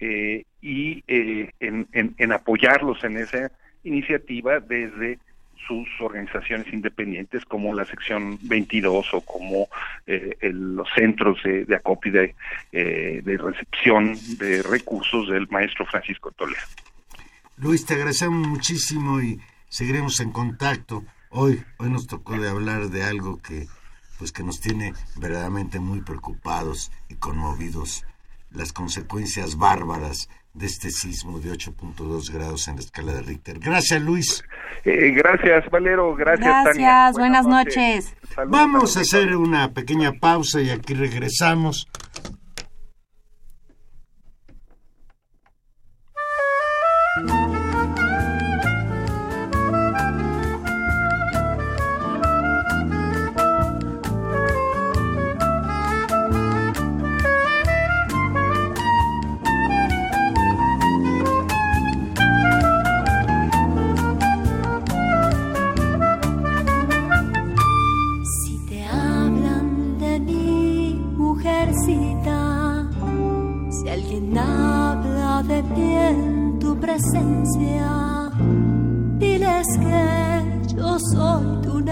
eh, 0.00 0.44
y 0.60 1.04
eh, 1.06 1.50
en 1.60 2.32
apoyarlos 2.32 3.02
en 3.04 3.18
esa 3.18 3.50
iniciativa 3.84 4.60
desde 4.60 5.18
sus 5.66 5.88
organizaciones 6.00 6.72
independientes 6.72 7.44
como 7.44 7.74
la 7.74 7.84
sección 7.84 8.38
22 8.42 9.14
o 9.14 9.20
como 9.20 9.68
eh, 10.06 10.36
los 10.42 10.88
centros 10.94 11.42
de, 11.42 11.64
de 11.64 11.76
acopio 11.76 12.12
eh, 12.72 13.22
de, 13.24 13.36
recepción 13.36 14.16
de 14.38 14.62
recursos 14.62 15.28
del 15.28 15.48
maestro 15.48 15.86
Francisco 15.86 16.30
Toledo. 16.32 16.62
Luis, 17.56 17.84
te 17.84 17.94
agradecemos 17.94 18.46
muchísimo 18.46 19.20
y 19.20 19.40
seguiremos 19.68 20.20
en 20.20 20.32
contacto. 20.32 21.04
Hoy, 21.30 21.62
hoy 21.78 21.90
nos 21.90 22.06
tocó 22.06 22.38
de 22.38 22.48
hablar 22.48 22.88
de 22.88 23.02
algo 23.02 23.40
que, 23.42 23.66
pues, 24.18 24.32
que 24.32 24.42
nos 24.42 24.60
tiene 24.60 24.92
verdaderamente 25.16 25.80
muy 25.80 26.00
preocupados 26.00 26.90
y 27.08 27.16
conmovidos, 27.16 28.06
las 28.50 28.72
consecuencias 28.72 29.58
bárbaras 29.58 30.30
de 30.54 30.66
este 30.66 30.90
sismo 30.90 31.38
de 31.38 31.50
8.2 31.52 32.32
grados 32.32 32.68
en 32.68 32.76
la 32.76 32.80
escala 32.80 33.12
de 33.12 33.22
Richter. 33.22 33.58
Gracias, 33.58 34.00
Luis. 34.02 34.44
Eh, 34.84 35.10
gracias, 35.10 35.70
Valero. 35.70 36.14
Gracias, 36.14 36.64
Gracias, 36.64 37.12
buenas, 37.16 37.46
noches. 37.46 38.14
Vamos 38.46 38.96
a 38.96 39.00
hacer 39.00 39.36
una 39.36 39.72
pequeña 39.72 40.12
pausa 40.12 40.60
y 40.60 40.70
aquí 40.70 40.94
regresamos. 40.94 41.88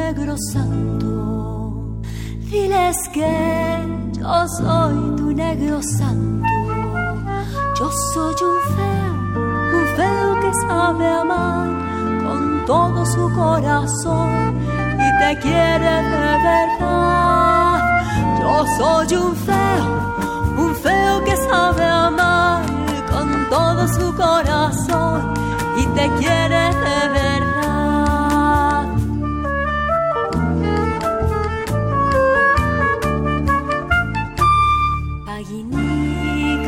Negro 0.06 0.36
santo. 0.52 2.00
Diles 2.50 2.96
que 3.12 3.34
yo 4.18 4.46
soy 4.58 5.16
tu 5.16 5.26
negro 5.32 5.80
santo. 5.82 6.46
Yo 7.78 7.90
soy 8.12 8.36
un 8.50 8.58
feo, 8.74 9.14
un 9.78 9.86
feo 9.96 10.28
que 10.42 10.50
sabe 10.66 11.06
amar 11.22 11.68
con 12.24 12.64
todo 12.66 13.04
su 13.14 13.24
corazón 13.34 14.30
y 15.06 15.08
te 15.20 15.30
quiere 15.44 15.94
de 16.12 16.32
verdad. 16.50 17.78
Yo 18.40 18.52
soy 18.78 19.08
un 19.24 19.34
feo, 19.48 19.86
un 20.64 20.72
feo 20.84 21.14
que 21.26 21.36
sabe 21.48 21.84
amar 21.84 22.64
con 23.10 23.28
todo 23.50 23.82
su 23.88 24.06
corazón 24.14 25.34
y 25.80 25.84
te 25.96 26.06
quiere 26.20 26.64
de 26.84 27.00
verdad. 27.18 28.05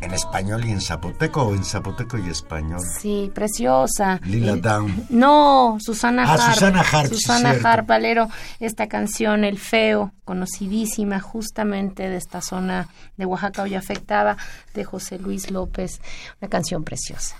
en 0.00 0.12
español 0.12 0.64
y 0.66 0.70
en 0.70 0.80
zapoteco 0.80 1.42
o 1.42 1.54
en 1.54 1.64
zapoteco 1.64 2.18
y 2.18 2.28
español. 2.28 2.80
Sí, 3.00 3.30
preciosa. 3.34 4.20
Lila 4.24 4.56
Down. 4.56 5.06
No, 5.08 5.78
Susana 5.80 6.24
ah, 6.26 6.52
Susana 6.52 6.80
Harp. 6.80 7.08
Susana 7.08 7.56
Harp, 7.62 7.86
Valero, 7.86 8.28
esta 8.60 8.86
canción 8.86 9.44
El 9.44 9.58
Feo, 9.58 10.12
conocidísima 10.24 11.20
justamente 11.20 12.08
de 12.08 12.16
esta 12.16 12.42
zona 12.42 12.88
de 13.16 13.24
Oaxaca 13.24 13.62
hoy 13.62 13.74
afectada, 13.74 14.36
de 14.74 14.84
José 14.84 15.18
Luis 15.18 15.50
López, 15.50 16.00
una 16.40 16.50
canción 16.50 16.84
preciosa. 16.84 17.36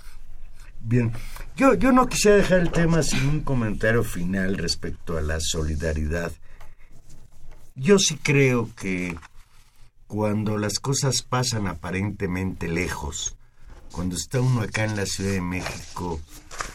Bien, 0.81 1.11
yo, 1.55 1.73
yo 1.73 1.91
no 1.91 2.07
quisiera 2.07 2.37
dejar 2.37 2.59
el 2.59 2.71
tema 2.71 3.01
sin 3.01 3.27
un 3.27 3.39
comentario 3.41 4.03
final 4.03 4.57
respecto 4.57 5.17
a 5.17 5.21
la 5.21 5.39
solidaridad. 5.39 6.31
Yo 7.75 7.97
sí 7.99 8.17
creo 8.17 8.69
que 8.75 9.17
cuando 10.07 10.57
las 10.57 10.79
cosas 10.79 11.21
pasan 11.21 11.67
aparentemente 11.67 12.67
lejos, 12.67 13.35
cuando 13.91 14.15
está 14.15 14.41
uno 14.41 14.61
acá 14.61 14.83
en 14.83 14.97
la 14.97 15.05
Ciudad 15.05 15.31
de 15.31 15.41
México 15.41 16.19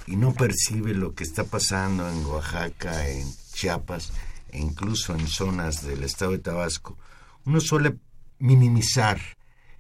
y 0.07 0.17
no 0.17 0.33
percibe 0.33 0.95
lo 0.95 1.15
que 1.15 1.25
está 1.25 1.45
pasando 1.45 2.09
en 2.09 2.25
Oaxaca, 2.25 3.09
en 3.09 3.27
Chiapas 3.53 4.13
e 4.51 4.59
incluso 4.59 5.15
en 5.15 5.27
zonas 5.27 5.87
del 5.87 6.05
estado 6.05 6.33
de 6.33 6.39
Tabasco, 6.39 6.97
uno 7.45 7.61
suele 7.61 7.97
minimizar 8.39 9.21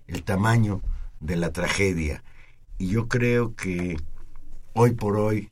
el 0.07 0.23
tamaño 0.23 0.83
de 1.21 1.37
la 1.37 1.53
tragedia. 1.53 2.23
Y 2.77 2.89
yo 2.89 3.09
creo 3.09 3.55
que 3.55 3.97
hoy 4.75 4.93
por 4.93 5.17
hoy 5.17 5.51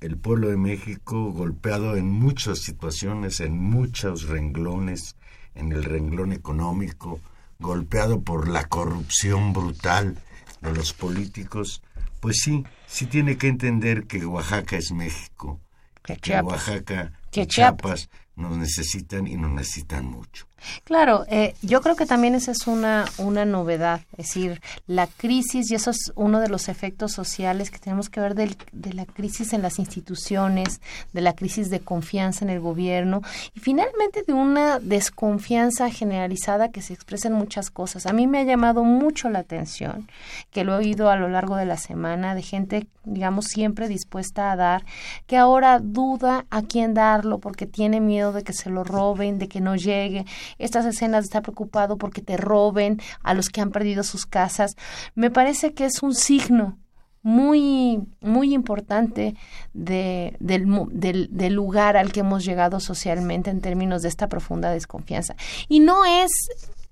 el 0.00 0.16
pueblo 0.16 0.48
de 0.48 0.56
México, 0.56 1.32
golpeado 1.32 1.96
en 1.96 2.10
muchas 2.10 2.60
situaciones, 2.60 3.40
en 3.40 3.58
muchos 3.58 4.28
renglones, 4.28 5.16
en 5.54 5.72
el 5.72 5.82
renglón 5.84 6.32
económico, 6.32 7.20
golpeado 7.58 8.20
por 8.20 8.48
la 8.48 8.64
corrupción 8.64 9.52
brutal 9.52 10.16
de 10.60 10.72
los 10.72 10.92
políticos, 10.92 11.82
pues 12.20 12.38
sí, 12.42 12.64
sí 12.86 13.06
tiene 13.06 13.36
que 13.36 13.48
entender 13.48 14.04
que 14.04 14.24
Oaxaca 14.24 14.76
es 14.76 14.92
México, 14.92 15.60
que, 16.02 16.16
Oaxaca, 16.40 17.12
que 17.30 17.46
Chiapas 17.46 18.08
nos 18.36 18.56
necesitan 18.56 19.26
y 19.26 19.36
nos 19.36 19.50
necesitan 19.50 20.06
mucho. 20.06 20.46
Claro, 20.84 21.24
eh, 21.28 21.54
yo 21.62 21.80
creo 21.80 21.96
que 21.96 22.06
también 22.06 22.34
esa 22.34 22.52
es 22.52 22.66
una, 22.66 23.04
una 23.18 23.44
novedad, 23.44 24.00
es 24.12 24.28
decir, 24.28 24.60
la 24.86 25.06
crisis, 25.06 25.70
y 25.70 25.74
eso 25.74 25.90
es 25.90 26.12
uno 26.14 26.40
de 26.40 26.48
los 26.48 26.68
efectos 26.68 27.12
sociales 27.12 27.70
que 27.70 27.78
tenemos 27.78 28.08
que 28.08 28.20
ver 28.20 28.34
del, 28.34 28.56
de 28.72 28.92
la 28.92 29.06
crisis 29.06 29.52
en 29.52 29.62
las 29.62 29.78
instituciones, 29.78 30.80
de 31.12 31.20
la 31.20 31.34
crisis 31.34 31.70
de 31.70 31.80
confianza 31.80 32.44
en 32.44 32.50
el 32.50 32.60
gobierno 32.60 33.22
y 33.54 33.60
finalmente 33.60 34.22
de 34.26 34.32
una 34.32 34.78
desconfianza 34.78 35.90
generalizada 35.90 36.70
que 36.70 36.82
se 36.82 36.94
expresa 36.94 37.28
en 37.28 37.34
muchas 37.34 37.70
cosas. 37.70 38.06
A 38.06 38.12
mí 38.12 38.26
me 38.26 38.38
ha 38.38 38.44
llamado 38.44 38.84
mucho 38.84 39.30
la 39.30 39.40
atención, 39.40 40.08
que 40.50 40.64
lo 40.64 40.74
he 40.74 40.78
oído 40.78 41.10
a 41.10 41.16
lo 41.16 41.28
largo 41.28 41.56
de 41.56 41.66
la 41.66 41.76
semana, 41.76 42.34
de 42.34 42.42
gente, 42.42 42.86
digamos, 43.04 43.46
siempre 43.46 43.88
dispuesta 43.88 44.52
a 44.52 44.56
dar, 44.56 44.84
que 45.26 45.36
ahora 45.36 45.78
duda 45.78 46.46
a 46.50 46.62
quién 46.62 46.94
darlo 46.94 47.38
porque 47.38 47.66
tiene 47.66 48.00
miedo 48.00 48.32
de 48.32 48.42
que 48.42 48.52
se 48.52 48.70
lo 48.70 48.84
roben, 48.84 49.38
de 49.38 49.48
que 49.48 49.60
no 49.60 49.76
llegue 49.76 50.24
estas 50.58 50.86
escenas 50.86 51.24
de 51.24 51.26
estar 51.26 51.42
preocupado 51.42 51.98
porque 51.98 52.22
te 52.22 52.36
roben 52.36 53.00
a 53.22 53.34
los 53.34 53.48
que 53.48 53.60
han 53.60 53.70
perdido 53.70 54.02
sus 54.02 54.26
casas, 54.26 54.76
me 55.14 55.30
parece 55.30 55.74
que 55.74 55.84
es 55.84 56.02
un 56.02 56.14
signo 56.14 56.78
muy, 57.22 58.00
muy 58.20 58.54
importante 58.54 59.34
de, 59.74 60.36
del, 60.40 60.66
del, 60.92 61.28
del, 61.30 61.52
lugar 61.52 61.96
al 61.96 62.12
que 62.12 62.20
hemos 62.20 62.44
llegado 62.44 62.80
socialmente 62.80 63.50
en 63.50 63.60
términos 63.60 64.02
de 64.02 64.08
esta 64.08 64.28
profunda 64.28 64.70
desconfianza. 64.70 65.34
Y 65.68 65.80
no 65.80 66.04
es 66.04 66.30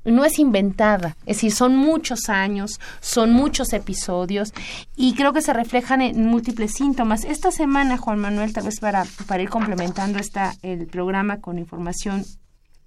no 0.06 0.24
es 0.24 0.38
inventada, 0.38 1.16
es 1.26 1.38
decir, 1.38 1.52
son 1.52 1.76
muchos 1.76 2.28
años, 2.28 2.78
son 3.00 3.32
muchos 3.32 3.72
episodios 3.72 4.52
y 4.94 5.14
creo 5.14 5.32
que 5.32 5.42
se 5.42 5.52
reflejan 5.52 6.00
en 6.00 6.26
múltiples 6.26 6.74
síntomas. 6.74 7.24
Esta 7.24 7.50
semana, 7.50 7.96
Juan 7.96 8.20
Manuel, 8.20 8.52
tal 8.52 8.64
vez 8.64 8.78
para, 8.78 9.04
para 9.26 9.42
ir 9.42 9.48
complementando 9.48 10.18
esta, 10.18 10.54
el 10.62 10.86
programa 10.86 11.40
con 11.40 11.58
información 11.58 12.24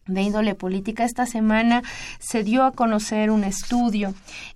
de 0.10 0.22
índole 0.22 0.56
política. 0.56 1.06
Esta 1.06 1.26
semana 1.26 1.84
se 2.20 2.44
dio 2.44 2.64
a 2.64 2.72
conocer 2.72 3.32
un 3.32 3.44
estudio, 3.44 4.14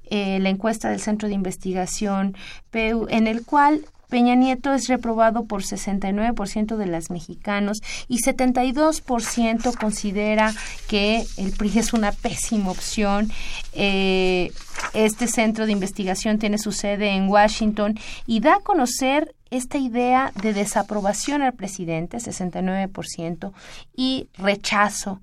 eh, 0.10 0.39
la 0.39 0.49
encuesta 0.49 0.89
del 0.89 0.99
Centro 0.99 1.28
de 1.28 1.36
Investigación 1.36 2.36
PEU, 2.72 3.08
en 3.10 3.28
el 3.28 3.43
cual 3.43 3.86
Peña 4.14 4.36
Nieto 4.36 4.72
es 4.76 4.88
reprobado 4.89 5.45
por 5.45 5.64
69% 5.64 6.78
de 6.78 6.86
las 6.86 7.10
mexicanos 7.10 7.80
y 8.08 8.20
72% 8.20 9.76
considera 9.76 10.54
que 10.88 11.26
el 11.38 11.51
PRI 11.54 11.80
es 11.80 11.93
una 11.93 12.12
pésima 12.12 12.70
opción. 12.70 13.32
Eh, 13.74 14.51
este 14.93 15.28
centro 15.28 15.66
de 15.66 15.72
investigación 15.72 16.38
tiene 16.38 16.60
su 16.60 16.72
sede 16.72 17.10
en 17.10 17.28
Washington 17.28 17.97
y 18.28 18.39
da 18.39 18.58
a 18.58 18.60
conocer 18.60 19.34
esta 19.49 19.80
idea 19.80 20.32
de 20.39 20.54
desaprobación 20.54 21.41
al 21.41 21.54
presidente, 21.54 22.18
69%, 22.18 23.51
y 23.95 24.28
rechazo 24.38 25.22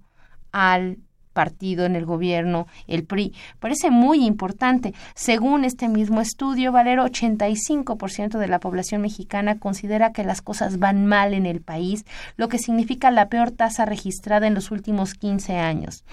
al 0.52 0.98
partido 1.32 1.86
en 1.86 1.96
el 1.96 2.04
gobierno, 2.04 2.66
el 2.86 3.04
PRI. 3.04 3.32
Parece 3.60 3.90
muy 3.90 4.26
importante. 4.26 4.94
Según 5.14 5.64
este 5.64 5.88
mismo 5.88 6.20
estudio, 6.20 6.72
Valero, 6.72 7.04
85% 7.04 8.38
de 8.38 8.48
la 8.48 8.58
población 8.58 9.02
mexicana 9.02 9.58
considera 9.58 10.12
que 10.12 10.24
las 10.24 10.42
cosas 10.42 10.78
van 10.78 11.06
mal 11.06 11.34
en 11.34 11.46
el 11.46 11.60
país, 11.60 12.04
lo 12.36 12.48
que 12.48 12.58
significa 12.58 13.10
la 13.10 13.28
peor 13.28 13.52
tasa 13.52 13.84
registrada 13.84 14.46
en 14.46 14.54
los 14.54 14.70
últimos 14.70 15.14
15 15.14 15.56
años. 15.56 16.04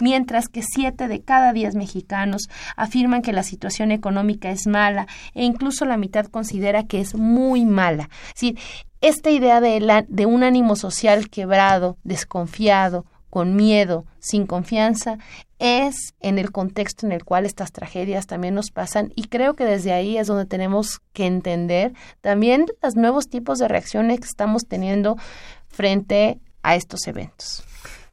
Mientras 0.00 0.48
que 0.48 0.62
7 0.62 1.08
de 1.08 1.20
cada 1.20 1.52
10 1.52 1.74
mexicanos 1.74 2.48
afirman 2.76 3.22
que 3.22 3.32
la 3.32 3.42
situación 3.42 3.90
económica 3.90 4.50
es 4.50 4.66
mala 4.66 5.06
e 5.34 5.44
incluso 5.44 5.84
la 5.84 5.96
mitad 5.96 6.26
considera 6.26 6.84
que 6.84 7.00
es 7.00 7.14
muy 7.14 7.64
mala. 7.64 8.08
Es 8.40 8.54
esta 9.00 9.30
idea 9.30 9.60
de, 9.60 9.80
la, 9.80 10.04
de 10.08 10.26
un 10.26 10.42
ánimo 10.42 10.74
social 10.74 11.28
quebrado, 11.28 11.96
desconfiado, 12.02 13.04
con 13.36 13.54
miedo, 13.54 14.06
sin 14.18 14.46
confianza, 14.46 15.18
es 15.58 16.14
en 16.20 16.38
el 16.38 16.52
contexto 16.52 17.04
en 17.04 17.12
el 17.12 17.22
cual 17.22 17.44
estas 17.44 17.70
tragedias 17.70 18.26
también 18.26 18.54
nos 18.54 18.70
pasan 18.70 19.12
y 19.14 19.24
creo 19.24 19.52
que 19.52 19.66
desde 19.66 19.92
ahí 19.92 20.16
es 20.16 20.26
donde 20.26 20.46
tenemos 20.46 21.02
que 21.12 21.26
entender 21.26 21.92
también 22.22 22.64
los 22.82 22.96
nuevos 22.96 23.28
tipos 23.28 23.58
de 23.58 23.68
reacciones 23.68 24.20
que 24.20 24.26
estamos 24.26 24.66
teniendo 24.66 25.18
frente 25.68 26.40
a 26.62 26.76
estos 26.76 27.06
eventos. 27.08 27.62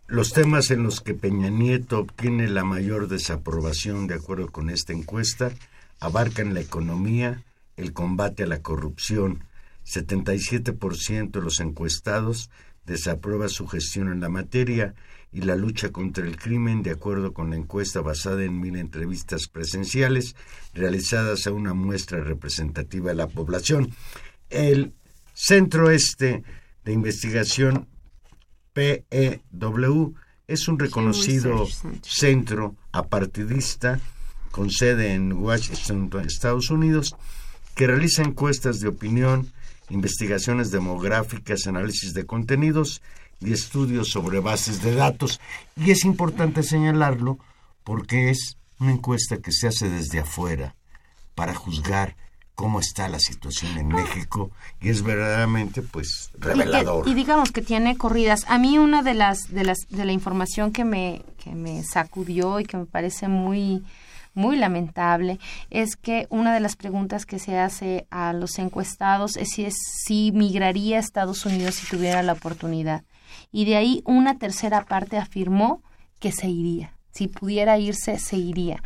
Los 0.08 0.34
temas 0.34 0.72
en 0.72 0.84
los 0.84 1.00
que 1.00 1.14
Peña 1.14 1.50
Nieto 1.50 2.00
obtiene 2.00 2.50
la 2.50 2.66
mayor 2.66 3.08
desaprobación 3.08 4.08
de 4.08 4.16
acuerdo 4.16 4.52
con 4.52 4.70
esta 4.70 4.92
encuesta 4.92 5.54
abarcan 6.02 6.54
la 6.54 6.60
economía, 6.60 7.46
el 7.78 7.94
combate 7.94 8.44
a 8.44 8.48
la 8.48 8.62
corrupción, 8.62 9.46
77% 9.86 11.32
de 11.32 11.42
los 11.42 11.62
encuestados 11.62 12.50
desaprueba 12.86 13.50
su 13.50 13.68
gestión 13.68 14.12
en 14.12 14.20
la 14.20 14.30
materia 14.30 14.94
y 15.32 15.42
la 15.42 15.56
lucha 15.56 15.92
contra 15.92 16.26
el 16.26 16.38
crimen 16.38 16.84
de 16.84 16.92
acuerdo 16.92 17.34
con 17.34 17.50
la 17.50 17.56
encuesta 17.56 18.02
basada 18.02 18.44
en 18.44 18.60
mil 18.60 18.76
entrevistas 18.76 19.48
presenciales 19.48 20.36
realizadas 20.74 21.48
a 21.48 21.52
una 21.52 21.74
muestra 21.74 22.24
representativa 22.24 23.10
de 23.10 23.16
la 23.16 23.28
población. 23.28 23.90
El 24.50 24.94
Centro 25.34 25.90
Este 25.90 26.44
de 26.86 26.94
Investigación 26.94 27.88
PEW 28.74 30.14
es 30.48 30.68
un 30.68 30.78
reconocido 30.78 31.68
centro 32.02 32.76
apartidista 32.92 34.00
con 34.52 34.70
sede 34.70 35.14
en 35.14 35.34
Washington, 35.34 36.12
Estados 36.26 36.70
Unidos, 36.70 37.16
que 37.76 37.88
realiza 37.88 38.22
encuestas 38.22 38.80
de 38.80 38.88
opinión, 38.88 39.52
investigaciones 39.94 40.72
demográficas, 40.72 41.68
análisis 41.68 42.14
de 42.14 42.26
contenidos 42.26 43.02
y 43.40 43.54
estudios 43.54 44.10
sobre 44.10 44.40
bases 44.40 44.82
de 44.82 44.96
datos. 44.96 45.40
Y 45.76 45.92
es 45.92 46.04
importante 46.04 46.64
señalarlo 46.64 47.38
porque 47.84 48.30
es 48.30 48.58
una 48.80 48.92
encuesta 48.92 49.38
que 49.38 49.52
se 49.52 49.68
hace 49.68 49.90
desde 49.90 50.20
afuera 50.20 50.76
para 51.36 51.54
juzgar 51.54 52.16
cómo 52.56 52.80
está 52.80 53.08
la 53.08 53.20
situación 53.20 53.78
en 53.78 53.88
México 53.88 54.52
y 54.80 54.90
es 54.90 55.04
verdaderamente 55.04 55.82
pues 55.82 56.32
revelador. 56.38 57.08
Y, 57.08 57.14
digamos 57.14 57.52
que 57.52 57.62
tiene 57.62 57.98
corridas. 57.98 58.46
A 58.48 58.58
mí 58.58 58.78
una 58.78 59.02
de 59.02 59.14
las 59.14 59.52
de 59.52 59.64
las 59.64 59.80
de 59.90 60.06
la 60.06 60.12
información 60.12 60.72
que 60.72 60.86
me 60.86 61.24
que 61.44 61.52
me 61.52 61.84
sacudió 61.84 62.60
y 62.60 62.66
que 62.66 62.78
me 62.78 62.86
parece 62.86 63.28
muy 63.28 63.84
muy 64.34 64.58
lamentable 64.58 65.40
es 65.70 65.96
que 65.96 66.28
una 66.30 66.54
de 66.54 66.60
las 66.60 66.76
preguntas 66.76 67.26
que 67.26 67.40
se 67.40 67.58
hace 67.58 68.08
a 68.10 68.34
los 68.34 68.60
encuestados 68.60 69.38
es 69.38 69.50
si, 69.50 69.66
es, 69.66 69.76
si 70.06 70.32
migraría 70.34 70.98
a 70.98 71.00
Estados 71.00 71.46
Unidos 71.46 71.76
si 71.76 71.88
tuviera 71.88 72.24
la 72.24 72.34
oportunidad. 72.34 73.04
Y 73.52 73.66
de 73.66 73.76
ahí 73.76 74.02
una 74.06 74.38
tercera 74.38 74.86
parte 74.86 75.18
afirmó 75.18 75.82
que 76.20 76.32
se 76.32 76.48
iría. 76.48 76.94
Si 77.12 77.28
pudiera 77.28 77.78
irse, 77.78 78.18
se 78.18 78.38
iría. 78.38 78.82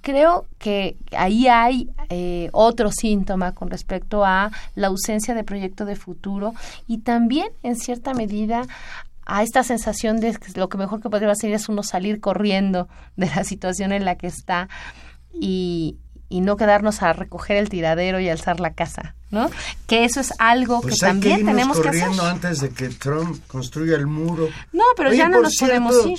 Creo 0.00 0.46
que 0.58 0.96
ahí 1.16 1.46
hay 1.46 1.88
eh, 2.08 2.48
otro 2.52 2.90
síntoma 2.90 3.54
con 3.54 3.70
respecto 3.70 4.24
a 4.24 4.50
la 4.74 4.88
ausencia 4.88 5.34
de 5.34 5.44
proyecto 5.44 5.84
de 5.84 5.94
futuro 5.94 6.52
y 6.88 6.98
también, 6.98 7.46
en 7.62 7.76
cierta 7.76 8.12
medida, 8.12 8.62
a 9.30 9.44
esta 9.44 9.62
sensación 9.62 10.18
de 10.18 10.34
que 10.34 10.58
lo 10.58 10.68
que 10.68 10.76
mejor 10.76 11.00
que 11.00 11.08
podría 11.08 11.30
hacer 11.30 11.52
es 11.52 11.68
uno 11.68 11.84
salir 11.84 12.20
corriendo 12.20 12.88
de 13.16 13.26
la 13.26 13.44
situación 13.44 13.92
en 13.92 14.04
la 14.04 14.16
que 14.16 14.26
está 14.26 14.68
y, 15.32 15.96
y 16.28 16.40
no 16.40 16.56
quedarnos 16.56 17.02
a 17.02 17.12
recoger 17.12 17.56
el 17.56 17.68
tiradero 17.68 18.18
y 18.18 18.28
alzar 18.28 18.58
la 18.58 18.74
casa, 18.74 19.14
¿no? 19.30 19.48
Que 19.86 20.04
eso 20.04 20.20
es 20.20 20.32
algo 20.38 20.80
pues 20.80 20.94
que 20.94 21.06
también 21.06 21.46
tenemos 21.46 21.80
que 21.80 21.88
hacer. 21.88 22.08
antes 22.20 22.60
de 22.60 22.70
que 22.70 22.88
Trump 22.88 23.40
construya 23.46 23.96
el 23.96 24.06
muro. 24.06 24.48
No, 24.72 24.82
pero 24.96 25.12
ya 25.12 25.28
no 25.28 25.40
nos 25.40 25.56
podemos 25.56 25.94
ir. 26.06 26.18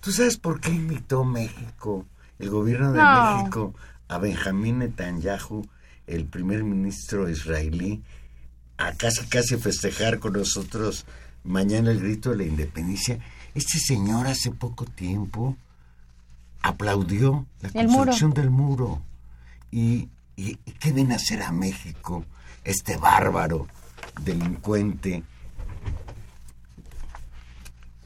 ¿Tú 0.00 0.12
sabes 0.12 0.36
por 0.36 0.60
qué 0.60 0.70
invitó 0.70 1.24
México, 1.24 2.04
el 2.38 2.50
gobierno 2.50 2.92
de 2.92 3.02
México, 3.02 3.74
a 4.08 4.18
Benjamín 4.18 4.80
Netanyahu, 4.80 5.66
el 6.06 6.26
primer 6.26 6.62
ministro 6.62 7.28
israelí, 7.28 8.02
a 8.76 8.92
casi 8.92 9.26
casi 9.26 9.56
festejar 9.56 10.18
con 10.18 10.34
nosotros 10.34 11.06
mañana 11.46 11.90
el 11.90 12.00
grito 12.00 12.30
de 12.30 12.36
la 12.36 12.44
independencia. 12.44 13.18
Este 13.54 13.78
señor 13.78 14.26
hace 14.26 14.50
poco 14.50 14.84
tiempo 14.84 15.56
aplaudió 16.62 17.46
la 17.60 17.70
construcción 17.70 18.34
del 18.34 18.50
muro. 18.50 19.02
¿Y, 19.70 20.08
y, 20.36 20.56
qué 20.78 20.92
viene 20.92 21.14
a 21.14 21.16
hacer 21.16 21.42
a 21.42 21.52
México 21.52 22.24
este 22.64 22.96
bárbaro 22.96 23.66
delincuente? 24.22 25.22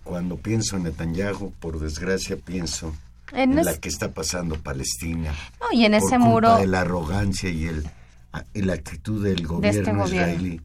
Cuando 0.04 0.36
pienso 0.36 0.76
en 0.76 0.84
Netanyahu, 0.84 1.52
por 1.60 1.78
desgracia 1.78 2.36
pienso 2.36 2.94
en, 3.32 3.56
la 3.56 3.76
que 3.78 3.88
está 3.88 4.12
pasando 4.12 4.56
Palestina. 4.56 5.34
No, 5.60 5.66
y 5.76 5.84
en 5.84 5.94
ese 5.94 6.18
muro. 6.18 6.56
de 6.56 6.66
la 6.66 6.80
arrogancia 6.80 7.48
y, 7.48 7.66
el, 7.66 7.88
y 8.54 8.62
la 8.62 8.74
actitud 8.74 9.22
del 9.22 9.40
este 9.40 9.46
gobierno 9.46 10.06
israelí 10.06 10.60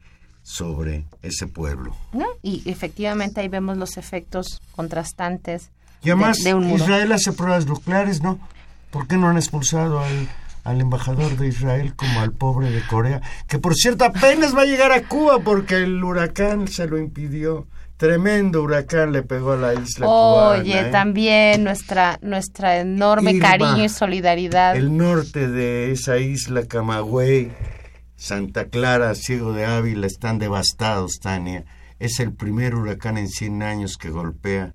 sobre 0.45 1.05
ese 1.23 1.47
pueblo. 1.47 1.95
Y 2.43 2.61
efectivamente 2.69 3.41
ahí 3.41 3.47
vemos 3.47 3.77
los 3.77 3.97
efectos 3.97 4.61
contrastantes. 4.75 5.71
Y 6.03 6.11
además 6.11 6.37
Israel 6.39 7.11
hace 7.11 7.33
pruebas 7.33 7.65
nucleares, 7.65 8.21
¿no? 8.21 8.39
¿Por 8.91 9.07
qué 9.07 9.17
no 9.17 9.27
han 9.27 9.37
expulsado 9.37 9.99
al, 9.99 10.29
al 10.63 10.79
embajador 10.79 11.35
de 11.35 11.47
Israel 11.47 11.95
como 11.95 12.19
al 12.19 12.31
pobre 12.31 12.69
de 12.69 12.85
Corea? 12.85 13.21
Que 13.47 13.57
por 13.57 13.73
cierto 13.73 14.05
apenas 14.05 14.55
va 14.55 14.61
a 14.61 14.65
llegar 14.65 14.91
a 14.91 15.07
Cuba 15.07 15.39
porque 15.39 15.77
el 15.77 16.03
huracán 16.03 16.67
se 16.67 16.87
lo 16.87 16.99
impidió 16.99 17.65
Tremendo 17.97 18.61
huracán 18.61 19.13
le 19.13 19.23
pegó 19.23 19.53
a 19.53 19.55
la 19.55 19.73
isla 19.73 20.05
Oye, 20.05 20.63
cubana, 20.63 20.87
¿eh? 20.87 20.91
también 20.91 21.63
nuestra 21.63 22.19
nuestra 22.21 22.79
enorme 22.79 23.31
Irma, 23.31 23.51
cariño 23.51 23.85
y 23.85 23.89
solidaridad. 23.89 24.75
El 24.75 24.97
norte 24.97 25.47
de 25.47 25.93
esa 25.93 26.17
isla, 26.17 26.65
Camagüey, 26.65 27.51
Santa 28.17 28.69
Clara, 28.69 29.13
Ciego 29.15 29.53
de 29.53 29.65
Ávila, 29.65 30.07
están 30.07 30.39
devastados, 30.39 31.19
Tania. 31.21 31.65
Es 31.99 32.19
el 32.19 32.33
primer 32.33 32.75
huracán 32.75 33.17
en 33.17 33.27
100 33.27 33.63
años 33.63 33.97
que 33.97 34.09
golpea 34.09 34.73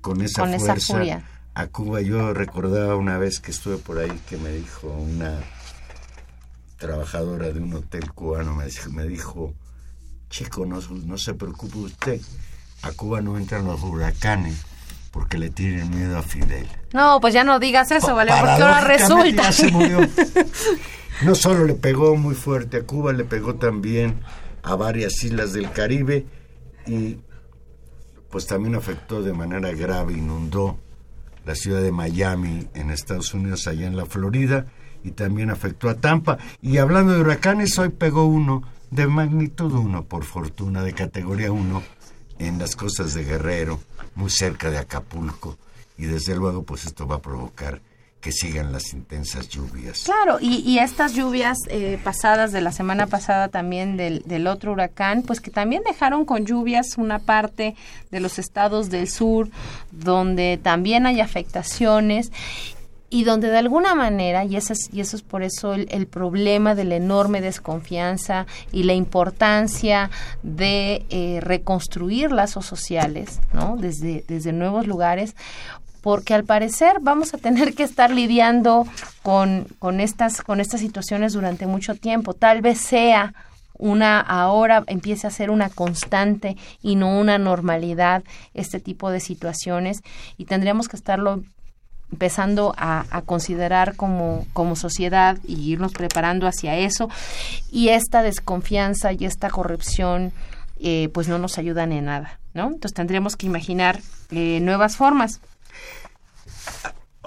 con 0.00 0.20
esa 0.22 0.42
Con 0.42 0.58
fuerza 0.58 1.22
a 1.54 1.66
Cuba. 1.68 2.00
Yo 2.00 2.34
recordaba 2.34 2.96
una 2.96 3.18
vez 3.18 3.40
que 3.40 3.50
estuve 3.50 3.78
por 3.78 3.98
ahí 3.98 4.20
que 4.28 4.36
me 4.36 4.50
dijo 4.50 4.88
una 4.88 5.40
trabajadora 6.78 7.50
de 7.50 7.60
un 7.60 7.72
hotel 7.74 8.12
cubano, 8.12 8.54
me 8.54 8.66
dijo, 8.66 8.90
me 8.90 9.04
dijo 9.04 9.54
chico, 10.28 10.66
no, 10.66 10.80
no 10.80 11.18
se 11.18 11.34
preocupe 11.34 11.78
usted, 11.78 12.20
a 12.82 12.92
Cuba 12.92 13.20
no 13.20 13.38
entran 13.38 13.64
los 13.64 13.82
huracanes 13.82 14.64
porque 15.10 15.38
le 15.38 15.48
tienen 15.48 15.88
miedo 15.90 16.18
a 16.18 16.22
Fidel. 16.22 16.68
No, 16.92 17.20
pues 17.20 17.32
ya 17.32 17.42
no 17.42 17.58
digas 17.58 17.90
eso, 17.90 18.14
¿vale? 18.14 18.32
Porque 18.38 18.62
ahora 18.62 18.82
resulta. 18.82 19.44
ya 19.44 19.52
se 19.52 19.70
murió. 19.70 20.00
No 21.22 21.34
solo 21.34 21.64
le 21.64 21.74
pegó 21.74 22.16
muy 22.16 22.34
fuerte 22.34 22.76
a 22.76 22.82
Cuba, 22.82 23.12
le 23.12 23.24
pegó 23.24 23.54
también 23.54 24.20
a 24.62 24.74
varias 24.74 25.24
islas 25.24 25.52
del 25.52 25.70
Caribe 25.72 26.26
y 26.86 27.18
pues 28.30 28.46
también 28.46 28.74
afectó 28.74 29.22
de 29.22 29.32
manera 29.32 29.72
grave, 29.72 30.12
inundó 30.12 30.78
la 31.46 31.54
ciudad 31.54 31.80
de 31.80 31.92
Miami 31.92 32.68
en 32.74 32.90
Estados 32.90 33.32
Unidos, 33.32 33.66
allá 33.66 33.86
en 33.86 33.96
la 33.96 34.04
Florida, 34.04 34.66
y 35.04 35.12
también 35.12 35.50
afectó 35.50 35.88
a 35.88 35.94
Tampa. 35.94 36.38
Y 36.60 36.78
hablando 36.78 37.12
de 37.12 37.20
huracanes, 37.20 37.78
hoy 37.78 37.90
pegó 37.90 38.26
uno 38.26 38.64
de 38.90 39.06
magnitud 39.06 39.72
1, 39.72 40.04
por 40.04 40.24
fortuna, 40.24 40.82
de 40.82 40.92
categoría 40.92 41.52
1, 41.52 41.82
en 42.40 42.58
las 42.58 42.76
costas 42.76 43.14
de 43.14 43.24
Guerrero, 43.24 43.80
muy 44.16 44.30
cerca 44.30 44.70
de 44.70 44.78
Acapulco. 44.78 45.56
Y 45.96 46.06
desde 46.06 46.34
luego, 46.34 46.64
pues 46.64 46.84
esto 46.84 47.06
va 47.06 47.16
a 47.16 47.22
provocar 47.22 47.80
que 48.26 48.32
sigan 48.32 48.72
las 48.72 48.92
intensas 48.92 49.48
lluvias. 49.48 50.02
Claro, 50.02 50.38
y, 50.40 50.80
estas 50.80 51.14
lluvias 51.14 51.58
eh, 51.68 51.96
pasadas 52.02 52.50
de 52.50 52.60
la 52.60 52.72
semana 52.72 53.06
pasada 53.06 53.46
también 53.46 53.96
del, 53.96 54.24
del 54.26 54.48
otro 54.48 54.72
huracán, 54.72 55.22
pues 55.22 55.40
que 55.40 55.52
también 55.52 55.84
dejaron 55.86 56.24
con 56.24 56.44
lluvias 56.44 56.98
una 56.98 57.20
parte 57.20 57.76
de 58.10 58.18
los 58.18 58.40
estados 58.40 58.90
del 58.90 59.08
sur, 59.08 59.48
donde 59.92 60.58
también 60.60 61.06
hay 61.06 61.20
afectaciones 61.20 62.32
y 63.10 63.22
donde 63.22 63.48
de 63.48 63.58
alguna 63.58 63.94
manera, 63.94 64.44
y 64.44 64.56
eso 64.56 64.72
es, 64.72 64.90
y 64.92 65.00
eso 65.00 65.14
es 65.14 65.22
por 65.22 65.44
eso 65.44 65.74
el, 65.74 65.86
el 65.92 66.08
problema 66.08 66.74
de 66.74 66.82
la 66.82 66.96
enorme 66.96 67.40
desconfianza 67.40 68.48
y 68.72 68.82
la 68.82 68.94
importancia 68.94 70.10
de 70.42 71.06
eh, 71.10 71.38
reconstruir 71.40 72.32
lazos 72.32 72.66
sociales, 72.66 73.38
¿no? 73.52 73.76
Desde, 73.76 74.24
desde 74.26 74.52
nuevos 74.52 74.88
lugares, 74.88 75.36
porque 76.06 76.34
al 76.34 76.44
parecer 76.44 76.98
vamos 77.00 77.34
a 77.34 77.38
tener 77.38 77.74
que 77.74 77.82
estar 77.82 78.12
lidiando 78.12 78.86
con, 79.24 79.66
con, 79.80 79.98
estas, 79.98 80.40
con 80.40 80.60
estas 80.60 80.78
situaciones 80.78 81.32
durante 81.32 81.66
mucho 81.66 81.96
tiempo. 81.96 82.32
Tal 82.32 82.62
vez 82.62 82.78
sea 82.78 83.34
una 83.76 84.20
ahora 84.20 84.84
empiece 84.86 85.26
a 85.26 85.30
ser 85.30 85.50
una 85.50 85.68
constante 85.68 86.56
y 86.80 86.94
no 86.94 87.18
una 87.18 87.38
normalidad 87.38 88.22
este 88.54 88.78
tipo 88.78 89.10
de 89.10 89.18
situaciones 89.18 90.02
y 90.36 90.44
tendríamos 90.44 90.86
que 90.86 90.94
estarlo 90.94 91.42
empezando 92.12 92.72
a, 92.78 93.04
considerar 93.26 93.96
como, 93.96 94.46
como 94.52 94.76
sociedad 94.76 95.38
y 95.44 95.72
irnos 95.72 95.92
preparando 95.92 96.46
hacia 96.46 96.76
eso 96.76 97.10
y 97.68 97.88
esta 97.88 98.22
desconfianza 98.22 99.12
y 99.12 99.24
esta 99.24 99.50
corrupción 99.50 100.32
eh, 100.78 101.08
pues 101.12 101.26
no 101.26 101.38
nos 101.38 101.58
ayudan 101.58 101.90
en 101.90 102.04
nada 102.04 102.38
¿no? 102.54 102.66
entonces 102.66 102.94
tendremos 102.94 103.34
que 103.34 103.46
imaginar 103.46 103.98
eh, 104.30 104.60
nuevas 104.60 104.96
formas 104.96 105.40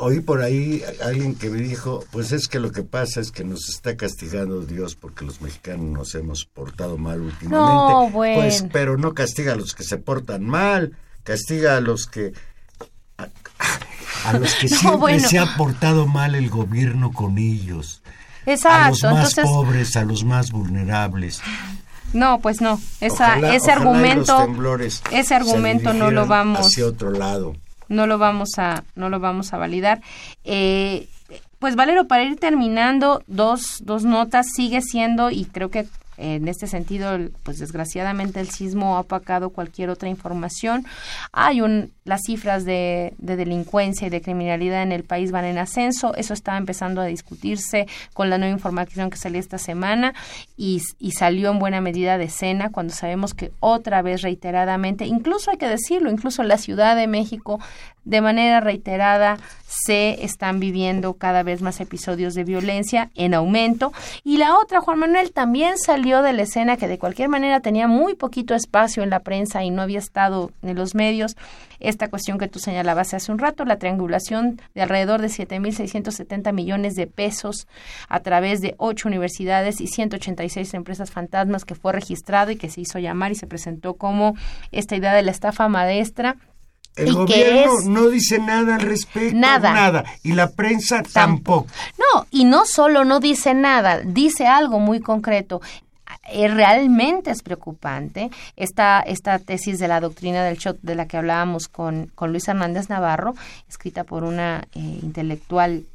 Oí 0.01 0.21
por 0.21 0.41
ahí 0.41 0.81
alguien 1.03 1.35
que 1.35 1.49
me 1.49 1.59
dijo, 1.61 2.05
pues 2.11 2.31
es 2.31 2.47
que 2.47 2.59
lo 2.59 2.71
que 2.71 2.83
pasa 2.83 3.19
es 3.19 3.31
que 3.31 3.43
nos 3.43 3.67
está 3.67 3.97
castigando 3.97 4.61
Dios 4.61 4.95
porque 4.95 5.25
los 5.25 5.41
mexicanos 5.41 5.85
nos 5.91 6.15
hemos 6.15 6.45
portado 6.45 6.97
mal 6.97 7.19
últimamente. 7.19 7.53
No, 7.53 8.09
bueno. 8.09 8.39
Pues, 8.41 8.63
pero 8.71 8.97
no 8.97 9.13
castiga 9.13 9.53
a 9.53 9.55
los 9.57 9.75
que 9.75 9.83
se 9.83 9.97
portan 9.97 10.45
mal, 10.45 10.95
castiga 11.23 11.75
a 11.75 11.81
los 11.81 12.07
que 12.07 12.31
a, 13.17 13.27
a 14.25 14.33
los 14.39 14.53
que 14.55 14.67
No, 14.69 14.75
siempre 14.77 14.97
bueno. 14.99 15.27
se 15.27 15.37
ha 15.39 15.57
portado 15.57 16.07
mal 16.07 16.33
el 16.35 16.49
gobierno 16.49 17.11
con 17.11 17.37
ellos. 17.37 18.01
Exacto, 18.45 18.77
a 18.85 18.89
los 18.89 19.03
más 19.03 19.11
entonces 19.37 19.43
pobres, 19.45 19.95
a 19.97 20.05
los 20.05 20.23
más 20.23 20.51
vulnerables. 20.51 21.41
no, 22.13 22.39
pues 22.39 22.61
no, 22.61 22.79
esa, 23.01 23.37
Ojalá- 23.37 23.53
ese 23.53 23.71
ojalá 23.71 23.81
argumento, 23.81 24.47
ese 25.11 25.23
se 25.25 25.35
argumento 25.35 25.93
no 25.93 26.09
lo 26.09 26.25
vamos, 26.25 26.65
hacia 26.67 26.85
otro 26.85 27.11
lado. 27.11 27.53
No 27.89 28.07
lo 28.07 28.17
vamos 28.17 28.57
a, 28.57 28.83
no 28.95 29.09
lo 29.09 29.19
vamos 29.19 29.53
a 29.53 29.57
validar. 29.57 30.01
Eh, 30.45 31.07
pues 31.59 31.75
Valero, 31.75 32.07
para 32.07 32.23
ir 32.23 32.39
terminando, 32.39 33.21
dos, 33.27 33.81
dos 33.81 34.05
notas 34.05 34.47
sigue 34.55 34.81
siendo 34.81 35.29
y 35.29 35.45
creo 35.45 35.69
que 35.69 35.87
en 36.19 36.47
este 36.47 36.67
sentido, 36.67 37.17
pues 37.43 37.59
desgraciadamente 37.59 38.39
el 38.39 38.49
sismo 38.49 38.95
ha 38.95 39.01
opacado 39.01 39.49
cualquier 39.49 39.89
otra 39.89 40.09
información. 40.09 40.85
Hay 41.31 41.61
un, 41.61 41.91
las 42.03 42.21
cifras 42.25 42.65
de, 42.65 43.13
de 43.17 43.35
delincuencia 43.35 44.07
y 44.07 44.09
de 44.09 44.21
criminalidad 44.21 44.83
en 44.83 44.91
el 44.91 45.03
país 45.03 45.31
van 45.31 45.45
en 45.45 45.57
ascenso. 45.57 46.13
Eso 46.15 46.33
está 46.33 46.57
empezando 46.57 47.01
a 47.01 47.05
discutirse 47.05 47.87
con 48.13 48.29
la 48.29 48.37
nueva 48.37 48.53
información 48.53 49.09
que 49.09 49.17
salió 49.17 49.39
esta 49.39 49.57
semana 49.57 50.13
y, 50.57 50.81
y 50.99 51.11
salió 51.11 51.51
en 51.51 51.59
buena 51.59 51.81
medida 51.81 52.17
de 52.17 52.25
escena 52.25 52.69
cuando 52.69 52.93
sabemos 52.93 53.33
que 53.33 53.51
otra 53.59 54.01
vez 54.01 54.21
reiteradamente, 54.21 55.05
incluso 55.05 55.51
hay 55.51 55.57
que 55.57 55.67
decirlo, 55.67 56.11
incluso 56.11 56.43
la 56.43 56.57
Ciudad 56.57 56.95
de 56.95 57.07
México, 57.07 57.59
de 58.05 58.21
manera 58.21 58.59
reiterada 58.59 59.37
se 59.69 60.25
están 60.25 60.59
viviendo 60.59 61.13
cada 61.13 61.43
vez 61.43 61.61
más 61.61 61.79
episodios 61.79 62.33
de 62.33 62.43
violencia 62.43 63.11
en 63.15 63.33
aumento. 63.33 63.93
Y 64.23 64.37
la 64.37 64.57
otra, 64.57 64.81
Juan 64.81 64.99
Manuel, 64.99 65.31
también 65.31 65.77
salió 65.77 66.21
de 66.23 66.33
la 66.33 66.41
escena 66.41 66.75
que 66.75 66.87
de 66.87 66.97
cualquier 66.97 67.29
manera 67.29 67.59
tenía 67.59 67.87
muy 67.87 68.15
poquito 68.15 68.55
espacio 68.55 69.03
en 69.03 69.11
la 69.11 69.19
prensa 69.19 69.63
y 69.63 69.69
no 69.69 69.81
había 69.81 69.99
estado 69.99 70.51
en 70.63 70.75
los 70.75 70.95
medios. 70.95 71.35
Esta 71.79 72.09
cuestión 72.09 72.39
que 72.39 72.47
tú 72.47 72.59
señalabas 72.59 73.13
hace 73.13 73.31
un 73.31 73.39
rato, 73.39 73.63
la 73.63 73.77
triangulación 73.77 74.59
de 74.73 74.81
alrededor 74.81 75.21
de 75.21 75.27
7.670 75.27 76.51
millones 76.51 76.95
de 76.95 77.07
pesos 77.07 77.67
a 78.09 78.19
través 78.19 78.59
de 78.61 78.75
ocho 78.77 79.07
universidades 79.07 79.79
y 79.79 79.87
186 79.87 80.73
empresas 80.73 81.11
fantasmas 81.11 81.63
que 81.63 81.75
fue 81.75 81.93
registrado 81.93 82.51
y 82.51 82.57
que 82.57 82.69
se 82.69 82.81
hizo 82.81 82.99
llamar 82.99 83.31
y 83.31 83.35
se 83.35 83.47
presentó 83.47 83.93
como 83.93 84.35
esta 84.71 84.95
idea 84.95 85.13
de 85.13 85.21
la 85.21 85.31
estafa 85.31 85.69
maestra. 85.69 86.35
El 86.95 87.07
¿Y 87.07 87.11
qué 87.11 87.15
gobierno 87.15 87.73
es? 87.79 87.85
no 87.85 88.07
dice 88.09 88.39
nada 88.39 88.75
al 88.75 88.81
respecto. 88.81 89.37
Nada. 89.37 89.73
Nada. 89.73 90.03
Y 90.23 90.33
la 90.33 90.49
prensa 90.51 91.01
tampoco. 91.03 91.67
No, 91.97 92.25
y 92.31 92.43
no 92.45 92.65
solo 92.65 93.05
no 93.05 93.19
dice 93.19 93.53
nada, 93.53 93.99
dice 93.99 94.47
algo 94.47 94.79
muy 94.79 94.99
concreto. 94.99 95.61
Eh, 96.31 96.47
realmente 96.47 97.31
es 97.31 97.41
preocupante 97.41 98.29
esta, 98.55 98.99
esta 99.01 99.39
tesis 99.39 99.79
de 99.79 99.87
la 99.87 99.99
doctrina 99.99 100.43
del 100.43 100.57
shot 100.57 100.77
de 100.81 100.95
la 100.95 101.07
que 101.07 101.17
hablábamos 101.17 101.67
con, 101.67 102.11
con 102.13 102.31
Luis 102.31 102.47
Hernández 102.47 102.89
Navarro, 102.89 103.33
escrita 103.67 104.03
por 104.03 104.23
una 104.23 104.67
eh, 104.75 104.79
intelectual 105.01 105.85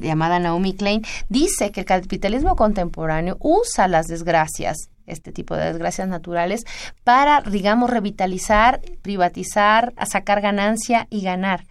llamada 0.00 0.38
Naomi 0.38 0.74
Klein, 0.74 1.02
dice 1.28 1.70
que 1.72 1.80
el 1.80 1.86
capitalismo 1.86 2.56
contemporáneo 2.56 3.36
usa 3.40 3.88
las 3.88 4.06
desgracias 4.06 4.76
este 5.06 5.32
tipo 5.32 5.56
de 5.56 5.64
desgracias 5.72 6.06
naturales 6.06 6.64
para, 7.02 7.40
digamos, 7.40 7.88
revitalizar, 7.88 8.82
privatizar, 9.00 9.94
sacar 10.06 10.42
ganancia 10.42 11.06
y 11.08 11.22
ganar. 11.22 11.64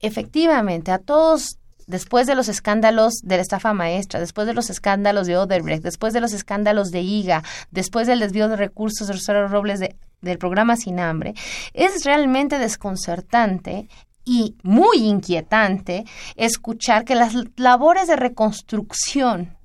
Efectivamente, 0.00 0.90
a 0.90 0.98
todos 0.98 1.58
después 1.86 2.26
de 2.26 2.34
los 2.34 2.48
escándalos 2.48 3.12
de 3.22 3.36
la 3.36 3.42
estafa 3.42 3.74
maestra, 3.74 4.18
después 4.18 4.46
de 4.46 4.54
los 4.54 4.70
escándalos 4.70 5.26
de 5.26 5.36
Oderbrecht, 5.36 5.82
después 5.82 6.14
de 6.14 6.22
los 6.22 6.32
escándalos 6.32 6.90
de 6.90 7.02
IGA, 7.02 7.42
después 7.70 8.06
del 8.06 8.20
desvío 8.20 8.48
de 8.48 8.56
recursos 8.56 9.06
de 9.06 9.12
Rosario 9.12 9.48
Robles 9.48 9.80
de- 9.80 9.94
del 10.22 10.38
programa 10.38 10.76
Sin 10.76 11.00
Hambre, 11.00 11.34
es 11.74 12.02
realmente 12.06 12.58
desconcertante 12.58 13.88
y 14.24 14.56
muy 14.62 14.98
inquietante 14.98 16.04
escuchar 16.36 17.04
que 17.04 17.14
las 17.14 17.34
labores 17.56 18.08
de 18.08 18.16
reconstrucción 18.16 19.56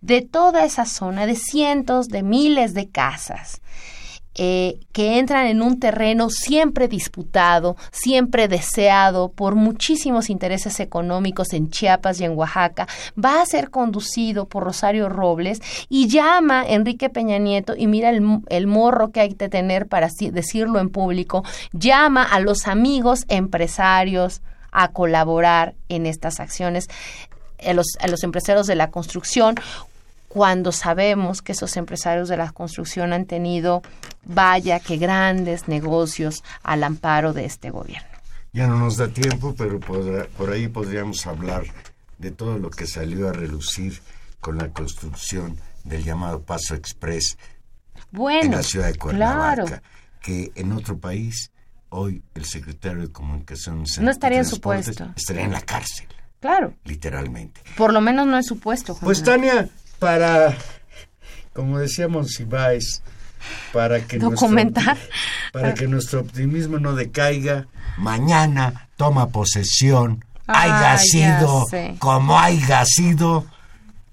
de 0.00 0.22
toda 0.22 0.64
esa 0.64 0.86
zona, 0.86 1.26
de 1.26 1.36
cientos 1.36 2.08
de 2.08 2.22
miles 2.22 2.74
de 2.74 2.88
casas, 2.88 3.62
eh, 4.34 4.80
que 4.92 5.18
entran 5.18 5.46
en 5.46 5.60
un 5.60 5.78
terreno 5.78 6.30
siempre 6.30 6.88
disputado, 6.88 7.76
siempre 7.90 8.48
deseado 8.48 9.30
por 9.30 9.54
muchísimos 9.54 10.30
intereses 10.30 10.80
económicos 10.80 11.52
en 11.52 11.70
Chiapas 11.70 12.20
y 12.20 12.24
en 12.24 12.36
Oaxaca, 12.36 12.86
va 13.22 13.42
a 13.42 13.46
ser 13.46 13.70
conducido 13.70 14.46
por 14.46 14.64
Rosario 14.64 15.08
Robles 15.08 15.60
y 15.88 16.08
llama 16.08 16.62
a 16.62 16.66
Enrique 16.66 17.10
Peña 17.10 17.38
Nieto 17.38 17.74
y 17.76 17.86
mira 17.86 18.10
el, 18.10 18.40
el 18.48 18.66
morro 18.66 19.10
que 19.10 19.20
hay 19.20 19.34
que 19.34 19.48
tener 19.48 19.86
para 19.86 20.08
decirlo 20.30 20.80
en 20.80 20.88
público, 20.88 21.44
llama 21.72 22.22
a 22.22 22.40
los 22.40 22.66
amigos 22.66 23.24
empresarios 23.28 24.40
a 24.70 24.88
colaborar 24.88 25.74
en 25.88 26.06
estas 26.06 26.40
acciones, 26.40 26.88
a 27.64 27.74
los, 27.74 27.86
a 28.00 28.08
los 28.08 28.24
empresarios 28.24 28.66
de 28.66 28.74
la 28.74 28.90
construcción, 28.90 29.56
cuando 30.32 30.72
sabemos 30.72 31.42
que 31.42 31.52
esos 31.52 31.76
empresarios 31.76 32.26
de 32.30 32.38
la 32.38 32.50
construcción 32.52 33.12
han 33.12 33.26
tenido, 33.26 33.82
vaya 34.24 34.80
que 34.80 34.96
grandes 34.96 35.68
negocios 35.68 36.42
al 36.62 36.84
amparo 36.84 37.34
de 37.34 37.44
este 37.44 37.68
gobierno. 37.68 38.08
Ya 38.54 38.66
no 38.66 38.78
nos 38.78 38.96
da 38.96 39.08
tiempo, 39.08 39.54
pero 39.54 39.78
por, 39.78 40.28
por 40.28 40.50
ahí 40.50 40.68
podríamos 40.68 41.26
hablar 41.26 41.64
de 42.16 42.30
todo 42.30 42.58
lo 42.58 42.70
que 42.70 42.86
salió 42.86 43.28
a 43.28 43.32
relucir 43.34 44.00
con 44.40 44.56
la 44.56 44.70
construcción 44.70 45.58
del 45.84 46.02
llamado 46.02 46.40
Paso 46.40 46.74
Express 46.74 47.36
bueno, 48.10 48.46
en 48.46 48.50
la 48.52 48.62
ciudad 48.62 48.86
de 48.86 48.96
Cuernavaca, 48.96 49.82
que 50.22 50.50
en 50.54 50.72
otro 50.72 50.96
país 50.96 51.50
hoy 51.90 52.22
el 52.34 52.46
secretario 52.46 53.02
de 53.02 53.12
Comunicaciones 53.12 53.98
no 54.00 54.10
estaría 54.10 54.38
en 54.38 54.46
su 54.46 54.62
puesto, 54.62 55.12
estaría 55.14 55.44
en 55.44 55.52
la 55.52 55.60
cárcel. 55.60 56.06
Claro. 56.40 56.72
Literalmente. 56.84 57.60
Por 57.76 57.92
lo 57.92 58.00
menos 58.00 58.26
no 58.26 58.38
es 58.38 58.46
su 58.46 58.58
puesto. 58.58 58.96
Pues 58.96 59.22
Tania, 59.22 59.68
para, 60.02 60.58
como 61.52 61.78
decíamos 61.78 62.40
Ibáez, 62.40 63.02
para 63.72 64.04
que 64.04 64.18
documentar, 64.18 64.96
nuestro, 64.96 65.50
para 65.52 65.74
que 65.74 65.86
nuestro 65.86 66.20
optimismo 66.22 66.80
no 66.80 66.96
decaiga, 66.96 67.68
mañana 67.98 68.88
toma 68.96 69.28
posesión, 69.28 70.24
haya 70.48 70.98
sido 70.98 71.66
como 72.00 72.36
haya 72.36 72.84
sido 72.84 73.46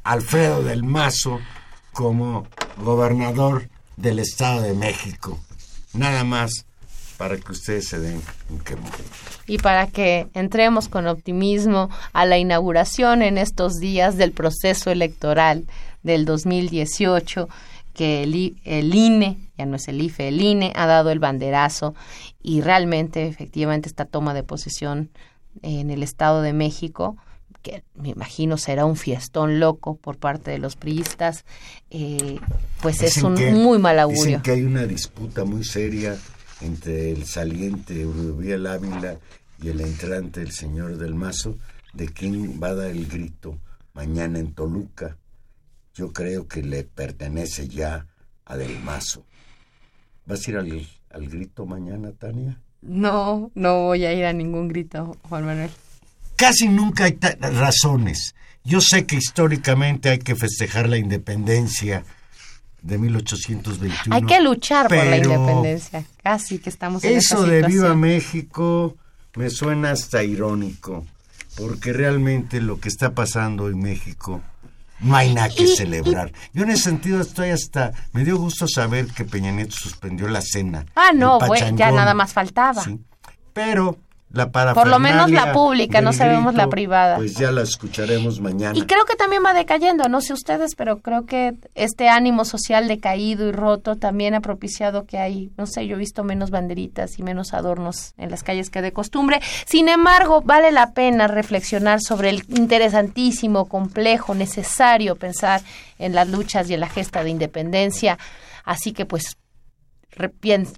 Alfredo 0.03 0.61
del 0.61 0.83
Mazo 0.83 1.39
como 1.91 2.45
gobernador 2.77 3.67
del 3.97 4.19
Estado 4.19 4.61
de 4.61 4.75
México. 4.75 5.39
Nada 5.93 6.23
más 6.23 6.67
para 7.19 7.35
que 7.35 7.51
ustedes 7.51 7.89
se 7.89 7.99
den. 7.99 8.21
Y 9.45 9.57
para 9.57 9.87
que 9.87 10.27
entremos 10.33 10.87
con 10.87 11.05
optimismo 11.05 11.89
a 12.13 12.25
la 12.25 12.37
inauguración 12.37 13.21
en 13.21 13.37
estos 13.37 13.75
días 13.75 14.15
del 14.15 14.31
proceso 14.31 14.89
electoral 14.89 15.65
del 16.01 16.23
2018, 16.23 17.49
que 17.93 18.23
el, 18.23 18.55
el 18.63 18.95
INE, 18.95 19.37
ya 19.57 19.65
no 19.65 19.75
es 19.75 19.89
el 19.89 20.01
IFE, 20.01 20.29
el 20.29 20.41
INE 20.41 20.71
ha 20.77 20.85
dado 20.85 21.11
el 21.11 21.19
banderazo 21.19 21.93
y 22.41 22.61
realmente, 22.61 23.27
efectivamente, 23.27 23.89
esta 23.89 24.05
toma 24.05 24.33
de 24.33 24.43
posesión 24.43 25.09
en 25.61 25.91
el 25.91 26.03
Estado 26.03 26.41
de 26.41 26.53
México 26.53 27.17
que 27.61 27.83
me 27.95 28.07
imagino 28.07 28.57
será 28.57 28.85
un 28.85 28.95
fiestón 28.95 29.59
loco 29.59 29.95
por 29.97 30.15
parte 30.15 30.49
de 30.49 30.59
los 30.59 30.77
priistas, 30.77 31.43
eh, 31.89 32.39
pues 32.81 33.03
es 33.03 33.17
un 33.17 33.33
muy 33.61 33.77
mal 33.79 33.99
augurio. 33.99 34.23
Dicen 34.23 34.41
que 34.41 34.51
hay 34.51 34.63
una 34.63 34.85
disputa 34.85 35.43
muy 35.43 35.65
seria 35.65 36.17
entre 36.61 37.11
el 37.11 37.25
saliente 37.25 38.05
Uriel 38.05 38.67
Ávila 38.67 39.17
y 39.61 39.69
el 39.69 39.81
entrante, 39.81 40.41
el 40.41 40.51
señor 40.51 40.97
del 40.97 41.15
Mazo, 41.15 41.57
de 41.93 42.07
quién 42.07 42.61
va 42.61 42.69
a 42.69 42.75
dar 42.75 42.91
el 42.91 43.07
grito 43.07 43.57
mañana 43.93 44.39
en 44.39 44.53
Toluca. 44.53 45.17
Yo 45.93 46.13
creo 46.13 46.47
que 46.47 46.61
le 46.61 46.83
pertenece 46.83 47.67
ya 47.67 48.07
a 48.45 48.57
Del 48.57 48.79
Mazo. 48.79 49.25
¿Vas 50.25 50.47
a 50.47 50.51
ir 50.51 50.57
al, 50.57 50.87
al 51.09 51.27
grito 51.27 51.65
mañana, 51.65 52.11
Tania? 52.11 52.57
No, 52.81 53.51
no 53.55 53.83
voy 53.83 54.05
a 54.05 54.13
ir 54.13 54.25
a 54.25 54.33
ningún 54.33 54.67
grito, 54.67 55.17
Juan 55.23 55.45
Manuel. 55.45 55.71
Casi 56.35 56.69
nunca 56.69 57.05
hay 57.05 57.17
razones. 57.41 58.35
Yo 58.63 58.79
sé 58.79 59.05
que 59.05 59.17
históricamente 59.17 60.09
hay 60.09 60.19
que 60.19 60.35
festejar 60.35 60.87
la 60.87 60.97
independencia 60.97 62.05
de 62.81 62.97
1821. 62.97 64.15
Hay 64.15 64.21
que 64.23 64.41
luchar 64.41 64.87
por 64.87 64.97
la 64.97 65.17
independencia. 65.17 66.05
Casi 66.23 66.59
que 66.59 66.69
estamos 66.69 67.03
en 67.03 67.17
Eso 67.17 67.43
de 67.43 67.63
Viva 67.63 67.95
México 67.95 68.95
me 69.35 69.49
suena 69.49 69.91
hasta 69.91 70.23
irónico, 70.23 71.05
porque 71.55 71.93
realmente 71.93 72.61
lo 72.61 72.79
que 72.79 72.89
está 72.89 73.13
pasando 73.13 73.67
en 73.67 73.79
México 73.79 74.41
no 74.99 75.15
hay 75.15 75.33
nada 75.33 75.49
que 75.49 75.67
celebrar. 75.67 76.31
Yo 76.53 76.63
en 76.63 76.71
ese 76.71 76.83
sentido 76.83 77.21
estoy 77.21 77.49
hasta 77.49 77.93
me 78.11 78.25
dio 78.25 78.37
gusto 78.37 78.67
saber 78.67 79.07
que 79.07 79.25
Peña 79.25 79.51
Nieto 79.51 79.75
suspendió 79.75 80.27
la 80.27 80.41
cena. 80.41 80.85
Ah, 80.95 81.11
no, 81.13 81.39
ya 81.55 81.91
nada 81.91 82.13
más 82.13 82.33
faltaba. 82.33 82.83
Pero 83.53 83.97
la 84.31 84.51
Por 84.51 84.87
lo 84.87 84.99
menos 84.99 85.31
la 85.31 85.53
pública, 85.53 86.01
no 86.01 86.13
sabemos 86.13 86.53
la 86.53 86.67
privada. 86.67 87.17
Pues 87.17 87.35
ya 87.35 87.51
la 87.51 87.63
escucharemos 87.63 88.39
mañana. 88.39 88.77
Y 88.77 88.83
creo 88.83 89.03
que 89.05 89.15
también 89.15 89.43
va 89.43 89.53
decayendo, 89.53 90.07
no 90.07 90.21
sé 90.21 90.33
ustedes, 90.33 90.75
pero 90.75 90.99
creo 90.99 91.25
que 91.25 91.55
este 91.73 92.09
ánimo 92.09 92.45
social 92.45 92.87
decaído 92.87 93.47
y 93.47 93.51
roto 93.51 93.95
también 93.95 94.35
ha 94.35 94.41
propiciado 94.41 95.05
que 95.05 95.17
hay, 95.17 95.51
no 95.57 95.65
sé, 95.65 95.87
yo 95.87 95.95
he 95.95 95.99
visto 95.99 96.23
menos 96.23 96.51
banderitas 96.51 97.17
y 97.17 97.23
menos 97.23 97.53
adornos 97.53 98.13
en 98.17 98.29
las 98.29 98.43
calles 98.43 98.69
que 98.69 98.83
de 98.83 98.93
costumbre. 98.93 99.41
Sin 99.65 99.89
embargo, 99.89 100.41
vale 100.41 100.71
la 100.71 100.91
pena 100.91 101.27
reflexionar 101.27 101.99
sobre 101.99 102.29
el 102.29 102.43
interesantísimo, 102.49 103.65
complejo, 103.65 104.35
necesario 104.35 105.15
pensar 105.15 105.61
en 105.97 106.13
las 106.13 106.29
luchas 106.29 106.69
y 106.69 106.75
en 106.75 106.81
la 106.81 106.89
gesta 106.89 107.23
de 107.23 107.31
independencia. 107.31 108.19
Así 108.63 108.93
que 108.93 109.05
pues 109.05 109.37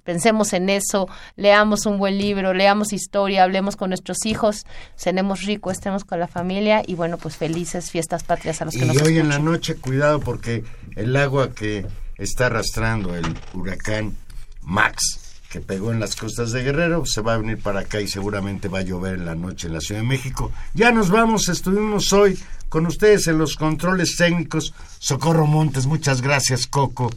pensemos 0.04 0.52
en 0.52 0.68
eso, 0.68 1.08
leamos 1.36 1.86
un 1.86 1.98
buen 1.98 2.18
libro, 2.18 2.54
leamos 2.54 2.92
historia, 2.92 3.42
hablemos 3.42 3.76
con 3.76 3.90
nuestros 3.90 4.24
hijos, 4.26 4.64
cenemos 4.96 5.42
rico, 5.42 5.70
estemos 5.70 6.04
con 6.04 6.20
la 6.20 6.28
familia 6.28 6.82
y 6.86 6.94
bueno, 6.94 7.18
pues 7.18 7.36
felices 7.36 7.90
fiestas 7.90 8.24
patrias 8.24 8.62
a 8.62 8.66
los 8.66 8.74
que 8.74 8.84
nos 8.84 8.96
Y 8.96 9.00
hoy 9.00 9.18
en 9.18 9.28
la 9.28 9.38
noche, 9.38 9.76
cuidado 9.76 10.20
porque 10.20 10.64
el 10.96 11.16
agua 11.16 11.54
que 11.54 11.86
está 12.18 12.46
arrastrando 12.46 13.14
el 13.16 13.24
huracán 13.54 14.16
Max, 14.62 15.18
que 15.50 15.60
pegó 15.60 15.92
en 15.92 16.00
las 16.00 16.16
costas 16.16 16.52
de 16.52 16.62
Guerrero, 16.62 17.04
se 17.04 17.20
va 17.20 17.34
a 17.34 17.38
venir 17.38 17.58
para 17.58 17.80
acá 17.80 18.00
y 18.00 18.08
seguramente 18.08 18.68
va 18.68 18.78
a 18.78 18.82
llover 18.82 19.14
en 19.14 19.26
la 19.26 19.34
noche 19.34 19.66
en 19.66 19.74
la 19.74 19.80
Ciudad 19.80 20.00
de 20.00 20.06
México. 20.06 20.50
Ya 20.72 20.92
nos 20.92 21.10
vamos, 21.10 21.48
estuvimos 21.48 22.12
hoy 22.12 22.38
con 22.68 22.86
ustedes 22.86 23.26
en 23.26 23.36
los 23.36 23.56
controles 23.56 24.16
técnicos. 24.16 24.72
Socorro 24.98 25.46
Montes, 25.46 25.86
muchas 25.86 26.22
gracias, 26.22 26.66
Coco. 26.66 27.10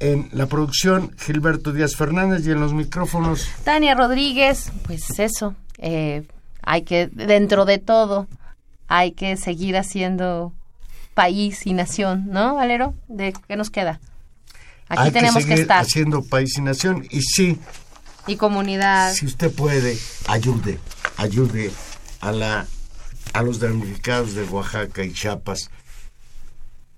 En 0.00 0.30
la 0.32 0.46
producción, 0.46 1.14
Gilberto 1.18 1.72
Díaz 1.72 1.94
Fernández 1.94 2.46
y 2.46 2.50
en 2.50 2.60
los 2.60 2.72
micrófonos. 2.72 3.46
Tania 3.64 3.94
Rodríguez, 3.94 4.72
pues 4.86 5.18
eso, 5.18 5.54
eh, 5.76 6.26
hay 6.62 6.82
que, 6.82 7.08
dentro 7.12 7.66
de 7.66 7.78
todo, 7.78 8.26
hay 8.88 9.12
que 9.12 9.36
seguir 9.36 9.76
haciendo 9.76 10.54
país 11.12 11.66
y 11.66 11.74
nación, 11.74 12.28
¿no, 12.28 12.54
Valero? 12.54 12.94
¿De 13.08 13.34
qué 13.46 13.56
nos 13.56 13.68
queda? 13.68 14.00
Aquí 14.88 15.10
tenemos 15.10 15.44
que, 15.44 15.54
estar. 15.54 15.82
Haciendo 15.82 16.24
país 16.24 16.56
y 16.56 16.62
nación, 16.62 17.06
y 17.10 17.20
sí. 17.20 17.58
Y 18.26 18.36
comunidad. 18.36 19.12
Si 19.12 19.26
usted 19.26 19.52
puede, 19.52 19.98
ayude, 20.26 20.78
ayude 21.18 21.70
a 22.20 22.32
la 22.32 22.66
a 23.32 23.42
los 23.42 23.60
damnificados 23.60 24.34
de 24.34 24.44
Oaxaca 24.44 25.04
y 25.04 25.12
Chiapas 25.12 25.70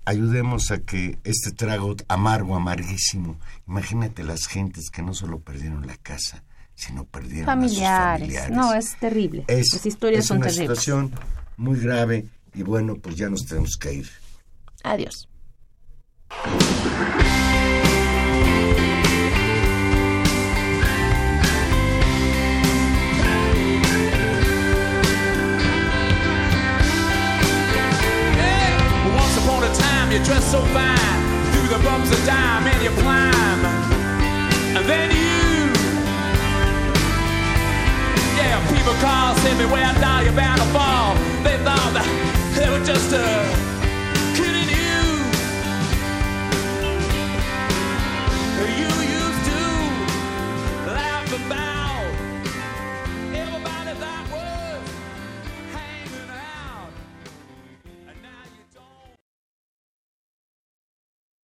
ayudemos 0.05 0.71
a 0.71 0.79
que 0.79 1.17
este 1.23 1.51
trago 1.51 1.95
amargo, 2.07 2.55
amarguísimo, 2.55 3.39
imagínate 3.67 4.23
las 4.23 4.45
gentes 4.47 4.89
que 4.89 5.01
no 5.01 5.13
solo 5.13 5.39
perdieron 5.39 5.85
la 5.87 5.97
casa, 5.97 6.43
sino 6.75 7.05
perdieron 7.05 7.45
familiares. 7.45 7.83
A 7.85 8.15
sus 8.15 8.19
familiares. 8.19 8.51
No, 8.57 8.73
es 8.73 8.99
terrible. 8.99 9.45
Es, 9.47 9.73
Las 9.73 9.85
historias 9.85 10.25
son 10.25 10.37
una 10.37 10.47
terribles. 10.47 10.79
situación 10.79 11.11
muy 11.57 11.79
grave 11.79 12.25
y 12.53 12.63
bueno, 12.63 12.95
pues 12.95 13.15
ya 13.15 13.29
nos 13.29 13.45
tenemos 13.45 13.77
que 13.77 13.93
ir. 13.93 14.09
Adiós. 14.83 15.29
you 30.13 30.23
dress 30.23 30.51
so 30.51 30.61
fine. 30.77 31.21
do 31.53 31.61
the 31.75 31.81
bumps 31.83 32.11
of 32.11 32.23
dime, 32.23 32.67
and 32.67 32.83
you 32.83 32.91
climb. 33.01 33.61
And 34.77 34.85
then 34.85 35.09
you. 35.09 35.73
Yeah, 38.37 38.61
people 38.69 38.93
call, 39.01 39.35
send 39.37 39.57
me 39.57 39.65
where 39.65 39.83
I 39.83 39.93
die, 39.99 40.23
you're 40.25 40.33
bound 40.33 40.61
to 40.61 40.67
fall. 40.67 41.15
They 41.41 41.57
thought 41.65 41.93
that 41.97 42.07
they 42.55 42.69
were 42.69 42.85
just 42.85 43.11
a. 43.11 43.25
Kidding 44.37 44.69
you. 44.69 45.01
You 48.79 49.02